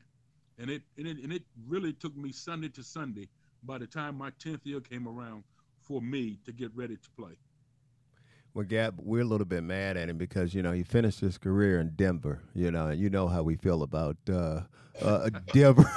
And 0.59 0.69
it 0.69 0.81
and 0.97 1.07
it, 1.07 1.17
and 1.23 1.31
it 1.33 1.43
really 1.67 1.93
took 1.93 2.15
me 2.15 2.31
Sunday 2.31 2.69
to 2.69 2.83
Sunday 2.83 3.29
by 3.63 3.77
the 3.77 3.87
time 3.87 4.17
my 4.17 4.31
10th 4.31 4.65
year 4.65 4.81
came 4.81 5.07
around 5.07 5.43
for 5.81 6.01
me 6.01 6.39
to 6.45 6.51
get 6.51 6.75
ready 6.75 6.95
to 6.95 7.09
play. 7.17 7.37
Well, 8.53 8.65
Gab, 8.65 8.99
we're 9.01 9.21
a 9.21 9.25
little 9.25 9.45
bit 9.45 9.63
mad 9.63 9.97
at 9.97 10.09
him 10.09 10.17
because 10.17 10.53
you 10.53 10.61
know 10.61 10.71
he 10.71 10.83
finished 10.83 11.19
his 11.19 11.37
career 11.37 11.79
in 11.79 11.89
Denver. 11.95 12.39
You 12.53 12.71
know, 12.71 12.87
and 12.87 12.99
you 12.99 13.09
know 13.09 13.27
how 13.27 13.41
we 13.41 13.55
feel 13.55 13.81
about 13.81 14.17
uh, 14.29 14.61
uh, 15.01 15.29
Denver 15.53 15.89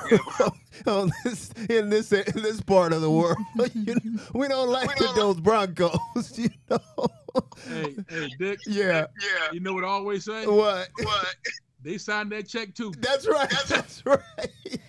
on 0.86 1.12
this, 1.24 1.52
in 1.68 1.90
this 1.90 2.12
in 2.12 2.42
this 2.42 2.62
part 2.62 2.94
of 2.94 3.02
the 3.02 3.10
world. 3.10 3.38
you 3.74 3.94
know, 3.94 4.22
we 4.34 4.48
don't 4.48 4.70
like 4.70 4.88
We 4.98 5.06
don't 5.06 5.16
those 5.16 5.40
Broncos. 5.40 5.98
You 6.36 6.48
know. 6.70 7.06
Hey, 7.68 7.94
hey, 8.08 8.30
Dick, 8.38 8.58
yeah. 8.66 9.06
Yeah. 9.20 9.52
you 9.52 9.60
know 9.60 9.74
what 9.74 9.84
I 9.84 9.88
always 9.88 10.24
say? 10.24 10.46
What? 10.46 10.88
What? 11.02 11.36
They 11.82 11.98
signed 11.98 12.32
that 12.32 12.48
check 12.48 12.74
too. 12.74 12.92
That's 12.98 13.28
right. 13.28 13.52
That's 13.68 14.04
right. 14.06 14.80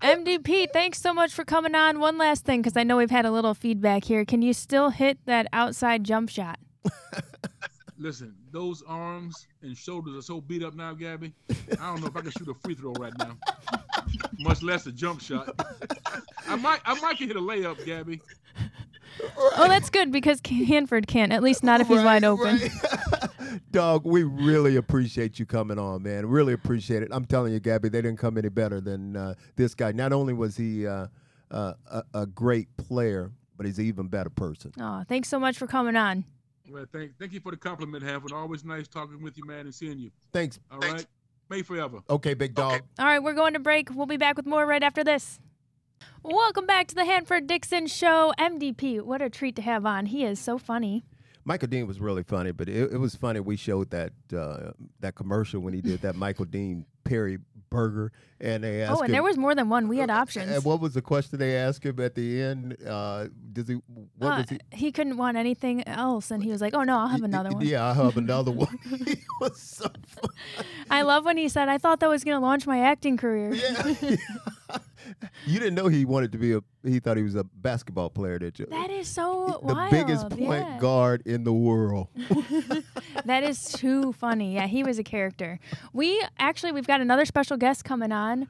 MDP, 0.00 0.68
thanks 0.72 1.00
so 1.00 1.12
much 1.12 1.32
for 1.32 1.44
coming 1.44 1.74
on. 1.74 2.00
One 2.00 2.16
last 2.16 2.44
thing, 2.46 2.62
because 2.62 2.76
I 2.76 2.82
know 2.82 2.96
we've 2.96 3.10
had 3.10 3.26
a 3.26 3.30
little 3.30 3.52
feedback 3.54 4.04
here. 4.04 4.24
Can 4.24 4.40
you 4.40 4.54
still 4.54 4.90
hit 4.90 5.18
that 5.26 5.46
outside 5.52 6.04
jump 6.04 6.30
shot? 6.30 6.58
listen, 7.98 8.34
those 8.50 8.82
arms 8.86 9.46
and 9.62 9.76
shoulders 9.76 10.16
are 10.16 10.22
so 10.22 10.40
beat 10.40 10.62
up 10.62 10.74
now, 10.74 10.92
Gabby. 10.94 11.32
I 11.80 11.86
don't 11.86 12.00
know 12.00 12.08
if 12.08 12.16
I 12.16 12.20
can 12.20 12.30
shoot 12.30 12.48
a 12.48 12.54
free 12.54 12.74
throw 12.74 12.92
right 12.94 13.12
now, 13.18 13.36
much 14.40 14.62
less 14.62 14.86
a 14.86 14.92
jump 14.92 15.20
shot. 15.20 15.54
I 16.48 16.56
might, 16.56 16.80
I 16.84 16.98
might 17.00 17.18
can 17.18 17.28
hit 17.28 17.36
a 17.36 17.40
layup, 17.40 17.84
Gabby. 17.84 18.20
Oh, 19.36 19.68
that's 19.68 19.90
good 19.90 20.10
because 20.10 20.40
Hanford 20.44 21.06
can't. 21.06 21.32
At 21.32 21.42
least 21.42 21.62
not 21.62 21.80
if 21.80 21.86
he's 21.86 21.98
Right, 21.98 22.04
wide 22.04 22.24
open. 22.24 22.58
right. 22.58 23.60
Dog, 23.70 24.04
we 24.04 24.24
really 24.24 24.74
appreciate 24.76 25.38
you 25.38 25.46
coming 25.46 25.78
on, 25.78 26.02
man. 26.02 26.26
Really 26.26 26.52
appreciate 26.52 27.02
it. 27.04 27.08
I'm 27.12 27.24
telling 27.24 27.52
you, 27.52 27.60
Gabby, 27.60 27.88
they 27.88 28.02
didn't 28.02 28.18
come 28.18 28.36
any 28.36 28.48
better 28.48 28.80
than 28.80 29.16
uh, 29.16 29.34
this 29.54 29.74
guy. 29.74 29.92
Not 29.92 30.12
only 30.12 30.32
was 30.34 30.56
he 30.56 30.86
uh, 30.86 31.06
uh, 31.52 31.74
a, 31.90 32.02
a 32.14 32.26
great 32.26 32.76
player, 32.76 33.30
but 33.56 33.66
he's 33.66 33.78
an 33.78 33.84
even 33.86 34.08
better 34.08 34.30
person. 34.30 34.72
Oh, 34.80 35.04
thanks 35.08 35.28
so 35.28 35.38
much 35.38 35.56
for 35.58 35.68
coming 35.68 35.94
on. 35.94 36.24
Well, 36.70 36.86
thank, 36.92 37.18
thank 37.18 37.32
you 37.32 37.40
for 37.40 37.50
the 37.50 37.58
compliment, 37.58 38.02
Hanford. 38.02 38.32
Always 38.32 38.64
nice 38.64 38.88
talking 38.88 39.22
with 39.22 39.36
you, 39.36 39.44
man, 39.46 39.60
and 39.60 39.74
seeing 39.74 39.98
you. 39.98 40.10
Thanks. 40.32 40.58
All 40.70 40.78
right, 40.78 41.06
May 41.50 41.62
forever. 41.62 41.98
Okay, 42.08 42.32
big 42.34 42.54
dog. 42.54 42.80
All 42.98 43.04
right, 43.04 43.22
we're 43.22 43.34
going 43.34 43.52
to 43.52 43.60
break. 43.60 43.94
We'll 43.94 44.06
be 44.06 44.16
back 44.16 44.36
with 44.36 44.46
more 44.46 44.64
right 44.64 44.82
after 44.82 45.04
this. 45.04 45.38
Welcome 46.22 46.66
back 46.66 46.86
to 46.88 46.94
the 46.94 47.04
Hanford 47.04 47.46
Dixon 47.46 47.86
Show. 47.86 48.32
MDP, 48.38 49.02
what 49.02 49.20
a 49.20 49.28
treat 49.28 49.56
to 49.56 49.62
have 49.62 49.84
on. 49.84 50.06
He 50.06 50.24
is 50.24 50.40
so 50.40 50.56
funny. 50.56 51.04
Michael 51.44 51.68
Dean 51.68 51.86
was 51.86 52.00
really 52.00 52.22
funny, 52.22 52.52
but 52.52 52.70
it, 52.70 52.92
it 52.92 52.96
was 52.96 53.14
funny. 53.14 53.40
We 53.40 53.56
showed 53.56 53.90
that 53.90 54.12
uh, 54.34 54.72
that 55.00 55.14
commercial 55.14 55.60
when 55.60 55.74
he 55.74 55.82
did 55.82 56.00
that 56.00 56.16
Michael 56.16 56.46
Dean 56.46 56.86
Perry 57.04 57.38
burger, 57.74 58.12
and 58.40 58.62
they 58.64 58.82
asked 58.82 58.92
Oh, 58.98 59.00
and 59.00 59.08
him, 59.08 59.12
there 59.12 59.22
was 59.22 59.36
more 59.36 59.54
than 59.54 59.68
one. 59.68 59.88
We 59.88 59.98
had 59.98 60.10
options. 60.10 60.50
And 60.50 60.64
what 60.64 60.80
was 60.80 60.94
the 60.94 61.02
question 61.02 61.38
they 61.38 61.56
asked 61.56 61.84
him 61.84 61.98
at 62.00 62.14
the 62.14 62.40
end? 62.42 62.76
Uh, 62.86 63.26
does 63.52 63.68
he? 63.68 63.74
What 64.18 64.28
Uh, 64.32 64.36
was 64.38 64.48
he? 64.50 64.58
he 64.72 64.92
couldn't 64.92 65.16
want 65.16 65.36
anything 65.36 65.86
else, 65.88 66.30
and 66.30 66.42
he 66.42 66.50
was 66.50 66.60
like, 66.60 66.74
"Oh 66.74 66.82
no, 66.84 66.98
I'll 66.98 67.08
have 67.08 67.22
another 67.22 67.50
one." 67.50 67.64
Yeah, 67.66 67.84
I'll 67.86 67.94
have 68.04 68.16
another 68.16 68.50
one. 68.66 68.78
he 69.06 69.16
was 69.40 69.60
so 69.60 69.86
funny. 70.06 70.68
I 70.90 71.02
love 71.02 71.24
when 71.24 71.36
he 71.36 71.48
said, 71.48 71.68
"I 71.68 71.78
thought 71.78 72.00
that 72.00 72.08
was 72.08 72.24
going 72.24 72.36
to 72.36 72.40
launch 72.40 72.66
my 72.66 72.78
acting 72.80 73.16
career." 73.16 73.54
Yeah. 73.54 74.16
you 75.46 75.58
didn't 75.58 75.74
know 75.74 75.88
he 75.88 76.04
wanted 76.04 76.32
to 76.32 76.38
be 76.38 76.52
a. 76.54 76.60
He 76.82 77.00
thought 77.00 77.16
he 77.16 77.22
was 77.22 77.34
a 77.34 77.44
basketball 77.44 78.10
player. 78.10 78.38
Did 78.38 78.58
you? 78.58 78.66
That 78.66 78.90
is 78.90 79.08
so 79.08 79.60
the 79.64 79.74
wild. 79.74 79.90
biggest 79.90 80.28
point 80.30 80.66
yeah. 80.66 80.78
guard 80.78 81.22
in 81.26 81.44
the 81.44 81.52
world. 81.52 82.08
That 83.24 83.42
is 83.42 83.72
too 83.72 84.12
funny. 84.12 84.54
Yeah, 84.54 84.66
he 84.66 84.84
was 84.84 84.98
a 84.98 85.02
character. 85.02 85.58
We 85.94 86.22
actually 86.38 86.72
we've 86.72 86.86
got 86.86 87.00
another 87.00 87.24
special 87.24 87.56
guest 87.56 87.84
coming 87.84 88.12
on. 88.12 88.48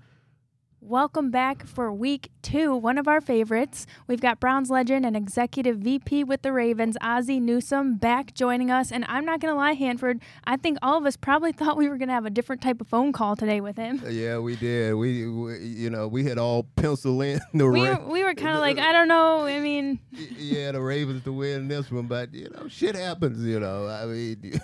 Welcome 0.86 1.30
back 1.30 1.66
for 1.66 1.90
week 1.90 2.28
two, 2.42 2.76
one 2.76 2.98
of 2.98 3.08
our 3.08 3.22
favorites. 3.22 3.86
We've 4.06 4.20
got 4.20 4.38
Browns 4.38 4.68
legend 4.68 5.06
and 5.06 5.16
executive 5.16 5.78
VP 5.78 6.24
with 6.24 6.42
the 6.42 6.52
Ravens, 6.52 6.98
Ozzie 7.00 7.40
Newsome, 7.40 7.94
back 7.96 8.34
joining 8.34 8.70
us. 8.70 8.92
And 8.92 9.02
I'm 9.08 9.24
not 9.24 9.40
going 9.40 9.50
to 9.54 9.56
lie, 9.56 9.72
Hanford, 9.72 10.20
I 10.44 10.58
think 10.58 10.76
all 10.82 10.98
of 10.98 11.06
us 11.06 11.16
probably 11.16 11.52
thought 11.54 11.78
we 11.78 11.88
were 11.88 11.96
going 11.96 12.08
to 12.08 12.14
have 12.14 12.26
a 12.26 12.30
different 12.30 12.60
type 12.60 12.82
of 12.82 12.86
phone 12.86 13.12
call 13.14 13.34
today 13.34 13.62
with 13.62 13.78
him. 13.78 14.02
Uh, 14.04 14.10
yeah, 14.10 14.36
we 14.36 14.56
did. 14.56 14.92
We, 14.94 15.26
we 15.26 15.56
you 15.64 15.88
know, 15.88 16.06
we 16.06 16.24
had 16.24 16.36
all 16.36 16.64
penciled 16.76 17.22
in 17.22 17.40
the 17.54 17.66
We 17.66 17.88
Ra- 17.88 18.04
were, 18.04 18.12
we 18.12 18.22
were 18.22 18.34
kind 18.34 18.54
of 18.54 18.60
like, 18.60 18.76
I 18.78 18.92
don't 18.92 19.08
know. 19.08 19.46
I 19.46 19.60
mean, 19.60 20.00
yeah, 20.12 20.72
the 20.72 20.82
Ravens 20.82 21.24
to 21.24 21.32
win 21.32 21.66
this 21.66 21.90
one, 21.90 22.08
but 22.08 22.34
you 22.34 22.50
know, 22.50 22.68
shit 22.68 22.94
happens. 22.94 23.42
You 23.42 23.58
know, 23.58 23.88
I 23.88 24.04
mean, 24.04 24.60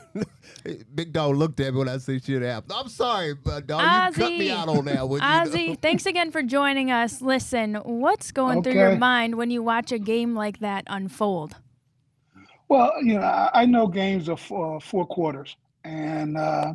Big 0.95 1.15
Dog 1.15 1.37
looked 1.37 1.61
at 1.61 1.73
me 1.73 1.79
when 1.79 1.89
I 1.89 1.97
said 1.97 2.23
shit 2.23 2.43
happens. 2.43 2.75
I'm 2.77 2.91
sorry, 2.91 3.33
but 3.33 3.67
dog, 3.67 4.15
you 4.15 4.23
cut 4.23 4.33
me 4.33 4.51
out 4.51 4.69
on 4.69 4.85
that 4.85 5.09
one. 5.09 5.21
you 5.21 5.27
Ozzie, 5.27 5.69
know? 5.69 5.77
thanks 5.81 6.05
again 6.11 6.33
for 6.33 6.43
joining 6.43 6.91
us. 6.91 7.23
Listen, 7.23 7.77
what's 7.77 8.33
going 8.33 8.63
through 8.63 8.75
your 8.75 8.97
mind 8.97 9.37
when 9.37 9.51
you 9.51 9.63
watch 9.63 9.93
a 9.93 9.99
game 9.99 10.35
like 10.35 10.59
that 10.59 10.85
unfold? 10.89 11.55
Well, 12.69 12.93
you 13.03 13.15
know, 13.15 13.23
I, 13.23 13.63
I 13.63 13.65
know 13.65 13.87
games 13.87 14.29
are 14.29 14.37
four, 14.37 14.81
four 14.81 15.07
quarters, 15.07 15.57
and 15.85 16.37
uh, 16.37 16.75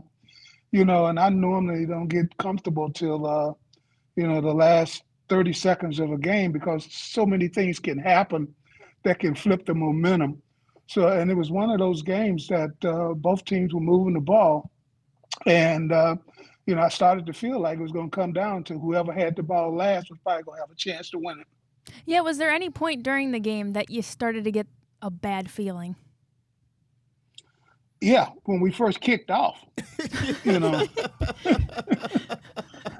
you 0.71 0.85
know, 0.85 1.07
and 1.07 1.19
I 1.19 1.29
normally 1.29 1.85
don't 1.85 2.07
get 2.07 2.35
comfortable 2.37 2.89
till 2.91 3.25
uh, 3.27 3.53
you 4.15 4.25
know 4.25 4.41
the 4.41 4.53
last 4.53 5.03
thirty 5.27 5.53
seconds 5.53 5.99
of 5.99 6.11
a 6.11 6.17
game 6.17 6.51
because 6.51 6.87
so 6.89 7.25
many 7.25 7.49
things 7.49 7.77
can 7.79 7.99
happen 7.99 8.53
that 9.03 9.19
can 9.19 9.35
flip 9.35 9.65
the 9.65 9.73
momentum. 9.73 10.41
So, 10.87 11.07
and 11.07 11.29
it 11.29 11.35
was 11.35 11.51
one 11.51 11.69
of 11.69 11.79
those 11.79 12.01
games 12.01 12.47
that 12.47 12.73
uh, 12.85 13.13
both 13.13 13.43
teams 13.43 13.73
were 13.73 13.81
moving 13.81 14.13
the 14.13 14.21
ball, 14.21 14.71
and 15.45 15.91
uh, 15.91 16.15
you 16.65 16.75
know, 16.75 16.81
I 16.81 16.89
started 16.89 17.25
to 17.27 17.33
feel 17.33 17.59
like 17.59 17.77
it 17.77 17.81
was 17.81 17.91
going 17.91 18.09
to 18.09 18.15
come 18.15 18.33
down 18.33 18.63
to 18.65 18.79
whoever 18.79 19.11
had 19.13 19.35
the 19.35 19.43
ball 19.43 19.75
last 19.75 20.09
was 20.09 20.19
probably 20.23 20.43
going 20.43 20.57
to 20.57 20.61
have 20.61 20.71
a 20.71 20.75
chance 20.75 21.09
to 21.11 21.19
win 21.19 21.39
it. 21.39 21.47
Yeah, 22.05 22.21
was 22.21 22.37
there 22.37 22.49
any 22.49 22.69
point 22.69 23.03
during 23.03 23.31
the 23.31 23.39
game 23.39 23.73
that 23.73 23.89
you 23.91 24.01
started 24.01 24.43
to 24.45 24.51
get 24.51 24.67
a 25.01 25.11
bad 25.11 25.49
feeling? 25.49 25.95
Yeah, 28.01 28.29
when 28.43 28.59
we 28.59 28.71
first 28.71 29.01
kicked 29.01 29.31
off, 29.31 29.63
you 30.43 30.59
know. 30.59 30.85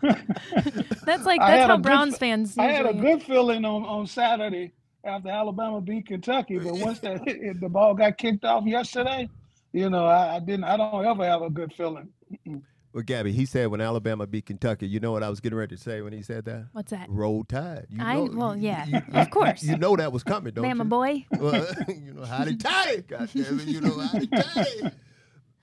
That's 1.06 1.26
like 1.26 1.40
that's 1.40 1.68
how 1.68 1.78
good 1.78 1.84
Browns 1.84 2.18
fe- 2.18 2.28
fans 2.28 2.58
I 2.58 2.72
had 2.72 2.86
a 2.86 2.94
good 2.94 3.24
feeling 3.24 3.66
on, 3.66 3.84
on 3.84 4.08
Saturday 4.08 4.74
after 5.04 5.30
Alabama 5.30 5.82
beat 5.82 6.08
Kentucky, 6.08 6.58
but 6.58 6.74
once 6.74 7.00
that 7.00 7.24
the 7.26 7.70
ball 7.70 7.94
got 7.94 8.18
kicked 8.18 8.44
off 8.44 8.66
yesterday, 8.66 9.30
you 9.72 9.90
know, 9.90 10.06
I, 10.06 10.38
I 10.38 10.40
didn't. 10.40 10.64
I 10.64 10.78
don't 10.78 11.06
ever 11.06 11.26
have 11.26 11.42
a 11.42 11.50
good 11.50 11.74
feeling. 11.74 12.10
Well, 12.96 13.04
Gabby, 13.04 13.34
he 13.34 13.46
said 13.46 13.68
when 13.68 13.82
Alabama 13.82 14.26
beat 14.26 14.46
Kentucky, 14.46 14.88
you 14.88 15.02
know 15.02 15.12
what 15.12 15.22
I 15.22 15.28
was 15.30 15.42
getting 15.42 15.58
ready 15.58 15.76
to 15.76 15.82
say 15.82 16.02
when 16.02 16.14
he 16.14 16.22
said 16.22 16.46
that? 16.46 16.68
What's 16.72 16.92
that? 16.92 17.10
Roll 17.10 17.44
Tide. 17.44 17.88
You 17.90 18.02
I- 18.02 18.16
know, 18.16 18.30
well, 18.34 18.56
yeah, 18.58 18.86
you- 18.86 19.02
of 19.20 19.30
course. 19.32 19.62
You 19.64 19.78
know 19.78 19.98
that 19.98 20.14
was 20.14 20.24
coming, 20.24 20.54
don't 20.54 20.64
Bama 20.64 20.78
you? 20.78 20.84
boy. 20.86 21.26
Well, 21.38 21.68
you 21.90 22.14
know, 22.14 22.24
howdy 22.24 22.56
toddy. 22.56 23.02
God 23.02 23.30
damn 23.34 23.60
it, 23.60 23.66
you 23.68 23.82
know, 23.82 24.00
howdy 24.00 24.28
toddy. 24.28 24.92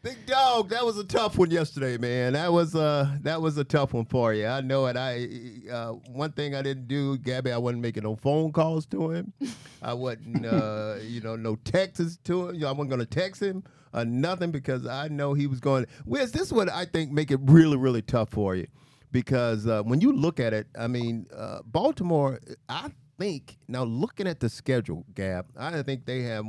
Big 0.03 0.27
dog, 0.27 0.69
that 0.71 0.85
was 0.85 0.99
a 0.99 1.05
tough 1.05 1.39
one 1.39 1.51
yesterday, 1.51 1.97
man. 1.97 2.35
That 2.35 2.53
was 2.53 2.75
uh 2.75 3.09
that 3.23 3.41
was 3.41 3.57
a 3.57 3.65
tough 3.65 3.95
one 3.95 4.05
for 4.05 4.35
you. 4.35 4.47
I 4.47 4.61
know 4.61 4.85
it. 4.89 4.97
I 4.99 5.29
uh 5.73 5.93
one 6.13 6.33
thing 6.33 6.55
I 6.55 6.61
didn't 6.61 6.87
do, 6.87 7.17
Gabby, 7.17 7.51
I 7.51 7.57
wasn't 7.57 7.81
making 7.81 8.03
no 8.03 8.15
phone 8.17 8.53
calls 8.53 8.85
to 8.87 9.11
him. 9.11 9.33
I 9.81 9.95
wasn't 9.95 10.45
uh, 10.45 10.97
you 11.03 11.23
know, 11.23 11.37
no 11.37 11.57
texts 11.57 12.19
to 12.25 12.49
him. 12.51 12.57
You 12.57 12.61
know, 12.63 12.69
I 12.69 12.73
wasn't 12.73 12.91
gonna 12.91 13.07
text 13.07 13.41
him 13.41 13.65
or 13.93 14.05
nothing 14.05 14.51
because 14.51 14.87
I 14.87 15.09
know 15.09 15.35
he 15.35 15.47
was 15.47 15.61
going 15.61 15.87
Wiz, 16.05 16.33
this 16.33 16.43
is 16.43 16.53
what 16.53 16.71
I 16.71 16.85
think 16.85 17.13
make 17.13 17.31
it 17.31 17.41
really, 17.43 17.77
really 17.77 18.03
tough 18.03 18.31
for 18.31 18.55
you. 18.57 18.67
Because 19.11 19.67
uh, 19.67 19.83
when 19.83 20.01
you 20.01 20.13
look 20.13 20.41
at 20.41 20.55
it, 20.55 20.67
I 20.79 20.87
mean, 20.87 21.27
uh, 21.37 21.59
Baltimore, 21.67 22.41
I 22.69 22.91
think 23.19 23.59
now 23.69 23.85
looking 23.85 24.27
at 24.27 24.41
the 24.41 24.49
schedule, 24.49 25.05
Gab, 25.15 25.47
I 25.57 25.83
think 25.83 26.07
they 26.07 26.23
have 26.23 26.47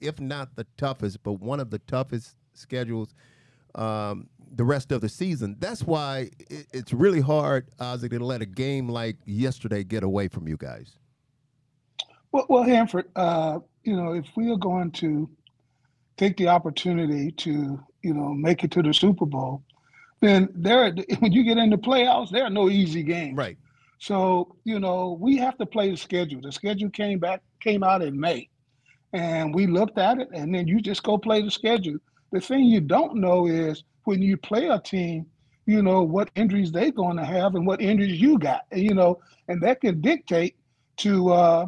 if 0.00 0.20
not 0.20 0.56
the 0.56 0.66
toughest, 0.76 1.22
but 1.22 1.34
one 1.34 1.60
of 1.60 1.70
the 1.70 1.78
toughest 1.80 2.36
schedules 2.54 3.14
um, 3.74 4.28
the 4.54 4.64
rest 4.64 4.92
of 4.92 5.00
the 5.00 5.08
season. 5.08 5.56
That's 5.58 5.82
why 5.82 6.30
it, 6.50 6.66
it's 6.72 6.92
really 6.92 7.20
hard, 7.20 7.68
Ozzie, 7.80 8.08
to 8.08 8.24
let 8.24 8.42
a 8.42 8.46
game 8.46 8.88
like 8.88 9.16
yesterday 9.24 9.84
get 9.84 10.02
away 10.02 10.28
from 10.28 10.46
you 10.46 10.56
guys. 10.56 10.98
Well, 12.32 12.46
well, 12.48 12.62
Hanford, 12.62 13.08
uh, 13.16 13.60
you 13.84 13.96
know, 13.96 14.12
if 14.12 14.26
we 14.36 14.50
are 14.50 14.56
going 14.56 14.90
to 14.92 15.28
take 16.22 16.36
the 16.36 16.46
opportunity 16.46 17.32
to, 17.32 17.80
you 18.02 18.14
know, 18.14 18.32
make 18.32 18.62
it 18.62 18.70
to 18.70 18.82
the 18.82 18.94
Super 18.94 19.26
Bowl, 19.26 19.62
then 20.20 20.48
there, 20.54 20.94
when 21.18 21.32
you 21.32 21.42
get 21.42 21.58
into 21.58 21.76
playoffs, 21.76 22.30
there 22.30 22.44
are 22.44 22.50
no 22.50 22.70
easy 22.70 23.02
games. 23.02 23.36
Right. 23.36 23.58
So, 23.98 24.56
you 24.64 24.78
know, 24.78 25.18
we 25.20 25.36
have 25.38 25.58
to 25.58 25.66
play 25.66 25.90
the 25.90 25.96
schedule. 25.96 26.40
The 26.40 26.52
schedule 26.52 26.90
came 26.90 27.18
back, 27.18 27.42
came 27.60 27.82
out 27.82 28.02
in 28.02 28.18
May. 28.18 28.48
And 29.12 29.54
we 29.54 29.66
looked 29.66 29.98
at 29.98 30.18
it, 30.18 30.28
and 30.32 30.54
then 30.54 30.66
you 30.66 30.80
just 30.80 31.02
go 31.02 31.18
play 31.18 31.42
the 31.42 31.50
schedule. 31.50 31.98
The 32.30 32.40
thing 32.40 32.64
you 32.64 32.80
don't 32.80 33.16
know 33.16 33.46
is 33.46 33.82
when 34.04 34.22
you 34.22 34.36
play 34.36 34.68
a 34.68 34.78
team, 34.80 35.26
you 35.66 35.82
know, 35.82 36.02
what 36.02 36.30
injuries 36.34 36.72
they're 36.72 36.90
going 36.90 37.16
to 37.16 37.24
have 37.24 37.54
and 37.54 37.66
what 37.66 37.80
injuries 37.80 38.20
you 38.20 38.38
got, 38.38 38.62
and, 38.70 38.82
you 38.82 38.94
know, 38.94 39.20
and 39.48 39.60
that 39.62 39.80
can 39.80 40.00
dictate 40.00 40.56
to, 40.98 41.30
uh, 41.30 41.66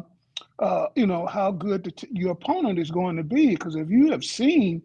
uh, 0.59 0.87
you 0.95 1.05
know, 1.05 1.25
how 1.25 1.51
good 1.51 1.83
the 1.83 1.91
t- 1.91 2.07
your 2.11 2.31
opponent 2.31 2.79
is 2.79 2.91
going 2.91 3.17
to 3.17 3.23
be. 3.23 3.49
Because 3.51 3.75
if 3.75 3.89
you 3.89 4.11
have 4.11 4.23
seen 4.23 4.81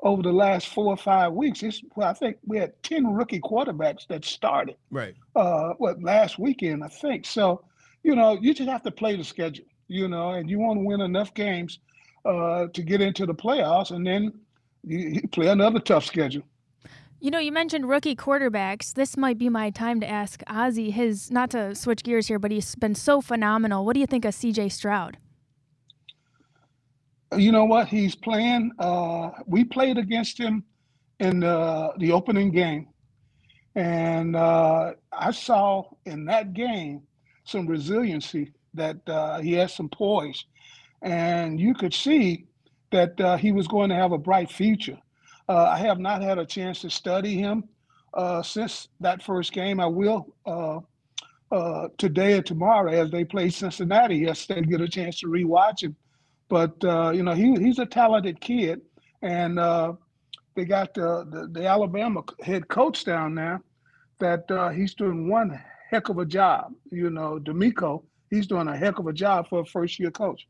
over 0.00 0.22
the 0.22 0.32
last 0.32 0.68
four 0.68 0.86
or 0.86 0.96
five 0.96 1.32
weeks, 1.32 1.62
it's, 1.62 1.82
well, 1.96 2.08
I 2.08 2.12
think 2.12 2.36
we 2.46 2.58
had 2.58 2.74
10 2.82 3.06
rookie 3.14 3.40
quarterbacks 3.40 4.06
that 4.08 4.24
started 4.24 4.76
Right. 4.90 5.14
uh 5.34 5.70
what 5.78 6.02
last 6.02 6.38
weekend 6.38 6.84
I 6.84 6.88
think. 6.88 7.24
So, 7.26 7.64
you 8.02 8.14
know, 8.14 8.38
you 8.40 8.52
just 8.52 8.68
have 8.68 8.82
to 8.82 8.90
play 8.90 9.16
the 9.16 9.24
schedule, 9.24 9.64
you 9.88 10.08
know, 10.08 10.32
and 10.32 10.50
you 10.50 10.58
want 10.58 10.78
to 10.78 10.84
win 10.84 11.00
enough 11.00 11.32
games 11.32 11.78
uh 12.26 12.66
to 12.74 12.82
get 12.82 13.00
into 13.00 13.24
the 13.24 13.34
playoffs 13.34 13.90
and 13.92 14.06
then 14.06 14.32
you, 14.82 14.98
you 14.98 15.28
play 15.28 15.48
another 15.48 15.80
tough 15.80 16.04
schedule. 16.04 16.42
You 17.24 17.30
know, 17.30 17.38
you 17.38 17.52
mentioned 17.52 17.88
rookie 17.88 18.14
quarterbacks. 18.14 18.92
This 18.92 19.16
might 19.16 19.38
be 19.38 19.48
my 19.48 19.70
time 19.70 19.98
to 20.00 20.06
ask 20.06 20.42
Ozzie 20.46 20.90
his 20.90 21.30
not 21.30 21.48
to 21.52 21.74
switch 21.74 22.02
gears 22.02 22.26
here, 22.26 22.38
but 22.38 22.50
he's 22.50 22.74
been 22.74 22.94
so 22.94 23.22
phenomenal. 23.22 23.86
What 23.86 23.94
do 23.94 24.00
you 24.00 24.06
think 24.06 24.26
of 24.26 24.34
CJ 24.34 24.70
Stroud? 24.70 25.16
You 27.34 27.50
know 27.50 27.64
what? 27.64 27.88
He's 27.88 28.14
playing 28.14 28.72
uh 28.78 29.30
we 29.46 29.64
played 29.64 29.96
against 29.96 30.36
him 30.36 30.64
in 31.18 31.40
the 31.40 31.94
the 31.96 32.12
opening 32.12 32.50
game. 32.52 32.88
And 33.74 34.36
uh 34.36 34.92
I 35.10 35.30
saw 35.30 35.84
in 36.04 36.26
that 36.26 36.52
game 36.52 37.04
some 37.44 37.66
resiliency 37.66 38.52
that 38.74 38.98
uh 39.08 39.38
he 39.40 39.52
has 39.52 39.72
some 39.74 39.88
poise 39.88 40.44
and 41.00 41.58
you 41.58 41.72
could 41.72 41.94
see 41.94 42.44
that 42.90 43.18
uh, 43.18 43.38
he 43.38 43.50
was 43.50 43.66
going 43.66 43.88
to 43.88 43.96
have 43.96 44.12
a 44.12 44.18
bright 44.18 44.50
future. 44.50 44.98
Uh, 45.48 45.64
I 45.64 45.78
have 45.78 45.98
not 45.98 46.22
had 46.22 46.38
a 46.38 46.46
chance 46.46 46.80
to 46.80 46.90
study 46.90 47.36
him 47.36 47.64
uh, 48.14 48.42
since 48.42 48.88
that 49.00 49.22
first 49.22 49.52
game. 49.52 49.80
I 49.80 49.86
will 49.86 50.34
uh, 50.46 50.80
uh, 51.52 51.88
today 51.98 52.34
or 52.38 52.42
tomorrow 52.42 52.90
as 52.92 53.10
they 53.10 53.24
play 53.24 53.50
Cincinnati. 53.50 54.16
Yesterday, 54.16 54.62
get 54.62 54.80
a 54.80 54.88
chance 54.88 55.20
to 55.20 55.26
rewatch 55.26 55.82
him. 55.82 55.96
But 56.48 56.82
uh, 56.84 57.10
you 57.10 57.22
know, 57.22 57.34
he 57.34 57.54
he's 57.56 57.78
a 57.78 57.86
talented 57.86 58.40
kid, 58.40 58.80
and 59.22 59.58
uh, 59.58 59.94
they 60.54 60.64
got 60.64 60.94
the, 60.94 61.26
the, 61.30 61.60
the 61.60 61.66
Alabama 61.66 62.22
head 62.42 62.68
coach 62.68 63.04
down 63.04 63.34
there 63.34 63.62
that 64.20 64.72
he's 64.74 64.94
doing 64.94 65.28
one 65.28 65.60
heck 65.90 66.08
of 66.08 66.18
a 66.18 66.24
job. 66.24 66.72
You 66.90 67.10
know, 67.10 67.38
DeMeco, 67.38 68.02
he's 68.30 68.46
doing 68.46 68.68
a 68.68 68.76
heck 68.76 68.98
of 68.98 69.06
a 69.06 69.12
job 69.12 69.48
for 69.48 69.60
a 69.60 69.66
first 69.66 69.98
year 69.98 70.10
coach. 70.10 70.46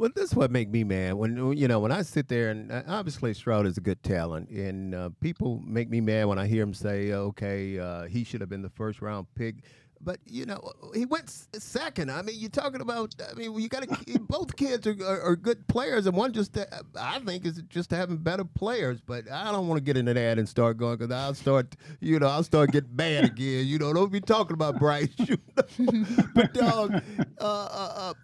Well, 0.00 0.08
this 0.14 0.30
is 0.30 0.34
what 0.34 0.50
make 0.50 0.70
me 0.70 0.82
mad 0.82 1.12
when 1.12 1.52
you 1.58 1.68
know 1.68 1.78
when 1.78 1.92
I 1.92 2.00
sit 2.00 2.26
there 2.26 2.48
and 2.48 2.72
uh, 2.72 2.82
obviously 2.88 3.34
Stroud 3.34 3.66
is 3.66 3.76
a 3.76 3.82
good 3.82 4.02
talent, 4.02 4.48
and 4.48 4.94
uh, 4.94 5.10
people 5.20 5.60
make 5.62 5.90
me 5.90 6.00
mad 6.00 6.24
when 6.24 6.38
I 6.38 6.46
hear 6.46 6.62
him 6.62 6.72
say, 6.72 7.12
"Okay, 7.12 7.78
uh, 7.78 8.04
he 8.04 8.24
should 8.24 8.40
have 8.40 8.48
been 8.48 8.62
the 8.62 8.70
first 8.70 9.02
round 9.02 9.26
pick." 9.34 9.56
But 10.00 10.18
you 10.24 10.46
know, 10.46 10.72
he 10.94 11.04
went 11.04 11.28
second. 11.52 12.10
I 12.10 12.22
mean, 12.22 12.36
you're 12.38 12.48
talking 12.48 12.80
about. 12.80 13.14
I 13.30 13.34
mean, 13.34 13.52
you 13.60 13.68
got 13.68 13.82
to. 13.82 14.18
both 14.20 14.56
kids 14.56 14.86
are, 14.86 14.96
are, 15.04 15.20
are, 15.20 15.36
good 15.36 15.68
players, 15.68 16.06
and 16.06 16.16
one 16.16 16.32
just 16.32 16.56
uh, 16.56 16.64
I 16.98 17.18
think 17.18 17.44
is 17.44 17.62
just 17.68 17.90
having 17.90 18.16
better 18.16 18.44
players. 18.44 19.02
But 19.02 19.30
I 19.30 19.52
don't 19.52 19.68
want 19.68 19.76
to 19.80 19.84
get 19.84 19.98
into 19.98 20.14
that 20.14 20.38
and 20.38 20.48
start 20.48 20.78
going 20.78 20.96
because 20.96 21.14
I'll 21.14 21.34
start. 21.34 21.76
You 22.00 22.18
know, 22.18 22.28
I'll 22.28 22.42
start 22.42 22.72
getting 22.72 22.94
bad 22.94 23.24
again. 23.24 23.66
You 23.66 23.78
know, 23.78 23.92
don't 23.92 24.10
be 24.10 24.22
talking 24.22 24.54
about 24.54 24.78
Bryce. 24.78 25.08
You 25.18 25.36
know? 25.78 26.06
but 26.34 26.54
dog, 26.54 26.94
uh, 26.94 27.44
uh, 27.44 27.92
uh, 27.96 28.14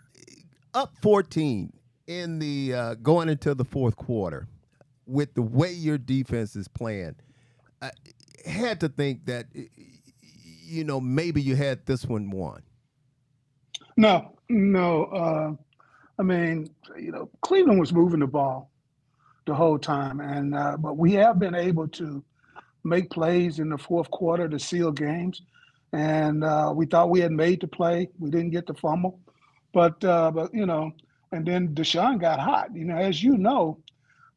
up 0.76 0.94
14 1.00 1.72
in 2.06 2.38
the 2.38 2.74
uh, 2.74 2.94
going 2.96 3.28
into 3.28 3.54
the 3.54 3.64
fourth 3.64 3.96
quarter 3.96 4.46
with 5.06 5.34
the 5.34 5.42
way 5.42 5.72
your 5.72 5.98
defense 5.98 6.54
is 6.54 6.68
playing. 6.68 7.16
I 7.80 7.90
had 8.44 8.80
to 8.80 8.88
think 8.88 9.26
that 9.26 9.46
you 10.66 10.84
know, 10.84 11.00
maybe 11.00 11.40
you 11.40 11.56
had 11.56 11.86
this 11.86 12.04
one 12.04 12.30
won. 12.30 12.62
No, 13.96 14.32
no. 14.48 15.04
Uh, 15.04 15.52
I 16.18 16.22
mean, 16.22 16.68
you 16.98 17.12
know, 17.12 17.30
Cleveland 17.40 17.80
was 17.80 17.92
moving 17.92 18.20
the 18.20 18.26
ball 18.26 18.70
the 19.46 19.54
whole 19.54 19.78
time, 19.78 20.20
and 20.20 20.54
uh, 20.54 20.76
but 20.76 20.96
we 20.96 21.12
have 21.12 21.38
been 21.38 21.54
able 21.54 21.88
to 21.88 22.22
make 22.84 23.10
plays 23.10 23.58
in 23.58 23.70
the 23.70 23.78
fourth 23.78 24.10
quarter 24.10 24.48
to 24.48 24.58
seal 24.58 24.92
games, 24.92 25.42
and 25.92 26.44
uh, 26.44 26.72
we 26.74 26.86
thought 26.86 27.10
we 27.10 27.20
had 27.20 27.32
made 27.32 27.60
the 27.60 27.68
play. 27.68 28.08
We 28.18 28.30
didn't 28.30 28.50
get 28.50 28.66
the 28.66 28.74
fumble, 28.74 29.20
but 29.76 30.02
uh, 30.06 30.30
but 30.30 30.54
you 30.54 30.64
know, 30.64 30.90
and 31.32 31.44
then 31.44 31.74
Deshaun 31.74 32.18
got 32.18 32.40
hot. 32.40 32.74
You 32.74 32.86
know, 32.86 32.96
as 32.96 33.22
you 33.22 33.36
know, 33.36 33.76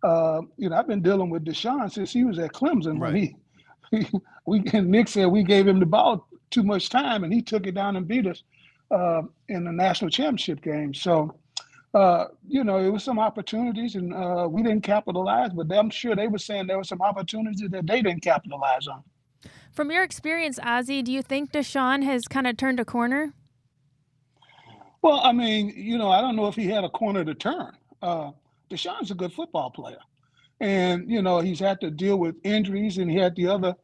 uh, 0.04 0.42
you 0.58 0.68
know, 0.68 0.76
I've 0.76 0.86
been 0.86 1.02
dealing 1.02 1.30
with 1.30 1.46
Deshaun 1.46 1.90
since 1.90 2.12
he 2.12 2.26
was 2.26 2.38
at 2.40 2.52
Clemson 2.52 3.00
right. 3.00 3.34
when 3.90 4.02
he 4.04 4.20
we 4.46 4.60
Nick 4.60 5.08
said 5.08 5.28
we 5.28 5.44
gave 5.44 5.66
him 5.66 5.80
the 5.80 5.86
ball 5.86 6.28
too 6.52 6.64
much 6.64 6.90
time, 6.90 7.24
and 7.24 7.34
he 7.34 7.42
took 7.42 7.68
it 7.68 7.74
down 7.74 7.96
and 7.96 8.06
beat 8.06 8.28
us 8.28 8.44
uh, 8.92 9.22
in 9.48 9.64
the 9.64 9.72
national 9.72 10.12
championship 10.12 10.62
game. 10.62 10.94
So, 10.94 11.34
uh, 11.94 12.26
you 12.46 12.66
know, 12.66 12.78
it 12.78 12.90
was 12.90 13.06
some 13.06 13.18
opportunities, 13.18 13.96
and 13.96 14.14
uh, 14.14 14.46
we 14.52 14.62
didn't 14.62 14.84
capitalize. 14.84 15.52
But 15.54 15.72
I'm 15.72 15.90
sure 15.90 16.18
they 16.18 16.28
were 16.28 16.38
saying 16.38 16.68
there 16.68 16.78
were 16.78 16.84
some 16.84 17.02
opportunities 17.02 17.70
that 17.70 17.88
they 17.88 18.02
didn't 18.02 18.24
capitalize 18.24 18.90
on. 18.90 19.04
From 19.72 19.90
your 19.90 20.04
experience, 20.04 20.60
Ozzie, 20.62 21.02
do 21.02 21.14
you 21.14 21.22
think 21.22 21.54
Deshaun 21.54 22.04
has 22.04 22.28
kind 22.28 22.46
of 22.46 22.58
turned 22.58 22.82
a 22.82 22.84
corner? 22.84 23.32
Well, 25.02 25.22
I 25.24 25.32
mean, 25.32 25.74
you 25.76 25.98
know, 25.98 26.10
I 26.12 26.22
don't 26.22 26.36
know 26.36 26.48
if 26.48 26.56
he 26.56 26.68
had 26.68 26.84
a 26.84 26.90
corner 26.90 27.24
to 27.26 27.34
turn. 27.36 27.74
Uh, 28.02 28.32
Deshaun's 28.70 29.12
a 29.12 29.16
good 29.16 29.34
football 29.34 29.72
player 29.72 30.00
and 30.60 31.10
you 31.10 31.22
know 31.22 31.40
he's 31.40 31.60
had 31.60 31.80
to 31.82 31.92
deal 31.92 32.18
with 32.18 32.36
injuries, 32.44 32.98
and 32.98 33.10
he 33.10 33.18
had 33.18 33.36
the 33.36 33.48
other 33.48 33.76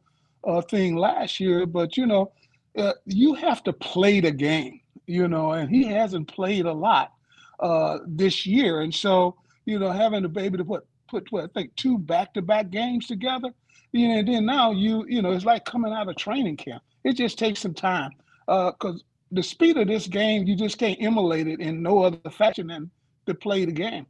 uh, 0.44 0.60
thing 0.62 0.96
last 0.96 1.40
year. 1.40 1.66
But 1.66 1.96
you 1.96 2.06
know, 2.06 2.32
uh, 2.78 2.92
you 3.06 3.34
have 3.34 3.62
to 3.64 3.72
play 3.72 4.20
the 4.20 4.30
game, 4.32 4.80
you 5.06 5.28
know, 5.28 5.52
and 5.52 5.70
he 5.70 5.84
hasn't 5.84 6.28
played 6.28 6.66
a 6.66 6.72
lot 6.72 7.12
uh, 7.60 7.98
this 8.06 8.46
year, 8.46 8.80
and 8.82 8.94
so 8.94 9.36
you 9.64 9.78
know, 9.78 9.90
having 9.90 10.26
be 10.28 10.42
able 10.42 10.58
to 10.58 10.64
put 10.64 10.86
put 11.08 11.30
what 11.32 11.44
I 11.44 11.48
think 11.48 11.74
two 11.76 11.98
back 11.98 12.34
to 12.34 12.42
back 12.42 12.70
games 12.70 13.06
together, 13.06 13.50
you 13.92 14.08
know, 14.08 14.18
and 14.18 14.28
then 14.28 14.46
now 14.46 14.72
you 14.72 15.04
you 15.08 15.22
know 15.22 15.32
it's 15.32 15.44
like 15.44 15.64
coming 15.64 15.92
out 15.92 16.08
of 16.08 16.16
training 16.16 16.56
camp. 16.56 16.82
It 17.04 17.14
just 17.14 17.38
takes 17.38 17.60
some 17.60 17.74
time 17.74 18.12
because 18.46 19.02
uh, 19.02 19.04
the 19.32 19.42
speed 19.42 19.76
of 19.76 19.88
this 19.88 20.06
game, 20.06 20.46
you 20.46 20.56
just 20.56 20.78
can't 20.78 21.00
emulate 21.00 21.46
it 21.46 21.60
in 21.60 21.82
no 21.82 22.02
other 22.02 22.30
fashion 22.30 22.68
than 22.68 22.90
to 23.26 23.34
play 23.34 23.64
the 23.64 23.72
game. 23.72 24.06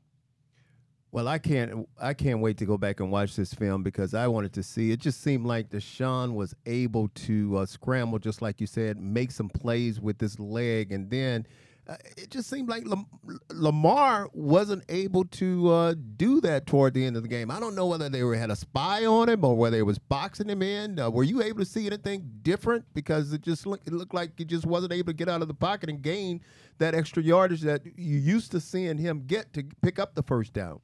Well, 1.12 1.28
I 1.28 1.38
can't. 1.38 1.88
I 1.98 2.12
can't 2.12 2.40
wait 2.40 2.58
to 2.58 2.66
go 2.66 2.76
back 2.76 3.00
and 3.00 3.10
watch 3.10 3.36
this 3.36 3.54
film 3.54 3.82
because 3.82 4.12
I 4.12 4.26
wanted 4.26 4.52
to 4.54 4.62
see. 4.62 4.90
It 4.90 5.00
just 5.00 5.22
seemed 5.22 5.46
like 5.46 5.70
Deshaun 5.70 6.34
was 6.34 6.54
able 6.66 7.08
to 7.08 7.58
uh, 7.58 7.66
scramble, 7.66 8.18
just 8.18 8.42
like 8.42 8.60
you 8.60 8.66
said, 8.66 9.00
make 9.00 9.30
some 9.30 9.48
plays 9.48 9.98
with 9.98 10.18
this 10.18 10.38
leg, 10.38 10.92
and 10.92 11.08
then 11.08 11.46
uh, 11.88 11.96
it 12.16 12.30
just 12.30 12.50
seemed 12.50 12.68
like 12.68 12.84
Lam- 12.86 13.06
Lamar 13.50 14.28
wasn't 14.32 14.84
able 14.88 15.24
to 15.24 15.70
uh, 15.70 15.94
do 16.16 16.40
that 16.40 16.66
toward 16.66 16.94
the 16.94 17.04
end 17.04 17.16
of 17.16 17.22
the 17.22 17.28
game. 17.28 17.50
I 17.50 17.60
don't 17.60 17.76
know 17.76 17.86
whether 17.86 18.08
they 18.08 18.24
were, 18.24 18.34
had 18.34 18.50
a 18.50 18.56
spy 18.56 19.06
on 19.06 19.28
him 19.28 19.44
or 19.44 19.56
whether 19.56 19.78
it 19.78 19.86
was 19.86 19.98
boxing 19.98 20.48
him 20.48 20.62
in. 20.62 20.98
Uh, 20.98 21.10
were 21.10 21.22
you 21.22 21.42
able 21.42 21.60
to 21.60 21.64
see 21.64 21.86
anything 21.86 22.28
different? 22.42 22.84
Because 22.92 23.32
it 23.32 23.42
just 23.42 23.66
look, 23.66 23.80
it 23.86 23.92
looked 23.92 24.14
like 24.14 24.32
he 24.36 24.44
just 24.44 24.66
wasn't 24.66 24.92
able 24.92 25.12
to 25.12 25.16
get 25.16 25.28
out 25.28 25.42
of 25.42 25.48
the 25.48 25.54
pocket 25.54 25.88
and 25.88 26.02
gain 26.02 26.40
that 26.78 26.94
extra 26.94 27.22
yardage 27.22 27.60
that 27.60 27.82
you 27.96 28.18
used 28.18 28.50
to 28.50 28.60
seeing 28.60 28.98
him 28.98 29.22
get 29.26 29.52
to 29.52 29.64
pick 29.80 29.98
up 30.00 30.14
the 30.16 30.22
first 30.22 30.52
down. 30.52 30.80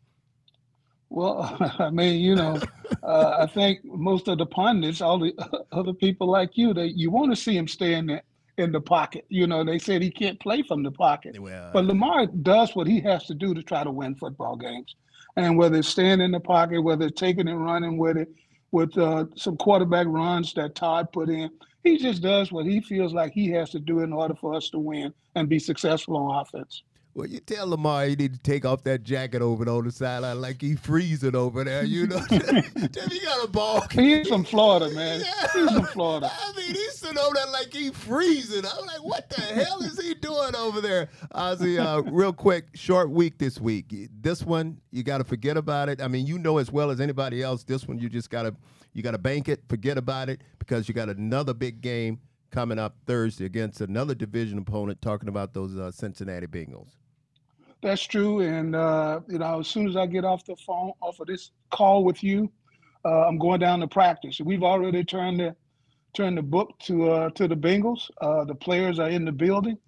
Well, 1.10 1.56
I 1.78 1.90
mean, 1.90 2.20
you 2.20 2.36
know, 2.36 2.60
uh, 3.02 3.38
I 3.40 3.46
think 3.46 3.84
most 3.84 4.28
of 4.28 4.38
the 4.38 4.46
pundits, 4.46 5.00
all 5.00 5.18
the 5.18 5.34
other 5.72 5.92
people 5.92 6.30
like 6.30 6.56
you, 6.56 6.72
they 6.72 6.86
you 6.86 7.10
want 7.10 7.32
to 7.32 7.36
see 7.36 7.56
him 7.56 7.66
stay 7.66 7.94
in 7.94 8.06
the 8.06 8.22
in 8.58 8.72
the 8.72 8.80
pocket. 8.80 9.24
You 9.28 9.46
know, 9.46 9.64
they 9.64 9.78
said 9.78 10.02
he 10.02 10.10
can't 10.10 10.38
play 10.40 10.62
from 10.62 10.82
the 10.82 10.90
pocket, 10.90 11.38
well, 11.40 11.70
but 11.72 11.84
Lamar 11.84 12.26
does 12.26 12.74
what 12.74 12.86
he 12.86 13.00
has 13.00 13.26
to 13.26 13.34
do 13.34 13.54
to 13.54 13.62
try 13.62 13.84
to 13.84 13.90
win 13.90 14.14
football 14.14 14.56
games, 14.56 14.94
and 15.36 15.56
whether 15.56 15.78
it's 15.78 15.88
staying 15.88 16.20
in 16.20 16.30
the 16.30 16.40
pocket, 16.40 16.82
whether 16.82 17.06
it's 17.06 17.20
taking 17.20 17.48
and 17.48 17.64
running 17.64 17.96
with 17.96 18.16
it, 18.16 18.28
with 18.70 18.96
uh, 18.98 19.26
some 19.36 19.56
quarterback 19.56 20.06
runs 20.08 20.52
that 20.54 20.74
Todd 20.74 21.12
put 21.12 21.28
in, 21.28 21.50
he 21.84 21.98
just 21.98 22.22
does 22.22 22.52
what 22.52 22.66
he 22.66 22.80
feels 22.80 23.12
like 23.12 23.32
he 23.32 23.50
has 23.50 23.70
to 23.70 23.78
do 23.78 24.00
in 24.00 24.12
order 24.12 24.34
for 24.34 24.54
us 24.54 24.70
to 24.70 24.78
win 24.78 25.12
and 25.34 25.48
be 25.48 25.58
successful 25.58 26.16
on 26.16 26.40
offense. 26.40 26.82
Well, 27.14 27.26
you 27.26 27.40
tell 27.40 27.68
Lamar 27.68 28.06
he 28.06 28.16
need 28.16 28.32
to 28.32 28.40
take 28.40 28.64
off 28.64 28.84
that 28.84 29.02
jacket 29.02 29.42
over 29.42 29.68
on 29.68 29.84
the 29.84 29.92
sideline 29.92 30.40
like 30.40 30.62
he 30.62 30.76
freezing 30.76 31.36
over 31.36 31.62
there. 31.62 31.84
You 31.84 32.06
know, 32.06 32.18
tell 32.28 33.08
he 33.08 33.20
got 33.20 33.44
a 33.44 33.48
ball. 33.48 33.84
He's 33.90 34.28
from 34.28 34.44
Florida, 34.44 34.90
man. 34.94 35.22
Yeah. 35.32 35.48
He's 35.52 35.72
from 35.72 35.84
Florida. 35.86 36.30
I 36.32 36.52
mean, 36.56 36.74
he's 36.74 36.94
sitting 36.94 37.18
over 37.18 37.34
there 37.34 37.46
like 37.48 37.72
he 37.72 37.90
freezing. 37.90 38.64
I'm 38.64 38.86
like, 38.86 39.04
what 39.04 39.28
the 39.28 39.42
hell 39.42 39.82
is 39.82 40.00
he 40.00 40.14
doing 40.14 40.56
over 40.56 40.80
there? 40.80 41.10
Ozzie, 41.32 41.78
uh, 41.78 42.00
real 42.00 42.32
quick, 42.32 42.68
short 42.74 43.10
week 43.10 43.36
this 43.38 43.60
week. 43.60 43.94
This 44.20 44.42
one 44.42 44.80
you 44.90 45.02
got 45.02 45.18
to 45.18 45.24
forget 45.24 45.58
about 45.58 45.90
it. 45.90 46.00
I 46.00 46.08
mean, 46.08 46.26
you 46.26 46.38
know 46.38 46.56
as 46.58 46.72
well 46.72 46.90
as 46.90 47.00
anybody 47.00 47.42
else. 47.42 47.62
This 47.62 47.86
one 47.86 47.98
you 47.98 48.08
just 48.08 48.30
got 48.30 48.44
to 48.44 48.56
you 48.94 49.02
got 49.02 49.12
to 49.12 49.18
bank 49.18 49.48
it, 49.50 49.62
forget 49.68 49.98
about 49.98 50.30
it 50.30 50.40
because 50.58 50.88
you 50.88 50.94
got 50.94 51.10
another 51.10 51.52
big 51.52 51.82
game 51.82 52.20
coming 52.50 52.78
up 52.78 52.96
Thursday 53.06 53.44
against 53.44 53.82
another 53.82 54.14
division 54.14 54.58
opponent. 54.58 55.02
Talking 55.02 55.28
about 55.28 55.52
those 55.52 55.76
uh, 55.76 55.90
Cincinnati 55.90 56.46
Bengals. 56.46 56.96
That's 57.82 58.02
true. 58.02 58.40
And, 58.40 58.76
uh, 58.76 59.20
you 59.28 59.38
know, 59.38 59.60
as 59.60 59.68
soon 59.68 59.88
as 59.88 59.96
I 59.96 60.06
get 60.06 60.24
off 60.24 60.44
the 60.44 60.56
phone, 60.56 60.92
off 61.00 61.18
of 61.20 61.26
this 61.26 61.50
call 61.70 62.04
with 62.04 62.22
you, 62.22 62.50
uh, 63.04 63.26
I'm 63.26 63.38
going 63.38 63.60
down 63.60 63.80
to 63.80 63.88
practice. 63.88 64.40
We've 64.40 64.62
already 64.62 65.04
turned 65.04 65.40
the, 65.40 65.56
turned 66.14 66.38
the 66.38 66.42
book 66.42 66.78
to, 66.84 67.10
uh, 67.10 67.30
to 67.30 67.48
the 67.48 67.56
Bengals. 67.56 68.08
Uh, 68.20 68.44
the 68.44 68.54
players 68.54 69.00
are 69.00 69.08
in 69.08 69.24
the 69.24 69.32
building. 69.32 69.78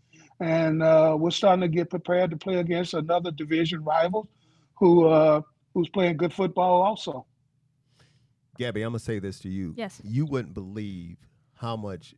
And 0.41 0.83
uh, 0.83 1.17
we're 1.19 1.31
starting 1.31 1.61
to 1.61 1.69
get 1.69 1.91
prepared 1.91 2.31
to 2.33 2.37
play 2.37 2.57
against 2.57 2.95
another 2.95 3.31
division 3.31 3.85
rival 3.85 4.29
who 4.77 5.07
uh, 5.07 5.41
who's 5.75 5.89
playing 5.89 6.17
good 6.17 6.33
football 6.33 6.83
also. 6.83 7.25
Gabby, 8.59 8.83
I'm 8.83 8.91
going 8.91 8.99
to 8.99 9.05
say 9.05 9.19
this 9.21 9.39
to 9.41 9.49
you. 9.49 9.75
Yes. 9.77 10.01
You 10.05 10.27
wouldn't 10.27 10.55
believe 10.55 11.19
how 11.64 11.77
much 11.77 12.14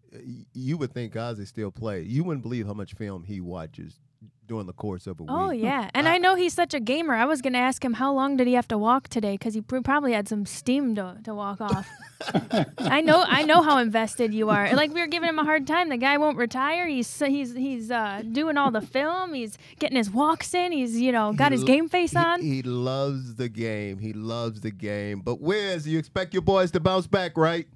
you 0.52 0.76
would 0.76 0.92
think 0.92 1.16
Ozzie 1.16 1.44
still 1.44 1.70
play. 1.70 2.02
You 2.02 2.24
wouldn't 2.24 2.42
believe 2.42 2.66
how 2.66 2.74
much 2.74 2.94
film 2.94 3.22
he 3.22 3.40
watches 3.40 4.00
during 4.46 4.66
the 4.66 4.72
course 4.72 5.06
of 5.06 5.20
a 5.20 5.24
oh, 5.28 5.48
week. 5.48 5.60
Oh 5.60 5.66
yeah, 5.66 5.90
and 5.94 6.08
I, 6.08 6.14
I, 6.14 6.18
know 6.18 6.34
he's 6.34 6.52
such 6.52 6.74
a 6.74 6.80
gamer. 6.80 7.14
I 7.14 7.24
was 7.24 7.40
gonna 7.42 7.58
ask 7.58 7.84
him 7.84 7.94
how 7.94 8.12
long 8.12 8.36
did 8.36 8.46
he 8.46 8.54
have 8.54 8.68
to 8.68 8.78
walk 8.78 9.08
today 9.08 9.34
because 9.34 9.54
he 9.54 9.60
probably 9.60 10.12
had 10.12 10.28
some 10.28 10.46
steam 10.46 10.94
to, 10.96 11.18
to 11.24 11.34
walk 11.34 11.60
off. 11.60 11.88
I 12.78 13.02
know, 13.02 13.24
I 13.26 13.42
know 13.42 13.62
how 13.62 13.78
invested 13.78 14.32
you 14.34 14.50
are. 14.50 14.74
Like 14.74 14.92
we 14.92 15.00
were 15.00 15.06
giving 15.06 15.28
him 15.28 15.38
a 15.38 15.44
hard 15.44 15.66
time. 15.66 15.90
The 15.90 15.96
guy 15.96 16.16
won't 16.16 16.38
retire. 16.38 16.86
He's 16.86 17.18
he's 17.18 17.54
he's 17.54 17.90
uh, 17.90 18.22
doing 18.32 18.56
all 18.56 18.70
the 18.70 18.80
film. 18.80 19.34
He's 19.34 19.58
getting 19.78 19.96
his 19.96 20.10
walks 20.10 20.54
in. 20.54 20.72
He's 20.72 21.00
you 21.00 21.12
know 21.12 21.32
got 21.32 21.52
he 21.52 21.58
his 21.58 21.64
game 21.64 21.88
face 21.88 22.12
he, 22.12 22.18
on. 22.18 22.42
He 22.42 22.62
loves 22.62 23.34
the 23.36 23.48
game. 23.48 23.98
He 23.98 24.12
loves 24.12 24.60
the 24.60 24.70
game. 24.70 25.20
But 25.20 25.40
where's 25.40 25.86
you 25.86 25.98
expect 25.98 26.34
your 26.34 26.42
boys 26.42 26.70
to 26.72 26.80
bounce 26.80 27.06
back, 27.06 27.36
right? 27.36 27.66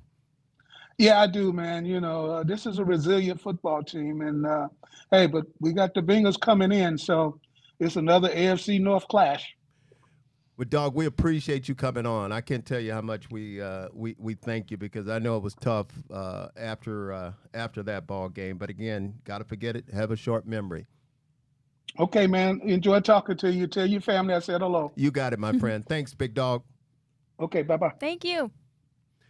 Yeah, 1.01 1.19
I 1.19 1.29
do, 1.29 1.51
man. 1.51 1.87
You 1.87 1.99
know, 1.99 2.27
uh, 2.27 2.43
this 2.43 2.67
is 2.67 2.79
a 2.79 2.85
resilient 2.85 3.41
football 3.41 3.83
team, 3.83 4.21
and 4.21 4.45
uh, 4.45 4.69
hey, 5.11 5.27
but 5.27 5.47
we 5.59 5.73
got 5.73 5.95
the 5.95 6.03
Bengals 6.03 6.39
coming 6.39 6.71
in, 6.73 6.99
so 6.99 7.41
it's 7.79 7.97
another 7.97 8.29
AFC 8.29 8.79
North 8.79 9.09
clash. 9.09 9.57
Well, 10.59 10.67
dog, 10.69 10.95
we 10.95 11.07
appreciate 11.07 11.71
you 11.71 11.75
coming 11.75 12.05
on. 12.05 12.33
I 12.33 12.43
can't 12.43 12.67
tell 12.67 12.81
you 12.81 12.93
how 12.93 13.01
much 13.01 13.31
we 13.31 13.63
uh, 13.63 13.89
we 13.95 14.15
we 14.19 14.35
thank 14.35 14.71
you 14.71 14.77
because 14.77 15.09
I 15.09 15.19
know 15.19 15.39
it 15.39 15.43
was 15.43 15.55
tough 15.55 15.87
uh, 16.13 16.49
after 16.55 17.15
uh, 17.15 17.33
after 17.55 17.83
that 17.85 18.07
ball 18.07 18.29
game. 18.29 18.59
But 18.59 18.69
again, 18.69 19.15
gotta 19.25 19.45
forget 19.45 19.77
it. 19.77 19.87
Have 19.95 20.11
a 20.11 20.17
short 20.17 20.47
memory. 20.47 20.87
Okay, 21.99 22.27
man. 22.27 22.61
Enjoy 22.63 23.01
talking 23.01 23.39
to 23.39 23.51
you. 23.51 23.67
Tell 23.69 23.87
your 23.87 24.03
family 24.03 24.35
I 24.35 24.41
said 24.41 24.61
hello. 24.61 24.93
You 24.97 25.11
got 25.11 25.33
it, 25.33 25.39
my 25.39 25.59
friend. 25.59 25.83
Thanks, 25.89 26.13
big 26.13 26.35
dog. 26.35 26.63
Okay, 27.41 27.63
bye 27.63 27.79
bye. 27.79 27.95
Thank 27.99 28.23
you. 28.23 28.51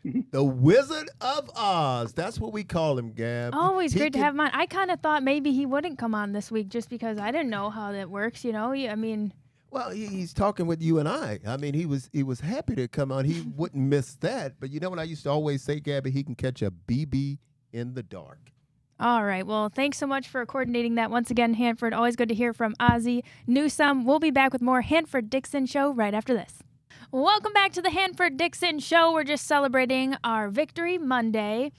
The 0.32 0.42
Wizard 0.42 1.10
of 1.20 1.50
Oz. 1.54 2.12
That's 2.12 2.38
what 2.38 2.52
we 2.52 2.64
call 2.64 2.98
him, 2.98 3.12
Gab. 3.12 3.54
Always 3.54 3.92
He 3.92 3.98
great 3.98 4.12
to 4.14 4.18
have 4.18 4.34
him 4.34 4.40
on. 4.40 4.50
I 4.52 4.66
kind 4.66 4.90
of 4.90 5.00
thought 5.00 5.22
maybe 5.22 5.52
he 5.52 5.66
wouldn't 5.66 5.98
come 5.98 6.14
on 6.14 6.32
this 6.32 6.50
week 6.50 6.68
just 6.68 6.88
because 6.88 7.18
I 7.18 7.30
didn't 7.30 7.50
know 7.50 7.68
how 7.70 7.92
that 7.92 8.08
works. 8.10 8.44
You 8.44 8.52
know, 8.52 8.72
I 8.72 8.94
mean, 8.94 9.32
Well, 9.70 9.90
he's 9.90 10.32
talking 10.32 10.66
with 10.66 10.80
you 10.82 10.98
and 10.98 11.08
I. 11.08 11.40
I 11.46 11.56
mean, 11.58 11.74
he 11.74 11.84
was 11.86 12.08
he 12.12 12.22
was 12.22 12.40
happy 12.40 12.74
to 12.76 12.88
come 12.88 13.12
on. 13.12 13.24
He 13.24 13.42
wouldn't 13.56 13.82
miss 13.84 14.14
that. 14.16 14.58
But 14.58 14.70
you 14.70 14.80
know 14.80 14.88
what 14.90 14.98
I 14.98 15.04
used 15.04 15.24
to 15.24 15.30
always 15.30 15.62
say, 15.62 15.80
Gabby? 15.80 16.10
He 16.10 16.22
can 16.22 16.34
catch 16.34 16.62
a 16.62 16.70
BB 16.70 17.38
in 17.72 17.94
the 17.94 18.02
dark. 18.02 18.52
all 18.98 19.24
right. 19.24 19.46
Well, 19.46 19.68
thanks 19.68 19.98
so 19.98 20.06
much 20.06 20.28
for 20.28 20.44
coordinating 20.46 20.94
that 20.96 21.10
once 21.10 21.30
again, 21.30 21.54
Hanford. 21.54 21.92
Always 21.92 22.16
good 22.16 22.28
to 22.30 22.34
hear 22.34 22.52
from 22.52 22.74
Ozzie 22.80 23.22
Newsome. 23.46 24.04
We'll 24.04 24.18
be 24.18 24.30
back 24.30 24.52
with 24.52 24.62
more 24.62 24.80
Hanford 24.82 25.28
Dixon 25.30 25.66
show 25.66 25.92
right 25.92 26.14
after 26.14 26.32
this. 26.34 26.62
Welcome 27.12 27.52
back 27.52 27.72
to 27.72 27.82
the 27.82 27.90
Hanford 27.90 28.36
Dixon 28.36 28.78
show. 28.78 29.12
We're 29.12 29.24
just 29.24 29.48
celebrating 29.48 30.14
our 30.22 30.48
victory 30.48 30.96
Monday. 30.96 31.72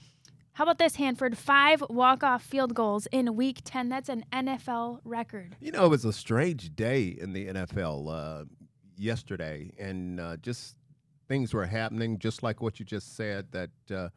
How 0.52 0.64
about 0.64 0.76
this, 0.76 0.96
Hanford? 0.96 1.38
Five 1.38 1.82
walk-off 1.88 2.42
field 2.42 2.74
goals 2.74 3.06
in 3.10 3.34
Week 3.34 3.62
10. 3.64 3.88
That's 3.88 4.10
an 4.10 4.26
NFL 4.30 4.98
record. 5.04 5.56
You 5.58 5.72
know, 5.72 5.86
it 5.86 5.88
was 5.88 6.04
a 6.04 6.12
strange 6.12 6.76
day 6.76 7.16
in 7.18 7.32
the 7.32 7.46
NFL 7.46 8.42
uh, 8.42 8.44
yesterday, 8.98 9.70
and 9.78 10.20
uh, 10.20 10.36
just 10.36 10.76
things 11.28 11.54
were 11.54 11.64
happening, 11.64 12.18
just 12.18 12.42
like 12.42 12.60
what 12.60 12.78
you 12.78 12.84
just 12.84 13.16
said, 13.16 13.46
that 13.52 13.70
uh, 13.90 14.10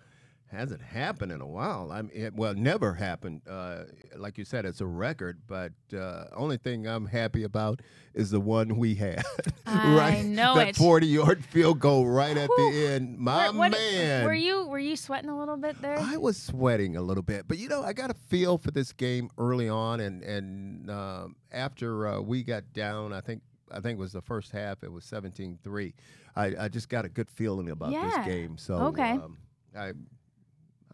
hasn't 0.56 0.82
happened 0.82 1.32
in 1.32 1.41
a 1.41 1.46
while. 1.48 1.91
I 1.91 2.02
mean, 2.02 2.12
it, 2.13 2.34
well, 2.36 2.54
never 2.54 2.94
happened. 2.94 3.41
Uh, 3.50 3.84
like 4.15 4.38
you 4.38 4.46
said, 4.46 4.65
it's 4.65 4.82
a 4.82 4.86
record, 4.86 5.41
but 5.48 5.74
uh, 5.96 6.26
only 6.36 6.58
thing 6.58 6.88
I'm 6.88 7.06
happy 7.06 7.44
about 7.44 7.82
is 8.13 8.32
the 8.32 8.39
one 8.39 8.78
we 8.78 8.96
had. 8.96 9.24
I 9.65 9.96
right, 9.96 10.26
know 10.26 10.56
that 10.56 10.70
it. 10.70 10.76
40 10.76 11.08
yard 11.08 11.44
field 11.46 11.80
goal 11.80 12.08
right 12.08 12.36
at 12.38 12.50
Whew. 12.50 12.72
the 12.72 12.88
end. 12.94 13.18
My 13.20 13.48
What- 13.48 13.56
what- 13.56 13.72
man, 13.72 14.26
Were 14.26 14.34
you 14.34 14.65
were 14.68 14.80
you 14.80 14.96
sweating 14.96 15.30
a 15.30 15.38
little 15.38 15.58
bit 15.58 15.82
there? 15.82 15.98
I 16.00 16.18
was 16.18 16.38
sweating 16.38 16.96
a 16.96 17.02
little 17.02 17.24
bit, 17.24 17.48
but 17.48 17.58
you 17.58 17.68
know, 17.70 17.84
I 17.84 17.94
got 17.94 18.10
a 18.10 18.15
feel 18.15 18.58
for 18.58 18.72
this 18.72 18.91
game 18.94 19.30
early 19.38 19.68
on, 19.70 20.00
and 20.00 20.24
and 20.24 20.89
um, 20.89 21.36
after 21.52 22.08
uh, 22.08 22.22
we 22.22 22.44
got 22.44 22.72
down, 22.74 23.12
I 23.13 23.22
think 23.22 23.41
I 23.72 23.80
think 23.80 23.98
it 23.98 24.02
was 24.02 24.13
the 24.13 24.22
first 24.22 24.52
half. 24.52 24.84
It 24.84 24.91
was 24.91 25.04
17-3. 25.06 25.94
I, 26.36 26.54
I 26.60 26.68
just 26.68 26.88
got 26.88 27.04
a 27.04 27.10
good 27.10 27.30
feeling 27.30 27.70
about 27.72 27.91
Yeah. 27.91 28.08
this 28.10 28.26
game. 28.26 28.58
So 28.58 28.76
Okay. 28.76 29.12
um, 29.12 29.38
I, 29.76 29.94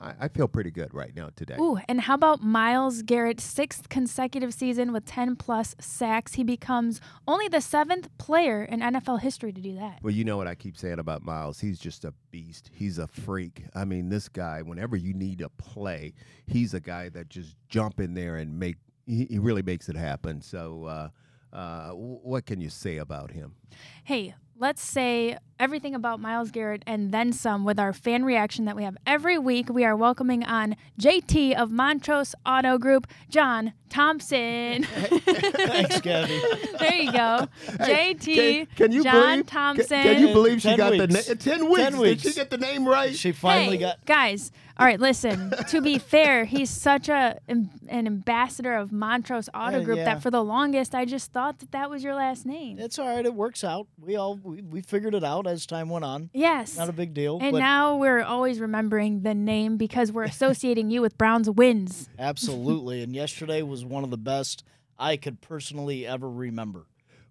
I 0.01 0.13
I 0.21 0.27
feel 0.27 0.47
pretty 0.47 0.71
good 0.71 0.93
right 0.93 1.15
now 1.15 1.29
today. 1.35 1.55
Ooh, 1.59 1.79
and 1.87 2.01
how 2.01 2.15
about 2.15 2.41
Myles 2.41 3.01
Garrett's 3.01 3.43
sixth 3.43 3.89
consecutive 3.89 4.53
season 4.53 4.91
with 4.91 5.05
10 5.05 5.35
plus 5.35 5.75
sacks? 5.79 6.33
He 6.33 6.43
becomes 6.43 6.99
only 7.27 7.47
the 7.47 7.61
seventh 7.61 8.09
player 8.17 8.63
in 8.63 8.79
NFL 8.79 9.21
history 9.21 9.53
to 9.53 9.61
do 9.61 9.75
that. 9.75 9.99
Well, 10.01 10.13
you 10.13 10.23
know 10.23 10.37
what 10.37 10.47
I 10.47 10.55
keep 10.55 10.77
saying 10.77 10.99
about 10.99 11.21
Myles. 11.23 11.59
He's 11.59 11.79
just 11.79 12.05
a 12.05 12.13
beast. 12.31 12.69
He's 12.73 12.97
a 12.97 13.07
freak. 13.07 13.65
I 13.75 13.85
mean, 13.85 14.09
this 14.09 14.27
guy. 14.27 14.61
Whenever 14.61 14.95
you 14.95 15.13
need 15.13 15.41
a 15.41 15.49
play, 15.49 16.13
he's 16.47 16.73
a 16.73 16.79
guy 16.79 17.09
that 17.09 17.29
just 17.29 17.55
jump 17.69 17.99
in 17.99 18.13
there 18.13 18.35
and 18.35 18.59
make. 18.59 18.77
He, 19.05 19.25
he 19.29 19.39
really 19.39 19.63
makes 19.63 19.89
it 19.89 19.95
happen. 19.95 20.41
So, 20.41 20.85
uh, 20.85 21.09
uh, 21.53 21.89
what 21.91 22.45
can 22.45 22.61
you 22.61 22.69
say 22.69 22.97
about 22.97 23.31
him? 23.31 23.55
Hey, 24.03 24.35
let's 24.61 24.83
say 24.83 25.35
everything 25.59 25.95
about 25.95 26.19
Myles 26.19 26.51
Garrett 26.51 26.83
and 26.85 27.11
then 27.11 27.33
some 27.33 27.65
with 27.65 27.79
our 27.79 27.93
fan 27.93 28.23
reaction 28.23 28.65
that 28.65 28.75
we 28.75 28.83
have 28.83 28.95
every 29.07 29.37
week. 29.39 29.69
We 29.69 29.83
are 29.83 29.95
welcoming 29.95 30.43
on 30.43 30.75
JT 30.99 31.55
of 31.55 31.71
Montrose 31.71 32.35
Auto 32.45 32.77
Group, 32.77 33.07
John 33.27 33.73
Thompson. 33.89 34.83
Thanks, 34.83 35.99
Gabby. 36.01 36.41
there 36.79 36.93
you 36.95 37.11
go. 37.11 37.47
Hey, 37.79 38.13
JT, 38.15 38.35
can, 38.35 38.65
can 38.75 38.91
you 38.91 39.03
John 39.03 39.13
believe, 39.39 39.45
Thompson. 39.47 39.87
Can, 40.03 40.15
can 40.15 40.27
you 40.27 40.33
believe 40.33 40.61
she 40.61 40.69
10 40.69 40.77
got 40.77 40.91
weeks. 40.91 41.01
the 41.27 41.33
name? 41.33 41.37
Ten 41.37 41.69
weeks. 41.69 41.81
10 41.91 42.01
Did 42.01 42.21
she 42.21 42.33
get 42.33 42.49
the 42.51 42.57
name 42.57 42.87
right? 42.87 43.15
She 43.15 43.31
finally 43.31 43.77
hey, 43.77 43.81
got. 43.83 44.05
guys. 44.05 44.51
All 44.77 44.85
right, 44.87 44.99
listen. 44.99 45.53
to 45.67 45.79
be 45.81 45.99
fair, 45.99 46.45
he's 46.45 46.69
such 46.71 47.07
a 47.07 47.37
an 47.47 47.69
ambassador 47.91 48.73
of 48.73 48.91
Montrose 48.91 49.47
Auto 49.53 49.81
Uh, 49.81 49.83
Group 49.83 49.97
yeah. 49.97 50.05
that 50.05 50.23
for 50.23 50.31
the 50.31 50.43
longest 50.43 50.95
I 50.95 51.05
just 51.05 51.31
thought 51.31 51.59
that 51.59 51.71
that 51.71 51.89
was 51.89 52.03
your 52.03 52.15
last 52.15 52.45
name. 52.47 52.79
It's 52.79 52.97
all 52.97 53.07
right. 53.07 53.23
It 53.25 53.35
works 53.35 53.63
out. 53.63 53.87
We 53.99 54.15
all 54.15 54.39
we, 54.51 54.61
we 54.61 54.81
figured 54.81 55.15
it 55.15 55.23
out 55.23 55.47
as 55.47 55.65
time 55.65 55.89
went 55.89 56.05
on. 56.05 56.29
yes. 56.33 56.77
Not 56.77 56.89
a 56.89 56.93
big 56.93 57.13
deal. 57.13 57.39
and 57.41 57.53
but 57.53 57.59
now 57.59 57.95
we're 57.95 58.21
always 58.21 58.59
remembering 58.59 59.21
the 59.21 59.33
name 59.33 59.77
because 59.77 60.11
we're 60.11 60.23
associating 60.23 60.89
you 60.91 61.01
with 61.01 61.17
Browns 61.17 61.49
wins. 61.49 62.09
absolutely. 62.19 63.01
and 63.01 63.15
yesterday 63.15 63.61
was 63.61 63.85
one 63.85 64.03
of 64.03 64.09
the 64.09 64.17
best 64.17 64.63
I 64.99 65.17
could 65.17 65.41
personally 65.41 66.05
ever 66.05 66.29
remember. 66.29 66.85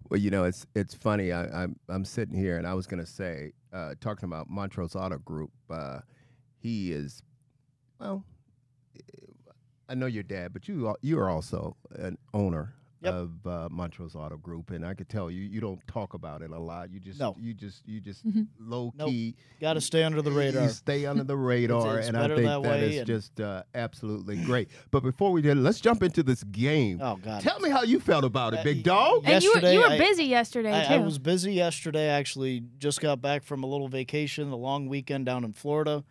Well, 0.09 0.19
you 0.19 0.29
know, 0.29 0.43
it's 0.43 0.65
it's 0.75 0.93
funny. 0.93 1.31
I, 1.31 1.63
I'm 1.63 1.77
I'm 1.87 2.03
sitting 2.03 2.35
here, 2.35 2.57
and 2.57 2.67
I 2.67 2.73
was 2.73 2.85
going 2.85 2.99
to 2.99 3.09
say, 3.09 3.53
uh, 3.71 3.95
talking 4.01 4.25
about 4.25 4.49
Montrose 4.49 4.93
Auto 4.93 5.17
Group. 5.19 5.51
Uh, 5.69 5.99
he 6.57 6.91
is, 6.91 7.23
well, 7.97 8.25
I 9.87 9.95
know 9.95 10.07
your 10.07 10.23
dad, 10.23 10.51
but 10.51 10.67
you 10.67 10.93
you 11.01 11.17
are 11.17 11.29
also 11.29 11.77
an 11.95 12.17
owner 12.33 12.73
Yep. 13.03 13.13
of 13.15 13.47
uh, 13.47 13.67
Montrose 13.71 14.15
Auto 14.15 14.37
Group, 14.37 14.69
and 14.69 14.85
I 14.85 14.93
could 14.93 15.09
tell 15.09 15.31
you 15.31 15.41
you 15.41 15.59
don't 15.59 15.79
talk 15.87 16.13
about 16.13 16.43
it 16.43 16.51
a 16.51 16.59
lot. 16.59 16.91
You 16.91 16.99
just 16.99 17.19
No. 17.19 17.35
you 17.39 17.53
just 17.55 17.87
you 17.87 17.99
just 17.99 18.23
Mhm. 18.27 18.45
low 18.59 18.93
Nope. 18.95 19.09
key. 19.09 19.35
Got 19.59 19.73
to 19.73 19.81
stay 19.81 20.03
under 20.03 20.21
the 20.21 20.29
You 20.29 20.37
radar. 20.37 20.69
stay 20.69 21.07
under 21.07 21.23
the 21.23 21.35
radar, 21.51 21.97
it's 21.97 22.07
and 22.09 22.15
I 22.15 22.27
think 22.27 22.41
that 22.41 22.43
that 22.43 22.61
way, 22.61 22.89
is 22.91 22.97
and- 22.99 23.07
just 23.07 23.41
uh, 23.41 23.63
absolutely 23.73 24.37
great. 24.43 24.69
But 24.91 25.01
before 25.01 25.31
we 25.31 25.41
did, 25.41 25.57
let's 25.57 25.81
jump 25.81 26.03
into 26.03 26.21
this 26.21 26.43
game. 26.43 26.99
Oh 27.01 27.15
God. 27.15 27.41
Tell 27.41 27.59
me 27.59 27.71
how 27.71 27.81
you 27.81 27.99
felt 27.99 28.23
about 28.23 28.53
it, 28.53 28.59
Uh, 28.59 28.63
big 28.63 28.83
dog. 28.83 29.23
And 29.25 29.43
you 29.43 29.51
were, 29.55 29.67
you 29.71 29.79
were 29.79 29.87
I- 29.87 29.97
busy 29.97 30.25
yesterday 30.25 30.81
I, 30.81 30.85
too. 30.85 30.93
I 30.93 30.97
was 30.99 31.17
busy 31.17 31.53
yesterday. 31.53 32.07
Actually 32.07 32.63
just 32.77 33.01
got 33.01 33.19
back 33.19 33.43
from 33.43 33.63
a 33.63 33.67
little 33.67 33.87
vacation, 33.87 34.49
a 34.51 34.55
long 34.55 34.87
weekend 34.87 35.25
down 35.25 35.43
in 35.43 35.53
Florida. 35.53 36.03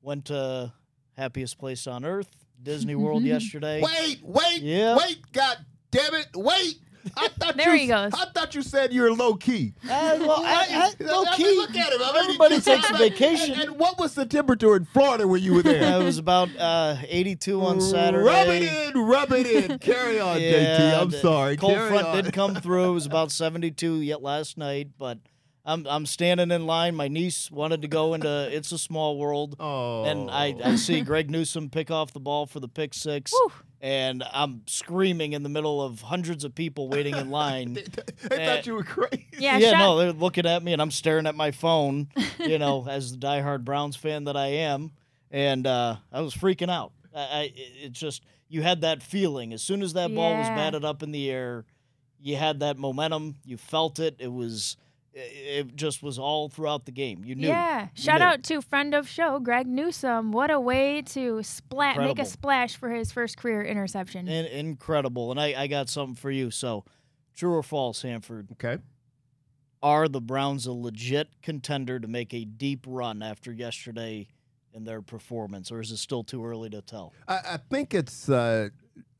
Went 0.00 0.24
to 0.26 0.72
happiest 1.16 1.58
place 1.58 1.86
on 1.86 2.06
earth, 2.06 2.30
Disney 2.62 2.94
World 2.94 3.22
yesterday. 3.34 3.82
Wait, 3.82 4.22
wait, 4.22 4.62
Yeah. 4.62 4.96
wait, 4.96 5.18
God 5.32 5.58
damn 5.90 6.14
it, 6.14 6.28
wait. 6.34 6.78
I 7.16 7.28
thought 7.38 7.56
There 7.56 7.74
you, 7.74 7.80
he 7.82 7.86
goes. 7.86 8.12
I 8.12 8.26
thought 8.34 8.54
you 8.54 8.60
said 8.60 8.92
you're 8.92 9.14
low 9.14 9.34
key. 9.34 9.72
Uh, 9.84 10.16
well, 10.20 10.42
I, 10.44 10.92
I, 11.00 11.02
low 11.04 11.22
I 11.26 11.30
mean, 11.30 11.36
key. 11.36 11.56
look 11.56 11.74
at 11.74 11.92
him. 11.92 12.00
I 12.02 12.12
mean, 12.12 12.24
Everybody 12.24 12.60
takes 12.60 12.90
a 12.90 12.96
vacation. 12.98 13.52
And, 13.54 13.62
and 13.70 13.78
what 13.78 13.98
was 13.98 14.14
the 14.14 14.26
temperature 14.26 14.76
in 14.76 14.84
Florida 14.84 15.26
when 15.26 15.42
you 15.42 15.54
were 15.54 15.62
Yeah, 15.62 15.72
there? 15.72 16.00
it 16.00 16.04
was 16.04 16.18
about 16.18 16.54
uh, 16.58 16.96
82 17.08 17.62
on 17.62 17.80
Saturday. 17.80 18.24
Rub 18.24 18.48
it 18.48 18.62
in, 18.94 19.02
rub 19.06 19.32
it 19.32 19.46
in. 19.70 19.78
Carry 19.78 20.20
on, 20.20 20.38
JT. 20.40 21.00
I'm 21.00 21.10
sorry. 21.12 21.56
Cold 21.56 21.74
Carry 21.74 21.88
front 21.88 22.06
on. 22.08 22.24
did 22.24 22.32
come 22.34 22.54
through. 22.56 22.90
It 22.90 22.94
was 22.94 23.06
about 23.14 23.30
72 23.30 24.02
yet 24.02 24.20
last 24.20 24.58
night, 24.58 24.88
but 24.98 25.18
I'm 25.68 25.86
I'm 25.86 26.06
standing 26.06 26.50
in 26.50 26.66
line. 26.66 26.94
My 26.94 27.08
niece 27.08 27.50
wanted 27.50 27.82
to 27.82 27.88
go 27.88 28.14
into 28.14 28.28
It's 28.56 28.72
a 28.72 28.78
Small 28.78 29.18
World, 29.18 29.56
Oh. 29.60 30.04
and 30.04 30.30
I, 30.30 30.54
I 30.64 30.76
see 30.76 31.02
Greg 31.02 31.30
Newsome 31.30 31.68
pick 31.70 31.90
off 31.90 32.12
the 32.12 32.20
ball 32.20 32.46
for 32.46 32.58
the 32.58 32.68
pick 32.68 32.94
six, 32.94 33.30
Whew. 33.32 33.52
and 33.82 34.24
I'm 34.32 34.62
screaming 34.66 35.34
in 35.34 35.42
the 35.42 35.48
middle 35.50 35.82
of 35.82 36.00
hundreds 36.00 36.44
of 36.44 36.54
people 36.54 36.88
waiting 36.88 37.14
in 37.14 37.30
line. 37.30 37.76
I 38.30 38.46
thought 38.46 38.66
you 38.66 38.74
were 38.74 38.82
crazy. 38.84 39.26
yeah, 39.38 39.58
yeah, 39.58 39.70
shout- 39.72 39.78
no, 39.78 39.98
they're 39.98 40.12
looking 40.12 40.46
at 40.46 40.62
me, 40.62 40.72
and 40.72 40.80
I'm 40.80 40.90
staring 40.90 41.26
at 41.26 41.34
my 41.34 41.50
phone. 41.50 42.08
You 42.40 42.58
know, 42.58 42.86
as 42.90 43.12
the 43.12 43.18
diehard 43.18 43.64
Browns 43.64 43.94
fan 43.96 44.24
that 44.24 44.36
I 44.38 44.46
am, 44.46 44.92
and 45.30 45.66
uh, 45.66 45.96
I 46.10 46.22
was 46.22 46.34
freaking 46.34 46.70
out. 46.70 46.92
I, 47.14 47.20
I 47.20 47.52
it's 47.82 48.00
just 48.00 48.24
you 48.48 48.62
had 48.62 48.80
that 48.80 49.02
feeling 49.02 49.52
as 49.52 49.60
soon 49.62 49.82
as 49.82 49.92
that 49.92 50.14
ball 50.14 50.34
was 50.34 50.46
Yeah. 50.46 50.54
batted 50.54 50.84
up 50.84 51.02
in 51.02 51.12
the 51.12 51.30
air, 51.30 51.66
you 52.20 52.36
had 52.36 52.60
that 52.60 52.78
momentum. 52.78 53.36
You 53.44 53.58
felt 53.58 53.98
it. 53.98 54.16
It 54.18 54.32
was, 54.32 54.78
it 55.18 55.76
just 55.76 56.02
was 56.02 56.18
all 56.18 56.48
throughout 56.48 56.86
the 56.86 56.92
game. 56.92 57.24
You 57.24 57.34
knew. 57.34 57.48
Yeah. 57.48 57.88
Shout 57.94 58.20
knew. 58.20 58.26
out 58.26 58.42
to 58.44 58.60
friend 58.60 58.94
of 58.94 59.08
show, 59.08 59.38
Greg 59.40 59.66
Newsome. 59.66 60.32
What 60.32 60.50
a 60.50 60.60
way 60.60 61.02
to 61.02 61.42
splat 61.42 61.98
make 61.98 62.18
a 62.18 62.24
splash 62.24 62.76
for 62.76 62.90
his 62.90 63.10
first 63.10 63.36
career 63.36 63.62
interception. 63.62 64.28
In, 64.28 64.46
incredible. 64.46 65.30
And 65.30 65.40
I, 65.40 65.62
I 65.62 65.66
got 65.66 65.88
something 65.88 66.14
for 66.14 66.30
you. 66.30 66.50
So, 66.50 66.84
true 67.34 67.54
or 67.54 67.62
false, 67.62 68.02
Hanford? 68.02 68.48
Okay. 68.52 68.78
Are 69.82 70.08
the 70.08 70.20
Browns 70.20 70.66
a 70.66 70.72
legit 70.72 71.28
contender 71.42 72.00
to 72.00 72.08
make 72.08 72.34
a 72.34 72.44
deep 72.44 72.84
run 72.86 73.22
after 73.22 73.52
yesterday 73.52 74.28
in 74.74 74.84
their 74.84 75.02
performance, 75.02 75.70
or 75.70 75.80
is 75.80 75.90
it 75.90 75.98
still 75.98 76.24
too 76.24 76.44
early 76.44 76.68
to 76.70 76.82
tell? 76.82 77.12
I, 77.26 77.40
I 77.50 77.58
think 77.70 77.94
it's 77.94 78.28
uh, 78.28 78.68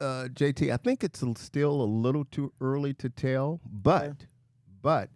uh, 0.00 0.28
JT. 0.32 0.72
I 0.72 0.76
think 0.76 1.04
it's 1.04 1.22
still 1.40 1.80
a 1.80 1.84
little 1.84 2.24
too 2.24 2.52
early 2.60 2.92
to 2.94 3.08
tell, 3.08 3.60
but 3.64 4.26
but 4.82 5.10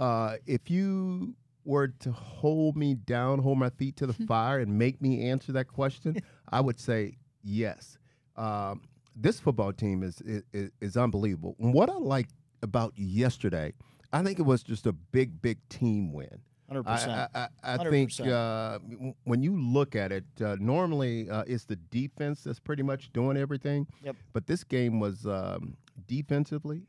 uh, 0.00 0.36
if 0.46 0.70
you 0.70 1.34
were 1.64 1.88
to 1.88 2.10
hold 2.10 2.76
me 2.76 2.94
down, 2.94 3.38
hold 3.38 3.58
my 3.58 3.70
feet 3.70 3.96
to 3.96 4.06
the 4.06 4.12
fire, 4.26 4.58
and 4.58 4.76
make 4.78 5.00
me 5.00 5.28
answer 5.28 5.52
that 5.52 5.68
question, 5.68 6.16
I 6.50 6.60
would 6.60 6.80
say 6.80 7.18
yes. 7.44 7.98
Um, 8.36 8.82
this 9.14 9.38
football 9.38 9.72
team 9.72 10.02
is, 10.02 10.20
is 10.52 10.70
is 10.80 10.96
unbelievable. 10.96 11.54
And 11.60 11.74
what 11.74 11.90
I 11.90 11.94
like 11.96 12.28
about 12.62 12.92
yesterday, 12.96 13.74
I 14.12 14.22
think 14.22 14.38
it 14.38 14.42
was 14.42 14.62
just 14.62 14.86
a 14.86 14.92
big, 14.92 15.42
big 15.42 15.58
team 15.68 16.12
win. 16.12 16.40
100%. 16.72 16.86
I, 16.86 17.28
I, 17.34 17.48
I 17.64 17.76
think 17.90 18.10
100%. 18.10 18.28
uh, 18.32 19.12
when 19.24 19.42
you 19.42 19.60
look 19.60 19.96
at 19.96 20.12
it, 20.12 20.24
uh, 20.40 20.56
normally 20.60 21.28
uh, 21.28 21.42
it's 21.46 21.64
the 21.64 21.76
defense 21.76 22.44
that's 22.44 22.60
pretty 22.60 22.84
much 22.84 23.12
doing 23.12 23.36
everything. 23.36 23.86
Yep. 24.04 24.16
But 24.32 24.46
this 24.46 24.62
game 24.62 25.00
was 25.00 25.26
um, 25.26 25.76
defensively, 26.06 26.82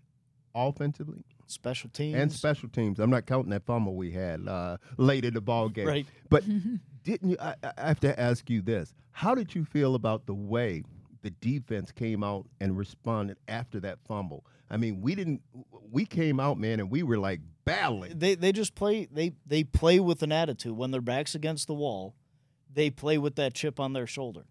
offensively, 0.54 1.26
Special 1.52 1.90
teams. 1.90 2.16
and 2.18 2.32
special 2.32 2.70
teams. 2.70 3.00
I'm 3.00 3.10
not 3.10 3.26
counting 3.26 3.52
that 3.52 3.66
fumble 3.66 3.96
we 3.96 4.12
had 4.12 4.48
uh, 4.48 4.78
late 4.98 5.26
in 5.26 5.34
the 5.34 5.42
ball 5.42 5.70
game. 5.70 5.88
Right. 5.88 6.08
But 6.30 6.44
didn't 7.04 7.30
you? 7.30 7.38
I, 7.40 7.56
I 7.64 7.88
have 7.88 8.00
to 8.02 8.20
ask 8.20 8.50
you 8.50 8.62
this: 8.62 8.94
How 9.12 9.36
did 9.36 9.54
you 9.54 9.66
feel 9.66 9.96
about 9.96 10.26
the 10.26 10.34
way 10.34 10.84
the 11.22 11.30
defense 11.30 11.92
came 11.92 12.24
out 12.24 12.48
and 12.60 12.78
responded 12.78 13.38
after 13.48 13.80
that 13.82 14.00
fumble? 14.08 14.46
I 14.70 14.78
mean, 14.78 15.02
we 15.02 15.16
didn't. 15.16 15.42
We 15.92 16.06
came 16.06 16.40
out, 16.40 16.58
man, 16.58 16.80
and 16.80 16.90
we 16.90 17.04
were 17.04 17.18
like 17.18 17.42
battling. 17.66 18.18
They 18.18 18.36
they 18.36 18.52
just 18.52 18.74
play 18.74 19.08
they 19.12 19.34
they 19.46 19.64
play 19.64 20.00
with 20.00 20.24
an 20.24 20.32
attitude 20.32 20.78
when 20.78 20.92
their 20.92 21.02
backs 21.02 21.36
against 21.36 21.68
the 21.68 21.74
wall. 21.74 22.16
They 22.74 22.90
play 22.90 23.18
with 23.18 23.36
that 23.36 23.54
chip 23.54 23.82
on 23.82 23.92
their 23.92 24.08
shoulder, 24.08 24.46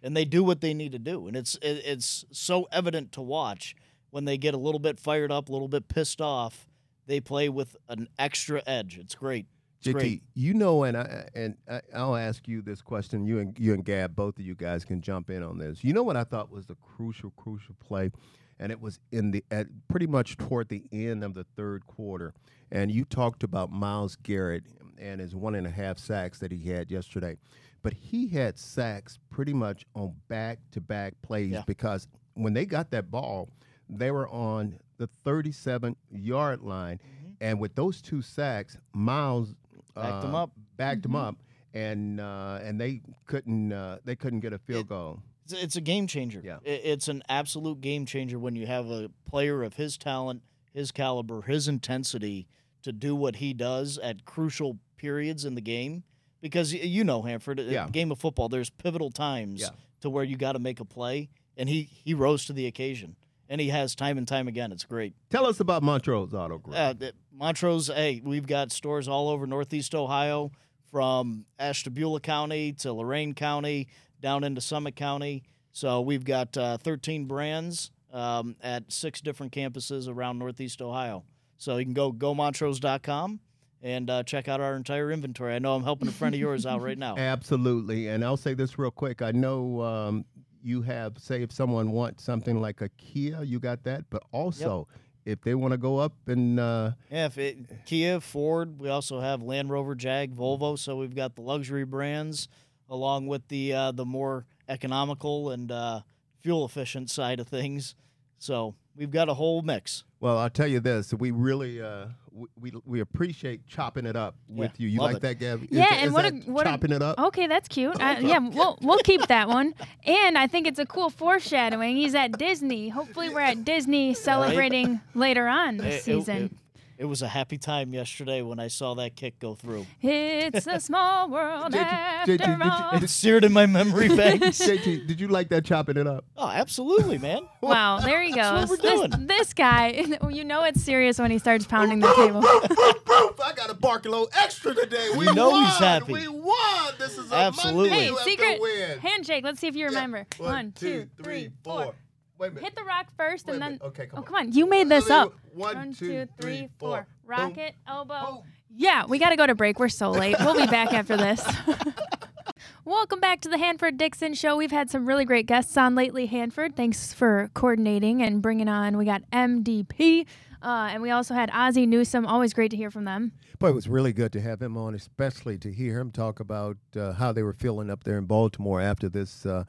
and 0.00 0.16
they 0.16 0.24
do 0.24 0.44
what 0.44 0.60
they 0.60 0.74
need 0.74 0.92
to 0.92 0.98
do. 1.00 1.26
And 1.26 1.36
it's 1.36 1.56
it, 1.56 1.82
it's 1.84 2.24
so 2.30 2.68
evident 2.70 3.10
to 3.12 3.20
watch 3.20 3.74
when 4.14 4.24
they 4.26 4.38
get 4.38 4.54
a 4.54 4.56
little 4.56 4.78
bit 4.78 5.00
fired 5.00 5.32
up, 5.32 5.48
a 5.48 5.52
little 5.52 5.66
bit 5.66 5.88
pissed 5.88 6.20
off. 6.20 6.68
They 7.08 7.18
play 7.18 7.48
with 7.48 7.74
an 7.88 8.06
extra 8.16 8.62
edge. 8.64 8.96
It's 8.96 9.16
great. 9.16 9.46
It's 9.80 9.88
JT, 9.88 9.92
great. 9.92 10.22
you 10.34 10.54
know, 10.54 10.84
and 10.84 10.96
I 10.96 11.28
and 11.34 11.56
I, 11.68 11.80
I'll 11.92 12.14
ask 12.14 12.46
you 12.46 12.62
this 12.62 12.80
question. 12.80 13.26
You 13.26 13.40
and 13.40 13.58
you 13.58 13.74
and 13.74 13.84
Gab, 13.84 14.14
both 14.14 14.38
of 14.38 14.44
you 14.46 14.54
guys 14.54 14.84
can 14.84 15.00
jump 15.02 15.30
in 15.30 15.42
on 15.42 15.58
this. 15.58 15.82
You 15.82 15.92
know 15.94 16.04
what 16.04 16.16
I 16.16 16.22
thought 16.22 16.48
was 16.48 16.66
the 16.66 16.76
crucial, 16.76 17.32
crucial 17.36 17.74
play, 17.80 18.12
and 18.60 18.70
it 18.70 18.80
was 18.80 19.00
in 19.10 19.32
the 19.32 19.44
at 19.50 19.66
pretty 19.88 20.06
much 20.06 20.36
toward 20.36 20.68
the 20.68 20.84
end 20.92 21.24
of 21.24 21.34
the 21.34 21.42
third 21.56 21.84
quarter. 21.88 22.34
And 22.70 22.92
you 22.92 23.04
talked 23.04 23.42
about 23.42 23.72
Myles 23.72 24.14
Garrett 24.22 24.62
and 24.96 25.20
his 25.20 25.34
one 25.34 25.56
and 25.56 25.66
a 25.66 25.70
half 25.70 25.98
sacks 25.98 26.38
that 26.38 26.52
he 26.52 26.70
had 26.70 26.88
yesterday, 26.88 27.36
but 27.82 27.92
he 27.94 28.28
had 28.28 28.60
sacks 28.60 29.18
pretty 29.28 29.52
much 29.52 29.84
on 29.96 30.14
back 30.28 30.60
to 30.70 30.80
back 30.80 31.14
plays 31.20 31.50
Yeah. 31.50 31.62
because 31.66 32.06
when 32.34 32.52
they 32.54 32.64
got 32.64 32.92
that 32.92 33.10
ball, 33.10 33.48
they 33.88 34.10
were 34.10 34.28
on 34.28 34.78
the 34.98 35.06
37 35.06 35.96
yard 36.10 36.60
line. 36.62 37.00
And 37.40 37.60
with 37.60 37.74
those 37.74 38.00
two 38.00 38.22
sacks, 38.22 38.78
Myles 38.92 39.54
Mm-hmm. 39.96 40.02
Backed 40.10 40.22
them 40.22 40.34
uh, 40.34 40.42
up. 40.42 40.50
backed 40.76 41.02
them 41.02 41.14
up, 41.14 41.36
and 41.72 42.20
uh, 42.20 42.58
and 42.64 42.80
they 42.80 43.00
couldn't 43.26 43.72
uh, 43.72 43.98
they 44.04 44.16
couldn't 44.16 44.40
get 44.40 44.52
a 44.52 44.58
field 44.58 44.88
goal. 44.88 45.20
It's, 45.48 45.76
a 45.76 45.80
game 45.80 46.08
changer. 46.08 46.40
Yeah. 46.44 46.56
It's 46.64 47.06
an 47.06 47.22
absolute 47.28 47.80
game 47.80 48.04
changer 48.06 48.36
when 48.38 48.56
you 48.56 48.66
have 48.66 48.90
a 48.90 49.10
player 49.28 49.62
of 49.62 49.74
his 49.74 49.96
talent, 49.96 50.42
his 50.72 50.90
caliber, 50.90 51.42
his 51.42 51.68
intensity 51.68 52.48
to 52.82 52.90
do 52.92 53.14
what 53.14 53.36
he 53.36 53.52
does 53.52 53.98
at 53.98 54.24
crucial 54.24 54.78
periods 54.96 55.44
in 55.44 55.54
the 55.54 55.60
game. 55.60 56.02
Because 56.40 56.72
you 56.72 57.04
know, 57.04 57.22
Hanford, 57.22 57.60
a 57.60 57.62
Yeah. 57.62 57.88
game 57.88 58.10
of 58.10 58.18
football, 58.18 58.48
there's 58.48 58.70
pivotal 58.70 59.10
times 59.12 59.60
Yeah. 59.60 59.68
to 60.00 60.10
where 60.10 60.24
you 60.24 60.36
got 60.36 60.52
to 60.52 60.58
make 60.58 60.80
a 60.80 60.84
play, 60.84 61.28
and 61.56 61.68
he 61.68 61.84
he 62.04 62.14
rose 62.14 62.46
to 62.46 62.52
the 62.52 62.66
occasion, 62.66 63.14
and 63.48 63.60
he 63.60 63.68
has 63.68 63.94
time 63.94 64.18
and 64.18 64.26
time 64.26 64.48
again. 64.48 64.72
It's 64.72 64.84
great. 64.84 65.14
Tell 65.30 65.46
us 65.46 65.60
about 65.60 65.82
Montrose 65.82 66.34
Auto 66.34 66.58
Group. 66.58 66.76
Uh, 66.76 66.94
Montrose, 67.32 67.88
hey, 67.88 68.20
we've 68.24 68.46
got 68.46 68.72
stores 68.72 69.08
all 69.08 69.28
over 69.28 69.46
Northeast 69.46 69.94
Ohio, 69.94 70.50
from 70.90 71.44
Ashtabula 71.58 72.20
County 72.20 72.72
to 72.74 72.92
Lorain 72.92 73.34
County, 73.34 73.88
down 74.20 74.44
into 74.44 74.60
Summit 74.60 74.94
County. 74.94 75.42
So 75.72 76.00
we've 76.00 76.24
got 76.24 76.56
uh, 76.56 76.78
13 76.78 77.24
brands 77.24 77.90
um, 78.12 78.54
at 78.62 78.92
six 78.92 79.20
different 79.20 79.52
campuses 79.52 80.08
around 80.08 80.38
Northeast 80.38 80.80
Ohio. 80.80 81.24
So 81.56 81.78
you 81.78 81.84
can 81.84 81.94
go 81.94 82.12
gomontrose.com 82.12 83.40
and 83.82 84.08
uh, 84.08 84.22
check 84.22 84.48
out 84.48 84.60
our 84.60 84.76
entire 84.76 85.10
inventory. 85.10 85.54
I 85.54 85.58
know 85.58 85.74
I'm 85.74 85.82
helping 85.82 86.06
a 86.06 86.12
friend 86.12 86.32
of 86.32 86.40
yours 86.40 86.64
out 86.64 86.80
right 86.80 86.96
now. 86.96 87.16
Absolutely, 87.18 88.06
and 88.08 88.24
I'll 88.24 88.36
say 88.36 88.54
this 88.54 88.78
real 88.78 88.90
quick. 88.92 89.20
I 89.20 89.32
know 89.32 89.82
um, 89.82 90.24
you 90.64 90.82
have, 90.82 91.18
say, 91.18 91.42
if 91.42 91.52
someone 91.52 91.92
wants 91.92 92.24
something 92.24 92.60
like 92.60 92.80
a 92.80 92.88
Kia, 92.90 93.42
you 93.42 93.60
got 93.60 93.84
that, 93.84 94.04
but 94.10 94.22
also 94.32 94.88
if 95.24 95.40
they 95.42 95.54
want 95.54 95.72
to 95.72 95.78
go 95.78 95.98
up 95.98 96.14
and 96.26 96.58
uh, 96.58 96.92
Yeah, 97.10 97.26
if 97.26 97.38
it, 97.38 97.84
Kia, 97.86 98.20
Ford, 98.20 98.78
we 98.78 98.88
also 98.88 99.20
have 99.20 99.42
Land 99.42 99.70
Rover, 99.70 99.94
Jag, 99.94 100.34
Volvo. 100.34 100.78
So 100.78 100.96
we've 100.96 101.14
got 101.14 101.34
the 101.34 101.42
luxury 101.42 101.84
brands 101.84 102.48
along 102.88 103.26
with 103.26 103.48
the 103.48 103.72
uh, 103.72 103.92
the 103.92 104.04
more 104.04 104.46
economical 104.68 105.50
and 105.50 105.70
uh, 105.70 106.00
fuel 106.42 106.64
efficient 106.64 107.10
side 107.10 107.40
of 107.40 107.48
things. 107.48 107.94
So 108.38 108.74
we've 108.94 109.10
got 109.10 109.28
a 109.28 109.34
whole 109.34 109.62
mix. 109.62 110.04
Well, 110.20 110.38
I'll 110.38 110.50
tell 110.50 110.66
you 110.66 110.80
this: 110.80 111.12
we 111.14 111.30
really 111.30 111.80
uh, 111.80 112.06
we, 112.34 112.48
we 112.60 112.72
we 112.84 113.00
appreciate 113.00 113.64
chopping 113.68 114.06
it 114.06 114.16
up 114.16 114.34
with 114.48 114.72
you. 114.80 114.88
You 114.88 114.98
love 114.98 115.08
like 115.12 115.16
it. 115.18 115.22
that, 115.22 115.38
Gabby? 115.38 115.68
Yeah, 115.70 115.84
that- 115.88 115.92
and 115.98 116.06
is 116.08 116.12
what 116.12 116.24
a- 116.26 116.30
that 116.32 116.48
what 116.48 116.66
a- 116.66 116.70
chopping 116.70 116.90
it 116.92 117.00
up? 117.02 117.18
Okay, 117.18 117.46
that's 117.46 117.68
cute. 117.68 117.94
Uh, 118.00 118.16
yeah, 118.20 118.38
we'll 118.38 118.76
we'll 118.82 118.98
keep 118.98 119.24
that 119.28 119.48
one. 119.48 119.72
And 120.04 120.36
I 120.36 120.46
think 120.48 120.66
it's 120.66 120.80
a 120.80 120.86
cool 120.86 121.10
foreshadowing. 121.10 121.96
He's 121.96 122.14
at 122.14 122.36
Disney. 122.36 122.88
Hopefully, 122.88 123.28
we're 123.30 123.40
at 123.40 123.64
Disney 123.64 124.14
celebrating 124.14 125.00
later 125.14 125.46
on 125.46 125.76
this 125.76 125.86
It- 125.86 125.96
it- 125.96 126.02
season. 126.02 126.58
It, 126.98 127.02
it 127.02 127.04
was 127.06 127.22
a 127.22 127.28
happy 127.28 127.58
time 127.58 127.92
yesterday 127.94 128.42
when 128.42 128.58
I 128.60 128.68
saw 128.68 128.94
that 128.94 129.16
kick 129.16 129.38
go 129.38 129.54
through. 129.54 129.86
It's 130.02 130.66
a 130.66 130.80
small 130.80 131.28
world 131.30 131.72
Did 131.72 131.78
you- 131.78 131.84
after 131.84 132.36
did 132.36 132.40
you- 132.40 132.46
did 132.56 132.64
you- 132.64 132.70
all. 132.70 132.90
It's 132.94 133.12
seared 133.12 133.44
in 133.44 133.52
my 133.52 133.66
memory 133.66 134.08
banks. 134.16 134.58
JT, 134.60 135.06
did 135.06 135.20
you 135.20 135.28
like 135.28 135.48
that 135.50 135.64
chopping 135.64 135.96
it 135.96 136.06
up? 136.06 136.24
Oh, 136.36 136.48
absolutely, 136.48 137.18
man. 137.18 137.42
Wow, 137.64 137.98
there 138.00 138.22
he 138.22 138.30
That's 138.32 138.50
goes. 138.50 138.68
what 138.68 138.84
we're 138.84 138.90
This, 138.90 139.10
doing. 139.16 139.26
this 139.26 139.54
guy, 139.54 140.06
you 140.30 140.44
know 140.44 140.64
it's 140.64 140.82
serious 140.82 141.18
when 141.18 141.30
he 141.30 141.38
starts 141.38 141.66
pounding 141.66 142.00
the 142.00 142.12
table. 142.14 142.42
Proof! 142.42 143.40
I 143.42 143.52
got 143.56 143.70
a 143.70 143.74
bark 143.74 144.04
a 144.04 144.10
little 144.10 144.28
extra 144.38 144.74
today. 144.74 145.08
We 145.16 145.24
You 145.26 145.32
know 145.34 145.48
won. 145.48 145.64
he's 145.64 145.78
happy. 145.78 146.12
We 146.12 146.28
won. 146.28 146.92
This 146.98 147.16
is 147.16 147.32
a 147.32 147.34
Absolutely. 147.36 147.88
Monday. 147.88 147.94
Hey, 148.04 148.06
You 148.08 148.16
have 148.16 148.24
to 148.24 148.30
secret 148.30 148.60
win. 148.60 148.98
handshake. 148.98 149.44
Let's 149.44 149.60
see 149.60 149.66
if 149.68 149.74
you 149.76 149.80
Yeah. 149.82 149.86
remember. 149.86 150.26
One, 150.36 150.72
two, 150.72 151.08
three, 151.22 151.48
four. 151.62 151.94
Wait 152.38 152.48
a 152.48 152.50
minute. 152.50 152.64
Hit 152.64 152.76
the 152.76 152.84
rock 152.84 153.06
first, 153.16 153.46
Wait 153.46 153.54
and 153.54 153.62
a 153.62 153.64
then. 153.64 153.72
minute. 153.74 153.86
Okay, 153.86 154.06
come 154.06 154.18
oh, 154.18 154.22
on. 154.22 154.24
come 154.24 154.34
on. 154.36 154.52
You 154.52 154.68
made 154.68 154.88
this 154.88 155.08
up. 155.10 155.34
One, 155.52 155.76
One, 155.76 155.94
two, 155.94 156.06
two, 156.08 156.28
three, 156.40 156.56
three, 156.58 156.68
four. 156.78 156.90
four. 156.90 157.06
Rocket, 157.26 157.74
elbow. 157.86 158.26
Boom. 158.26 158.42
Yeah, 158.76 159.06
we 159.06 159.18
got 159.18 159.30
to 159.30 159.36
go 159.36 159.46
to 159.46 159.54
break. 159.54 159.78
We're 159.78 159.88
so 159.88 160.10
late. 160.10 160.36
We'll 160.40 160.56
be 160.56 160.66
back 160.66 160.92
after 160.92 161.16
this. 161.16 161.46
Welcome 162.84 163.20
back 163.20 163.40
to 163.42 163.48
the 163.48 163.56
Hanford 163.56 163.96
Dixon 163.96 164.34
Show. 164.34 164.56
We've 164.56 164.70
had 164.70 164.90
some 164.90 165.06
really 165.06 165.24
great 165.24 165.46
guests 165.46 165.76
on 165.76 165.94
lately, 165.94 166.26
Hanford. 166.26 166.76
Thanks 166.76 167.14
for 167.14 167.50
coordinating 167.54 168.20
and 168.22 168.42
bringing 168.42 168.68
on. 168.68 168.96
We 168.98 169.04
got 169.04 169.22
MDP, 169.30 170.26
uh, 170.62 170.88
and 170.92 171.00
we 171.02 171.10
also 171.10 171.34
had 171.34 171.50
Ozzie 171.52 171.86
Newsome. 171.86 172.26
Always 172.26 172.52
great 172.52 172.70
to 172.72 172.76
hear 172.76 172.90
from 172.90 173.04
them. 173.04 173.32
Boy, 173.58 173.68
it 173.68 173.74
was 173.74 173.88
really 173.88 174.12
good 174.12 174.32
to 174.32 174.40
have 174.40 174.60
him 174.60 174.76
on, 174.76 174.94
especially 174.94 175.56
to 175.58 175.72
hear 175.72 175.98
him 175.98 176.10
talk 176.10 176.40
about 176.40 176.76
uh, 176.96 177.12
how 177.12 177.32
they 177.32 177.42
were 177.42 177.52
feeling 177.54 177.90
up 177.90 178.04
there 178.04 178.18
in 178.18 178.24
Baltimore 178.26 178.80
after 178.80 179.08
this. 179.08 179.46
Uh, 179.46 179.64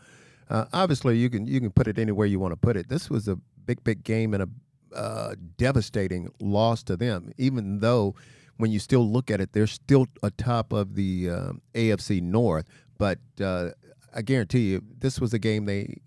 uh, 0.49 0.65
obviously, 0.73 1.17
you 1.17 1.29
can 1.29 1.47
you 1.47 1.59
can 1.59 1.71
put 1.71 1.87
it 1.87 1.97
anywhere 1.97 2.27
you 2.27 2.39
want 2.39 2.51
to 2.51 2.57
put 2.57 2.77
it. 2.77 2.89
This 2.89 3.09
was 3.09 3.27
a 3.27 3.37
big, 3.65 3.83
big 3.83 4.03
game 4.03 4.33
and 4.33 4.43
a 4.43 4.49
uh, 4.95 5.35
devastating 5.57 6.31
loss 6.39 6.83
to 6.83 6.95
them. 6.95 7.31
Even 7.37 7.79
though, 7.79 8.15
when 8.57 8.71
you 8.71 8.79
still 8.79 9.09
look 9.09 9.31
at 9.31 9.41
it, 9.41 9.53
they're 9.53 9.67
still 9.67 10.07
atop 10.23 10.71
of 10.71 10.95
the 10.95 11.29
uh, 11.29 11.51
AFC 11.73 12.21
North. 12.21 12.65
But 12.97 13.19
uh, 13.41 13.71
I 14.13 14.21
guarantee 14.21 14.71
you, 14.71 14.81
this 14.99 15.19
was 15.19 15.33
a 15.33 15.39
game 15.39 15.65
they 15.65 15.97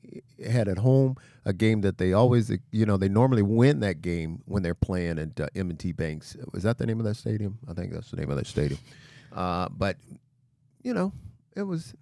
had 0.49 0.69
at 0.69 0.79
home, 0.79 1.17
a 1.45 1.53
game 1.53 1.83
that 1.83 1.99
they 1.99 2.13
always, 2.13 2.51
you 2.71 2.87
know, 2.87 2.97
they 2.97 3.09
normally 3.09 3.43
win 3.43 3.81
that 3.81 4.01
game 4.01 4.43
when 4.47 4.63
they're 4.63 4.75
playing 4.75 5.19
at 5.19 5.39
uh, 5.39 5.49
M&T 5.55 5.93
Banks. 5.93 6.37
Was 6.53 6.63
that 6.63 6.79
the 6.79 6.87
name 6.87 7.01
of 7.01 7.05
that 7.05 7.17
stadium? 7.17 7.59
I 7.69 7.75
think 7.75 7.93
that's 7.93 8.11
the 8.11 8.17
name 8.17 8.31
of 8.31 8.37
that 8.37 8.47
stadium. 8.47 8.81
Uh, 9.33 9.69
but 9.71 9.97
you 10.83 10.95
know, 10.95 11.13
it 11.55 11.63
was 11.63 11.95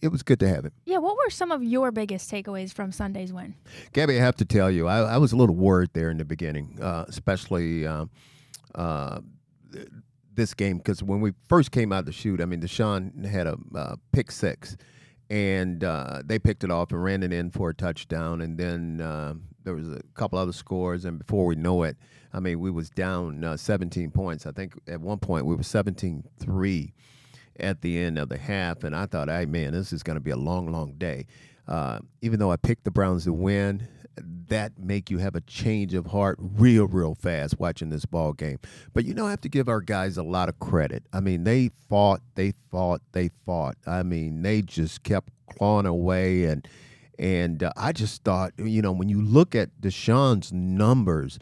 it 0.00 0.08
was 0.08 0.22
good 0.22 0.40
to 0.40 0.48
have 0.48 0.64
it. 0.64 0.72
Yeah, 0.84 0.98
what 0.98 1.16
were 1.16 1.30
some 1.30 1.52
of 1.52 1.62
your 1.62 1.92
biggest 1.92 2.30
takeaways 2.30 2.72
from 2.72 2.92
Sunday's 2.92 3.32
win? 3.32 3.54
Gabby, 3.92 4.16
I 4.16 4.20
have 4.20 4.36
to 4.36 4.44
tell 4.44 4.70
you, 4.70 4.86
I, 4.86 5.00
I 5.00 5.16
was 5.18 5.32
a 5.32 5.36
little 5.36 5.54
worried 5.54 5.90
there 5.92 6.10
in 6.10 6.18
the 6.18 6.24
beginning, 6.24 6.78
uh, 6.80 7.04
especially 7.08 7.86
um, 7.86 8.10
uh, 8.74 9.20
this 10.34 10.54
game 10.54 10.78
because 10.78 11.02
when 11.02 11.20
we 11.20 11.32
first 11.48 11.70
came 11.70 11.92
out 11.92 12.00
of 12.00 12.06
the 12.06 12.12
shoot, 12.12 12.40
I 12.40 12.44
mean, 12.44 12.60
Deshaun 12.60 13.24
had 13.24 13.46
a 13.46 13.56
uh, 13.74 13.96
pick 14.12 14.30
six, 14.30 14.76
and 15.30 15.82
uh, 15.82 16.22
they 16.24 16.38
picked 16.38 16.64
it 16.64 16.70
off 16.70 16.92
and 16.92 17.02
ran 17.02 17.22
it 17.22 17.32
in 17.32 17.50
for 17.50 17.70
a 17.70 17.74
touchdown, 17.74 18.40
and 18.40 18.58
then 18.58 19.00
uh, 19.00 19.34
there 19.64 19.74
was 19.74 19.88
a 19.88 20.00
couple 20.14 20.38
other 20.38 20.52
scores, 20.52 21.04
and 21.04 21.18
before 21.18 21.46
we 21.46 21.54
know 21.54 21.82
it, 21.82 21.96
I 22.32 22.40
mean, 22.40 22.60
we 22.60 22.70
was 22.70 22.90
down 22.90 23.42
uh, 23.44 23.56
17 23.56 24.10
points. 24.10 24.46
I 24.46 24.52
think 24.52 24.74
at 24.86 25.00
one 25.00 25.18
point 25.18 25.46
we 25.46 25.54
were 25.54 25.62
17-3 25.62 26.92
at 27.60 27.82
the 27.82 27.98
end 27.98 28.18
of 28.18 28.28
the 28.28 28.38
half, 28.38 28.84
and 28.84 28.94
I 28.94 29.06
thought, 29.06 29.28
hey 29.28 29.46
man, 29.46 29.72
this 29.72 29.92
is 29.92 30.02
going 30.02 30.16
to 30.16 30.20
be 30.20 30.30
a 30.30 30.36
long, 30.36 30.70
long 30.70 30.94
day. 30.98 31.26
Uh, 31.66 31.98
even 32.22 32.38
though 32.38 32.52
I 32.52 32.56
picked 32.56 32.84
the 32.84 32.90
Browns 32.90 33.24
to 33.24 33.32
win, 33.32 33.88
that 34.48 34.78
make 34.78 35.10
you 35.10 35.18
have 35.18 35.34
a 35.34 35.40
change 35.42 35.94
of 35.94 36.06
heart 36.06 36.38
real, 36.40 36.86
real 36.86 37.14
fast 37.14 37.58
watching 37.58 37.90
this 37.90 38.04
ball 38.04 38.32
game. 38.32 38.58
But 38.94 39.04
you 39.04 39.14
know, 39.14 39.26
I 39.26 39.30
have 39.30 39.40
to 39.42 39.48
give 39.48 39.68
our 39.68 39.80
guys 39.80 40.16
a 40.16 40.22
lot 40.22 40.48
of 40.48 40.58
credit. 40.58 41.04
I 41.12 41.20
mean, 41.20 41.44
they 41.44 41.70
fought, 41.88 42.22
they 42.34 42.54
fought, 42.70 43.02
they 43.12 43.30
fought. 43.44 43.76
I 43.86 44.02
mean, 44.02 44.42
they 44.42 44.62
just 44.62 45.02
kept 45.02 45.30
clawing 45.50 45.86
away, 45.86 46.44
and 46.44 46.66
and 47.18 47.62
uh, 47.62 47.72
I 47.76 47.92
just 47.92 48.24
thought, 48.24 48.52
you 48.58 48.82
know, 48.82 48.92
when 48.92 49.08
you 49.08 49.22
look 49.22 49.54
at 49.54 49.80
Deshaun's 49.80 50.52
numbers 50.52 51.38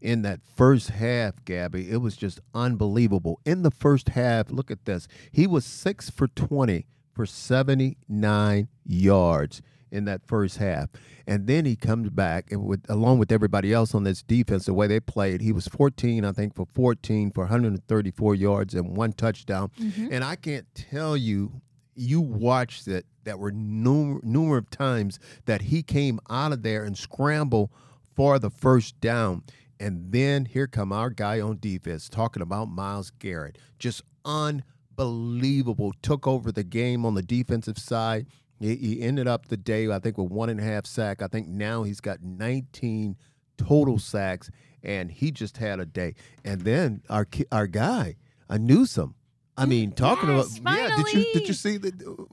in 0.00 0.22
that 0.22 0.40
first 0.42 0.90
half, 0.90 1.44
Gabby. 1.44 1.90
It 1.90 1.98
was 1.98 2.16
just 2.16 2.40
unbelievable. 2.54 3.40
In 3.44 3.62
the 3.62 3.70
first 3.70 4.10
half, 4.10 4.50
look 4.50 4.70
at 4.70 4.84
this. 4.84 5.08
He 5.32 5.46
was 5.46 5.64
six 5.64 6.10
for 6.10 6.28
20 6.28 6.86
for 7.12 7.26
79 7.26 8.68
yards 8.84 9.62
in 9.90 10.04
that 10.04 10.26
first 10.26 10.58
half. 10.58 10.88
And 11.26 11.46
then 11.46 11.64
he 11.64 11.76
comes 11.76 12.10
back 12.10 12.50
and 12.52 12.64
with 12.64 12.84
along 12.88 13.18
with 13.18 13.32
everybody 13.32 13.72
else 13.72 13.94
on 13.94 14.04
this 14.04 14.22
defense, 14.22 14.66
the 14.66 14.74
way 14.74 14.86
they 14.86 15.00
played, 15.00 15.40
he 15.40 15.52
was 15.52 15.66
14, 15.68 16.24
I 16.24 16.32
think, 16.32 16.54
for 16.54 16.66
14 16.74 17.32
for 17.32 17.44
134 17.44 18.34
yards 18.34 18.74
and 18.74 18.96
one 18.96 19.12
touchdown. 19.12 19.70
Mm-hmm. 19.80 20.08
And 20.12 20.24
I 20.24 20.36
can't 20.36 20.66
tell 20.74 21.16
you, 21.16 21.60
you 21.94 22.20
watched 22.20 22.86
it. 22.88 23.06
That 23.24 23.38
were 23.38 23.52
numer- 23.52 24.24
numerous 24.24 24.64
times 24.70 25.18
that 25.44 25.60
he 25.60 25.82
came 25.82 26.18
out 26.30 26.52
of 26.52 26.62
there 26.62 26.84
and 26.84 26.96
scrambled 26.96 27.68
for 28.16 28.38
the 28.38 28.48
first 28.48 28.98
down. 29.02 29.42
And 29.80 30.12
then 30.12 30.44
here 30.44 30.66
come 30.66 30.92
our 30.92 31.10
guy 31.10 31.40
on 31.40 31.58
defense 31.60 32.08
talking 32.08 32.42
about 32.42 32.68
Myles 32.68 33.10
Garrett. 33.18 33.58
Just 33.78 34.02
unbelievable. 34.24 35.92
Took 36.02 36.26
over 36.26 36.50
the 36.50 36.64
game 36.64 37.06
on 37.06 37.14
the 37.14 37.22
defensive 37.22 37.78
side. 37.78 38.26
He, 38.60 39.00
ended 39.02 39.28
up 39.28 39.46
the 39.46 39.56
day, 39.56 39.88
I 39.88 40.00
think, 40.00 40.18
with 40.18 40.32
one 40.32 40.48
and 40.48 40.58
a 40.58 40.64
half 40.64 40.84
sack. 40.84 41.22
I 41.22 41.28
think 41.28 41.46
now 41.46 41.84
he's 41.84 42.00
got 42.00 42.22
19 42.22 43.16
total 43.56 43.98
sacks, 43.98 44.50
and 44.82 45.12
he 45.12 45.30
just 45.30 45.58
had 45.58 45.78
a 45.78 45.86
day. 45.86 46.14
And 46.44 46.62
then 46.62 47.02
our 47.08 47.26
our 47.52 47.68
guy, 47.68 48.16
a 48.48 48.58
Newsome. 48.58 49.14
I 49.58 49.66
mean, 49.66 49.90
talking 49.92 50.28
Yes, 50.28 50.58
about 50.58 50.78
yeah. 50.78 50.96
Did 50.96 51.12
you 51.12 51.24
did 51.24 51.32
finally. 51.32 51.46
you 51.46 51.52
see 51.52 51.76
the? 51.78 51.90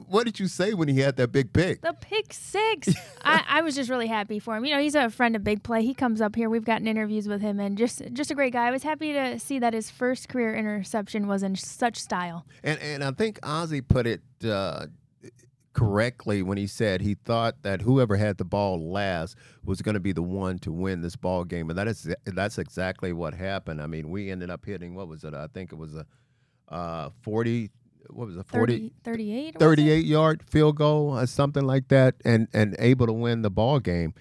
What 0.07 0.25
did 0.25 0.39
you 0.39 0.47
say 0.47 0.73
when 0.73 0.87
he 0.87 0.99
had 0.99 1.15
that 1.17 1.31
big 1.31 1.51
pick? 1.51 1.81
The 1.81 1.93
pick 1.93 2.31
six. 2.31 2.89
I, 3.23 3.43
I 3.47 3.61
was 3.61 3.75
just 3.75 3.89
really 3.89 4.07
happy 4.07 4.37
for 4.39 4.55
him. 4.55 4.63
You 4.63 4.75
know, 4.75 4.79
he's 4.79 4.95
a 4.95 5.09
friend 5.09 5.35
of 5.35 5.43
Big 5.43 5.63
Play. 5.63 5.83
He 5.83 5.93
comes 5.93 6.21
up 6.21 6.35
here. 6.35 6.49
We've 6.49 6.63
gotten 6.63 6.87
interviews 6.87 7.27
with 7.27 7.41
him, 7.41 7.59
and 7.59 7.77
just 7.77 8.01
just 8.13 8.29
a 8.31 8.35
great 8.35 8.53
guy. 8.53 8.67
I 8.67 8.71
was 8.71 8.83
happy 8.83 9.11
to 9.13 9.39
see 9.39 9.57
that 9.59 9.73
his 9.73 9.89
first 9.89 10.29
career 10.29 10.55
interception 10.55 11.27
was 11.27 11.41
in 11.43 11.55
such 11.55 11.97
style. 11.97 12.45
And 12.63 12.79
and 12.79 13.03
I 13.03 13.11
think 13.11 13.39
Ozzie 13.43 13.81
put 13.81 14.05
it 14.05 14.21
uh, 14.47 14.85
correctly 15.73 16.41
when 16.41 16.57
he 16.57 16.67
said 16.67 17.01
he 17.01 17.15
thought 17.15 17.61
that 17.63 17.81
whoever 17.81 18.15
had 18.15 18.37
the 18.37 18.45
ball 18.45 18.91
last 18.91 19.35
was 19.63 19.81
going 19.81 19.95
to 19.95 19.99
be 19.99 20.13
the 20.13 20.21
one 20.21 20.57
to 20.59 20.71
win 20.71 21.01
this 21.01 21.15
ball 21.15 21.43
game, 21.43 21.69
and 21.69 21.77
that 21.77 21.87
is 21.87 22.07
that's 22.25 22.57
exactly 22.57 23.11
what 23.13 23.33
happened. 23.33 23.81
I 23.81 23.87
mean, 23.87 24.09
we 24.09 24.29
ended 24.31 24.49
up 24.49 24.65
hitting 24.65 24.95
what 24.95 25.07
was 25.07 25.23
it? 25.23 25.33
I 25.33 25.47
think 25.47 25.71
it 25.71 25.75
was 25.75 25.95
a 25.95 26.05
uh, 26.69 27.09
forty. 27.21 27.71
What 28.09 28.27
was 28.27 28.37
it? 28.37 28.45
40, 28.45 28.77
30, 28.77 28.93
38? 29.03 29.55
it? 29.55 29.59
38 29.59 30.05
yard 30.05 30.43
field 30.47 30.75
goal 30.77 31.17
or 31.17 31.25
something 31.25 31.65
like 31.65 31.87
that 31.87 32.13
and 32.23 32.47
and 32.53 32.75
able 32.77 33.07
to 33.07 33.11
win 33.11 33.41
the 33.41 33.49
ball 33.49 33.79
game 33.79 34.13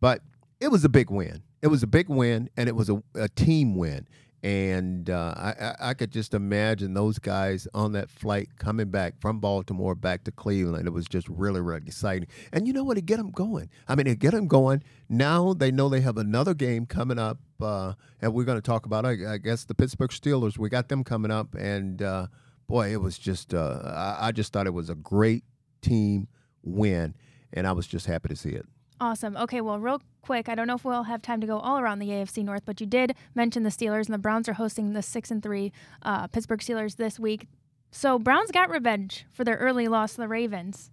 but 0.00 0.22
it 0.60 0.68
was 0.72 0.84
a 0.84 0.88
big 0.88 1.08
win 1.08 1.40
it 1.62 1.68
was 1.68 1.84
a 1.84 1.86
big 1.86 2.08
win 2.08 2.50
and 2.56 2.68
it 2.68 2.74
was 2.74 2.90
a, 2.90 3.00
a 3.14 3.28
team 3.28 3.76
win 3.76 4.08
and 4.42 5.10
uh, 5.10 5.34
I, 5.36 5.74
I 5.80 5.94
could 5.94 6.12
just 6.12 6.32
imagine 6.32 6.94
those 6.94 7.18
guys 7.18 7.66
on 7.74 7.92
that 7.92 8.08
flight 8.08 8.48
coming 8.56 8.88
back 8.88 9.14
from 9.20 9.40
Baltimore 9.40 9.96
back 9.96 10.24
to 10.24 10.32
Cleveland. 10.32 10.86
It 10.86 10.92
was 10.92 11.06
just 11.06 11.28
really, 11.28 11.60
really 11.60 11.82
exciting. 11.86 12.28
And 12.52 12.66
you 12.66 12.72
know 12.72 12.84
what? 12.84 12.96
It 12.98 13.06
get 13.06 13.16
them 13.16 13.32
going. 13.32 13.68
I 13.88 13.96
mean, 13.96 14.06
it 14.06 14.20
get 14.20 14.32
them 14.32 14.46
going. 14.46 14.84
Now 15.08 15.54
they 15.54 15.72
know 15.72 15.88
they 15.88 16.02
have 16.02 16.18
another 16.18 16.54
game 16.54 16.86
coming 16.86 17.18
up, 17.18 17.38
uh, 17.60 17.94
and 18.20 18.32
we're 18.32 18.44
going 18.44 18.58
to 18.58 18.62
talk 18.62 18.86
about. 18.86 19.04
I, 19.04 19.34
I 19.34 19.38
guess 19.38 19.64
the 19.64 19.74
Pittsburgh 19.74 20.10
Steelers. 20.10 20.56
We 20.56 20.68
got 20.68 20.88
them 20.88 21.02
coming 21.02 21.32
up, 21.32 21.54
and 21.54 22.00
uh, 22.00 22.28
boy, 22.68 22.92
it 22.92 23.00
was 23.00 23.18
just. 23.18 23.54
Uh, 23.54 23.80
I, 23.84 24.28
I 24.28 24.32
just 24.32 24.52
thought 24.52 24.66
it 24.68 24.74
was 24.74 24.88
a 24.88 24.94
great 24.94 25.42
team 25.82 26.28
win, 26.62 27.14
and 27.52 27.66
I 27.66 27.72
was 27.72 27.88
just 27.88 28.06
happy 28.06 28.28
to 28.28 28.36
see 28.36 28.50
it. 28.50 28.66
Awesome. 29.00 29.36
Okay, 29.36 29.60
well, 29.60 29.78
real 29.78 30.02
quick, 30.22 30.48
I 30.48 30.54
don't 30.54 30.66
know 30.66 30.74
if 30.74 30.84
we'll 30.84 31.04
have 31.04 31.22
time 31.22 31.40
to 31.40 31.46
go 31.46 31.58
all 31.58 31.78
around 31.78 32.00
the 32.00 32.08
AFC 32.08 32.44
North, 32.44 32.64
but 32.64 32.80
you 32.80 32.86
did 32.86 33.14
mention 33.34 33.62
the 33.62 33.70
Steelers, 33.70 34.06
and 34.06 34.14
the 34.14 34.18
Browns 34.18 34.48
are 34.48 34.54
hosting 34.54 34.92
the 34.92 35.02
six 35.02 35.30
and 35.30 35.42
three 35.42 35.72
uh, 36.02 36.26
Pittsburgh 36.26 36.60
Steelers 36.60 36.96
this 36.96 37.18
week. 37.18 37.46
So 37.90 38.18
Browns 38.18 38.50
got 38.50 38.70
revenge 38.70 39.24
for 39.30 39.44
their 39.44 39.56
early 39.56 39.88
loss 39.88 40.14
to 40.14 40.22
the 40.22 40.28
Ravens. 40.28 40.90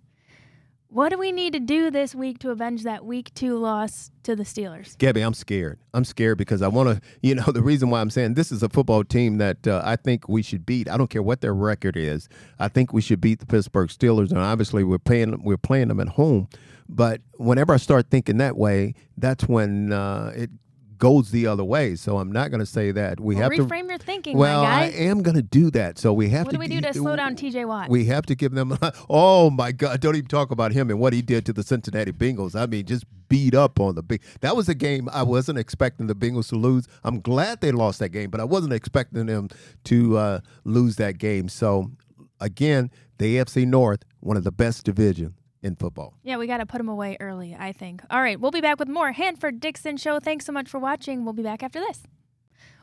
What 0.88 1.10
do 1.10 1.18
we 1.18 1.34
need 1.34 1.52
to 1.54 1.60
do 1.60 1.92
this 1.92 2.16
week 2.16 2.40
to 2.40 2.52
avenge 2.52 2.84
that 2.84 3.04
week 3.04 3.34
two 3.34 3.58
loss 3.58 4.12
to 4.24 4.36
the 4.36 4.44
Steelers? 4.44 4.98
Gabby, 4.98 5.22
I'm 5.22 5.34
scared. 5.34 5.80
I'm 5.94 6.06
scared 6.06 6.38
because 6.38 6.62
I 6.62 6.70
want 6.70 6.88
to, 6.90 7.02
you 7.22 7.36
know, 7.36 7.52
the 7.52 7.64
reason 7.64 7.90
why 7.90 8.00
I'm 8.00 8.12
saying 8.12 8.36
this 8.36 8.52
is 8.52 8.64
a 8.64 8.70
football 8.70 9.04
team 9.04 9.40
that 9.40 9.68
uh, 9.68 9.82
I 9.84 9.96
think 9.96 10.30
we 10.30 10.42
should 10.42 10.66
beat. 10.66 10.90
I 10.90 10.96
don't 10.96 11.10
care 11.10 11.24
what 11.24 11.42
their 11.42 11.54
record 11.56 11.98
is. 11.98 12.30
I 12.60 12.68
think 12.70 12.94
we 12.94 13.02
should 13.02 13.20
beat 13.20 13.40
the 13.40 13.46
Pittsburgh 13.46 13.90
Steelers, 13.90 14.30
and 14.30 14.40
obviously 14.40 14.84
we're 14.84 15.00
playing 15.00 15.44
we're 15.44 15.58
playing 15.58 15.90
them 15.90 16.00
at 16.00 16.10
home. 16.10 16.48
But 16.88 17.22
whenever 17.38 17.74
I 17.74 17.78
start 17.78 18.10
thinking 18.10 18.38
that 18.38 18.58
way, 18.58 18.94
that's 19.18 19.48
when 19.48 19.92
uh, 19.92 20.34
it 20.36 20.50
goes 20.98 21.32
the 21.32 21.48
other 21.48 21.64
way. 21.64 21.96
So 21.96 22.18
I'm 22.18 22.32
not 22.32 22.52
going 22.52 22.60
to 22.60 22.66
say 22.66 22.92
that. 22.92 23.20
We 23.20 23.36
Well, 23.36 23.44
have 23.44 23.52
to. 23.54 23.66
reframe 23.66 23.90
your 23.90 23.98
thinking, 23.98 24.38
Well, 24.38 24.64
I 24.64 24.86
am 24.86 25.22
going 25.24 25.36
to 25.36 25.42
do 25.42 25.70
that. 25.72 25.98
So 25.98 26.14
we 26.14 26.30
have 26.30 26.46
What 26.46 26.52
to. 26.54 26.58
What 26.58 26.68
do 26.70 26.76
we 26.76 26.82
do 26.82 26.88
to 26.88 26.94
slow 26.94 27.16
down 27.16 27.36
TJ 27.36 27.68
Watt? 27.68 27.90
We 27.90 28.06
have 28.06 28.26
to 28.28 28.36
give 28.36 28.54
them. 28.54 28.78
Oh 29.10 29.50
my 29.50 29.72
God! 29.72 30.00
Don't 30.00 30.16
even 30.16 30.28
talk 30.28 30.52
about 30.52 30.72
him 30.72 30.90
and 30.90 31.00
what 31.00 31.14
he 31.14 31.22
did 31.22 31.46
to 31.48 31.54
the 31.54 31.64
Cincinnati 31.64 32.12
Bengals. 32.12 32.56
I 32.60 32.66
mean, 32.66 32.86
just 32.86 33.06
beat 33.30 33.54
up 33.54 33.80
on 33.80 33.96
the 33.96 34.04
big. 34.04 34.22
That 34.42 34.56
was 34.56 34.70
a 34.70 34.74
game 34.76 35.10
I 35.12 35.24
wasn't 35.24 35.58
expecting 35.60 36.08
the 36.08 36.16
Bengals 36.16 36.50
to 36.50 36.56
lose. 36.56 36.88
I'm 37.04 37.20
glad 37.20 37.62
they 37.62 37.72
lost 37.72 38.00
that 38.00 38.10
game, 38.10 38.30
but 38.30 38.40
I 38.40 38.46
wasn't 38.46 38.74
expecting 38.74 39.26
them 39.26 39.50
to 39.86 40.18
uh, 40.18 40.40
lose 40.64 40.96
that 40.96 41.18
game. 41.18 41.50
So, 41.50 41.92
again, 42.40 42.90
the 43.18 43.38
AFC 43.38 43.66
North, 43.68 44.04
one 44.22 44.38
of 44.38 44.44
the 44.44 44.52
best 44.52 44.86
division 44.86 45.36
in 45.66 45.76
football. 45.76 46.14
Yeah, 46.24 46.38
we 46.38 46.48
got 46.48 46.58
to 46.58 46.66
put 46.66 46.78
them 46.78 46.88
away 46.90 47.18
early, 47.20 47.56
I 47.60 47.72
think. 47.72 48.02
All 48.10 48.22
right, 48.22 48.40
we'll 48.40 48.52
be 48.52 48.62
back 48.62 48.80
with 48.80 48.88
more 48.88 49.12
Hanford 49.12 49.60
Dixon 49.60 49.98
Show. 49.98 50.20
Thanks 50.20 50.46
so 50.46 50.52
much 50.52 50.70
for 50.70 50.80
watching. 50.80 51.26
We'll 51.26 51.34
be 51.34 51.44
back 51.44 51.64
after 51.64 51.80
this. 51.80 52.04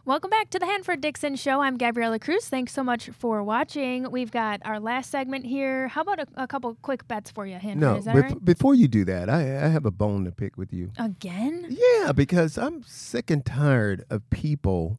Welcome 0.05 0.31
back 0.31 0.51
to 0.51 0.59
the 0.59 0.67
Hanford 0.67 1.01
Dixon 1.01 1.37
Show. 1.37 1.61
I'm 1.61 1.79
Gabriella 1.79 2.19
Cruz. 2.19 2.49
Thanks 2.49 2.73
so 2.73 2.83
much 2.83 3.09
for 3.11 3.41
watching. 3.45 4.11
We've 4.11 4.33
got 4.33 4.61
our 4.65 4.81
last 4.81 5.13
segment 5.13 5.47
here. 5.47 5.87
How 5.87 6.01
about 6.01 6.19
a, 6.19 6.27
a 6.35 6.49
couple 6.49 6.75
quick 6.83 7.07
bets 7.07 7.31
for 7.31 7.47
you, 7.47 7.55
Hanford? 7.55 7.81
No, 7.81 7.95
Is 7.97 8.07
that 8.07 8.17
bef- 8.17 8.23
right? 8.23 8.45
before 8.45 8.75
you 8.75 8.89
do 8.89 9.05
that, 9.05 9.31
I, 9.31 9.43
I 9.65 9.69
have 9.69 9.87
a 9.87 9.93
bone 9.93 10.25
to 10.25 10.33
pick 10.33 10.59
with 10.59 10.73
you. 10.73 10.91
Again? 10.99 11.69
Yeah, 11.71 12.11
because 12.11 12.59
I'm 12.59 12.83
sick 12.83 13.31
and 13.31 13.47
tired 13.47 14.05
of 14.11 14.29
people. 14.31 14.99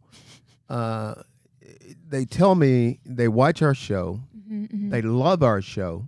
Uh, 0.69 1.15
they 2.07 2.23
tell 2.23 2.55
me 2.55 2.99
they 3.05 3.27
watch 3.27 3.61
our 3.61 3.75
show, 3.75 4.21
Mm-hmm, 4.49 4.89
they 4.89 5.01
love 5.01 5.41
our 5.41 5.61
show, 5.61 6.07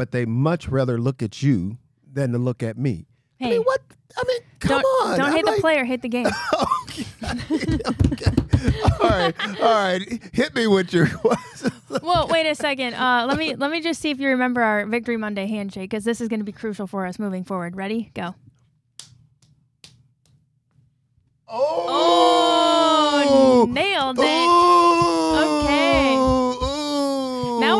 but 0.00 0.12
they 0.12 0.24
much 0.24 0.66
rather 0.66 0.96
look 0.98 1.22
at 1.22 1.42
you 1.42 1.76
than 2.10 2.32
to 2.32 2.38
look 2.38 2.62
at 2.62 2.78
me. 2.78 3.04
I 3.38 3.44
Hey, 3.44 3.50
mean, 3.50 3.62
what? 3.64 3.82
I 4.16 4.22
mean, 4.26 4.38
come 4.58 4.80
don't, 4.80 4.84
on. 5.10 5.18
don't 5.18 5.26
I'm 5.28 5.32
hate 5.34 5.44
like- 5.44 5.56
the 5.56 5.60
player, 5.60 5.84
hit 5.84 6.00
the 6.00 6.08
game. 6.08 6.24
All 9.02 9.08
right, 9.10 9.34
all 9.60 9.60
right. 9.60 10.22
Hit 10.32 10.54
me 10.54 10.66
with 10.66 10.92
your. 10.94 11.08
well, 12.02 12.28
wait 12.28 12.46
a 12.46 12.54
second. 12.54 12.94
Uh, 12.94 13.26
let 13.28 13.36
me 13.38 13.54
let 13.54 13.70
me 13.70 13.80
just 13.82 14.00
see 14.00 14.08
if 14.10 14.18
you 14.20 14.28
remember 14.28 14.62
our 14.62 14.86
Victory 14.86 15.16
Monday 15.18 15.46
handshake 15.46 15.90
because 15.90 16.04
this 16.04 16.20
is 16.22 16.28
going 16.28 16.40
to 16.40 16.44
be 16.44 16.52
crucial 16.52 16.86
for 16.86 17.04
us 17.06 17.18
moving 17.18 17.44
forward. 17.44 17.76
Ready? 17.76 18.10
Go. 18.14 18.34
oh, 21.48 23.26
oh 23.28 23.66
nailed 23.70 24.18
it. 24.18 24.24
Oh, 24.24 25.19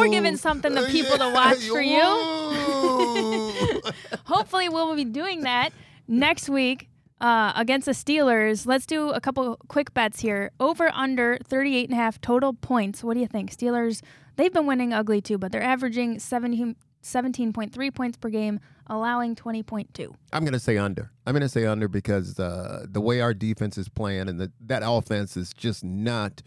we're 0.01 0.09
giving 0.09 0.37
something 0.37 0.75
to 0.75 0.83
people 0.87 1.19
to 1.19 1.31
watch 1.31 1.69
for 1.69 1.81
you. 1.81 2.01
Hopefully, 4.25 4.69
we'll 4.69 4.97
be 4.97 5.05
doing 5.05 5.43
that 5.43 5.71
next 6.09 6.49
week 6.49 6.89
uh, 7.21 7.53
against 7.55 7.87
the 7.87 7.93
Steelers. 7.93 8.67
Let's 8.67 8.87
do 8.87 9.11
a 9.11 9.21
couple 9.21 9.59
quick 9.69 9.93
bets 9.95 10.21
here. 10.21 10.51
Over 10.59 10.91
under 10.95 11.39
38 11.45 11.91
and 11.91 11.99
a 11.99 12.03
half 12.03 12.21
total 12.21 12.53
points. 12.55 13.05
What 13.05 13.15
do 13.15 13.21
you 13.21 13.27
think? 13.27 13.55
Steelers, 13.55 14.03
they've 14.37 14.53
been 14.53 14.67
winning 14.67 14.93
ugly 14.93 15.21
too, 15.21 15.39
but 15.39 15.53
they're 15.53 15.63
averaging 15.63 16.19
17, 16.19 16.77
17.3 17.03 17.95
points 17.95 18.17
per 18.17 18.31
game, 18.31 18.61
allowing 18.87 19.37
20.2. 19.37 20.15
I'm 20.33 20.45
going 20.45 20.53
to 20.53 20.59
say 20.61 20.79
under. 20.79 21.11
I'm 21.27 21.35
going 21.35 21.43
to 21.43 21.49
say 21.49 21.67
under 21.67 21.89
because 21.89 22.39
uh, 22.41 22.87
the 22.89 23.01
way 23.01 23.21
our 23.21 23.35
defense 23.35 23.77
is 23.77 23.89
playing 23.89 24.29
and 24.29 24.41
the, 24.41 24.53
that 24.67 24.83
offense 24.85 25.37
is 25.37 25.53
just 25.53 25.85
not. 25.85 26.43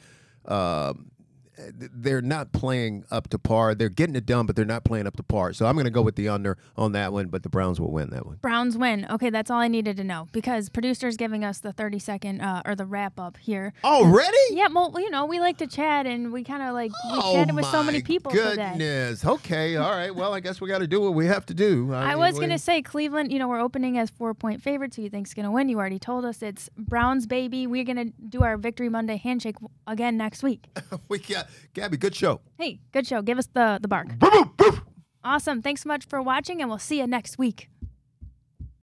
Um, 0.46 1.12
they're 1.58 2.22
not 2.22 2.52
playing 2.52 3.06
up 3.12 3.30
to 3.30 3.40
par. 3.40 3.76
They're 3.76 3.90
getting 3.90 4.16
it 4.16 4.26
done, 4.26 4.46
but 4.46 4.56
they're 4.56 4.66
not 4.66 4.84
playing 4.84 5.08
up 5.08 5.16
to 5.18 5.24
par. 5.24 5.54
So 5.54 5.66
I'm 5.66 5.76
going 5.76 5.86
to 5.86 5.92
go 5.92 6.02
with 6.02 6.16
the 6.16 6.28
under 6.30 6.58
on 6.76 6.94
that 6.94 7.14
one, 7.14 7.28
but 7.28 7.44
the 7.44 7.50
Browns 7.50 7.80
will 7.80 7.92
win 7.92 8.10
that 8.10 8.26
one. 8.26 8.38
Browns 8.38 8.78
win. 8.78 9.06
Okay, 9.10 9.30
that's 9.30 9.52
all 9.52 9.60
I 9.60 9.68
needed 9.68 9.98
to 9.98 10.04
know 10.04 10.28
because 10.32 10.70
producer's 10.70 11.16
giving 11.16 11.44
us 11.44 11.60
the 11.60 11.72
30 11.72 12.00
second 12.00 12.42
uh, 12.42 12.64
or 12.66 12.76
the 12.76 12.86
wrap 12.86 13.20
up 13.20 13.38
here. 13.38 13.74
Already? 13.84 14.38
Yeah, 14.52 14.68
well, 14.74 14.94
you 14.98 15.10
know, 15.10 15.26
we 15.26 15.40
like 15.40 15.58
to 15.58 15.68
chat 15.68 16.06
and 16.06 16.34
we 16.34 16.44
kind 16.44 16.64
of 16.64 16.74
like 16.74 16.92
we 16.92 17.20
Oh 17.20 17.34
chatted 17.34 17.56
with 17.56 17.66
so 17.66 17.84
many 17.84 18.02
people 18.02 18.32
today. 18.32 18.56
goodness. 18.56 19.24
Okay. 19.26 19.76
All 19.76 19.92
right. 19.92 20.14
Well, 20.14 20.34
I 20.34 20.40
guess 20.40 20.60
we 20.60 20.68
got 20.68 20.80
to 20.80 20.88
do 20.88 21.00
what 21.02 21.14
we 21.14 21.28
have 21.28 21.46
to 21.48 21.54
do. 21.54 21.94
I 21.94 22.10
mean, 22.10 22.18
was 22.24 22.40
going 22.40 22.50
to 22.50 22.60
say 22.60 22.82
Cleveland, 22.82 23.32
you 23.32 23.40
know, 23.40 23.48
we're 23.48 23.60
opening 23.60 23.98
as 23.98 24.10
four 24.10 24.34
point 24.34 24.62
favorites. 24.62 24.96
Who 24.96 25.04
you 25.04 25.10
think's 25.10 25.34
going 25.34 25.46
to 25.46 25.52
win? 25.52 25.70
You 25.70 25.78
already 25.80 26.00
told 26.00 26.26
us 26.26 26.42
it's 26.42 26.70
Browns, 26.78 27.26
baby. 27.28 27.68
We're 27.68 27.84
going 27.84 27.98
to 27.98 28.14
do 28.28 28.44
our 28.44 28.58
Victory 28.58 28.90
Monday 28.90 29.18
handshake 29.18 29.56
again 29.88 30.18
next 30.18 30.44
week. 30.44 30.68
we 31.08 31.20
got 31.20 31.43
Gabby. 31.74 31.98
Good 31.98 32.16
show. 32.16 32.42
Hey, 32.58 32.80
good 32.92 33.08
show. 33.08 33.22
Give 33.22 33.38
us 33.38 33.48
the, 33.54 33.80
the 33.82 33.88
bark. 33.88 34.08
Awesome. 35.24 35.62
Thanks 35.62 35.84
so 35.84 35.88
much 35.88 36.06
for 36.08 36.22
watching, 36.22 36.62
and 36.62 36.70
we'll 36.70 36.80
see 36.80 37.00
you 37.00 37.08
next 37.08 37.38
week. 37.38 37.70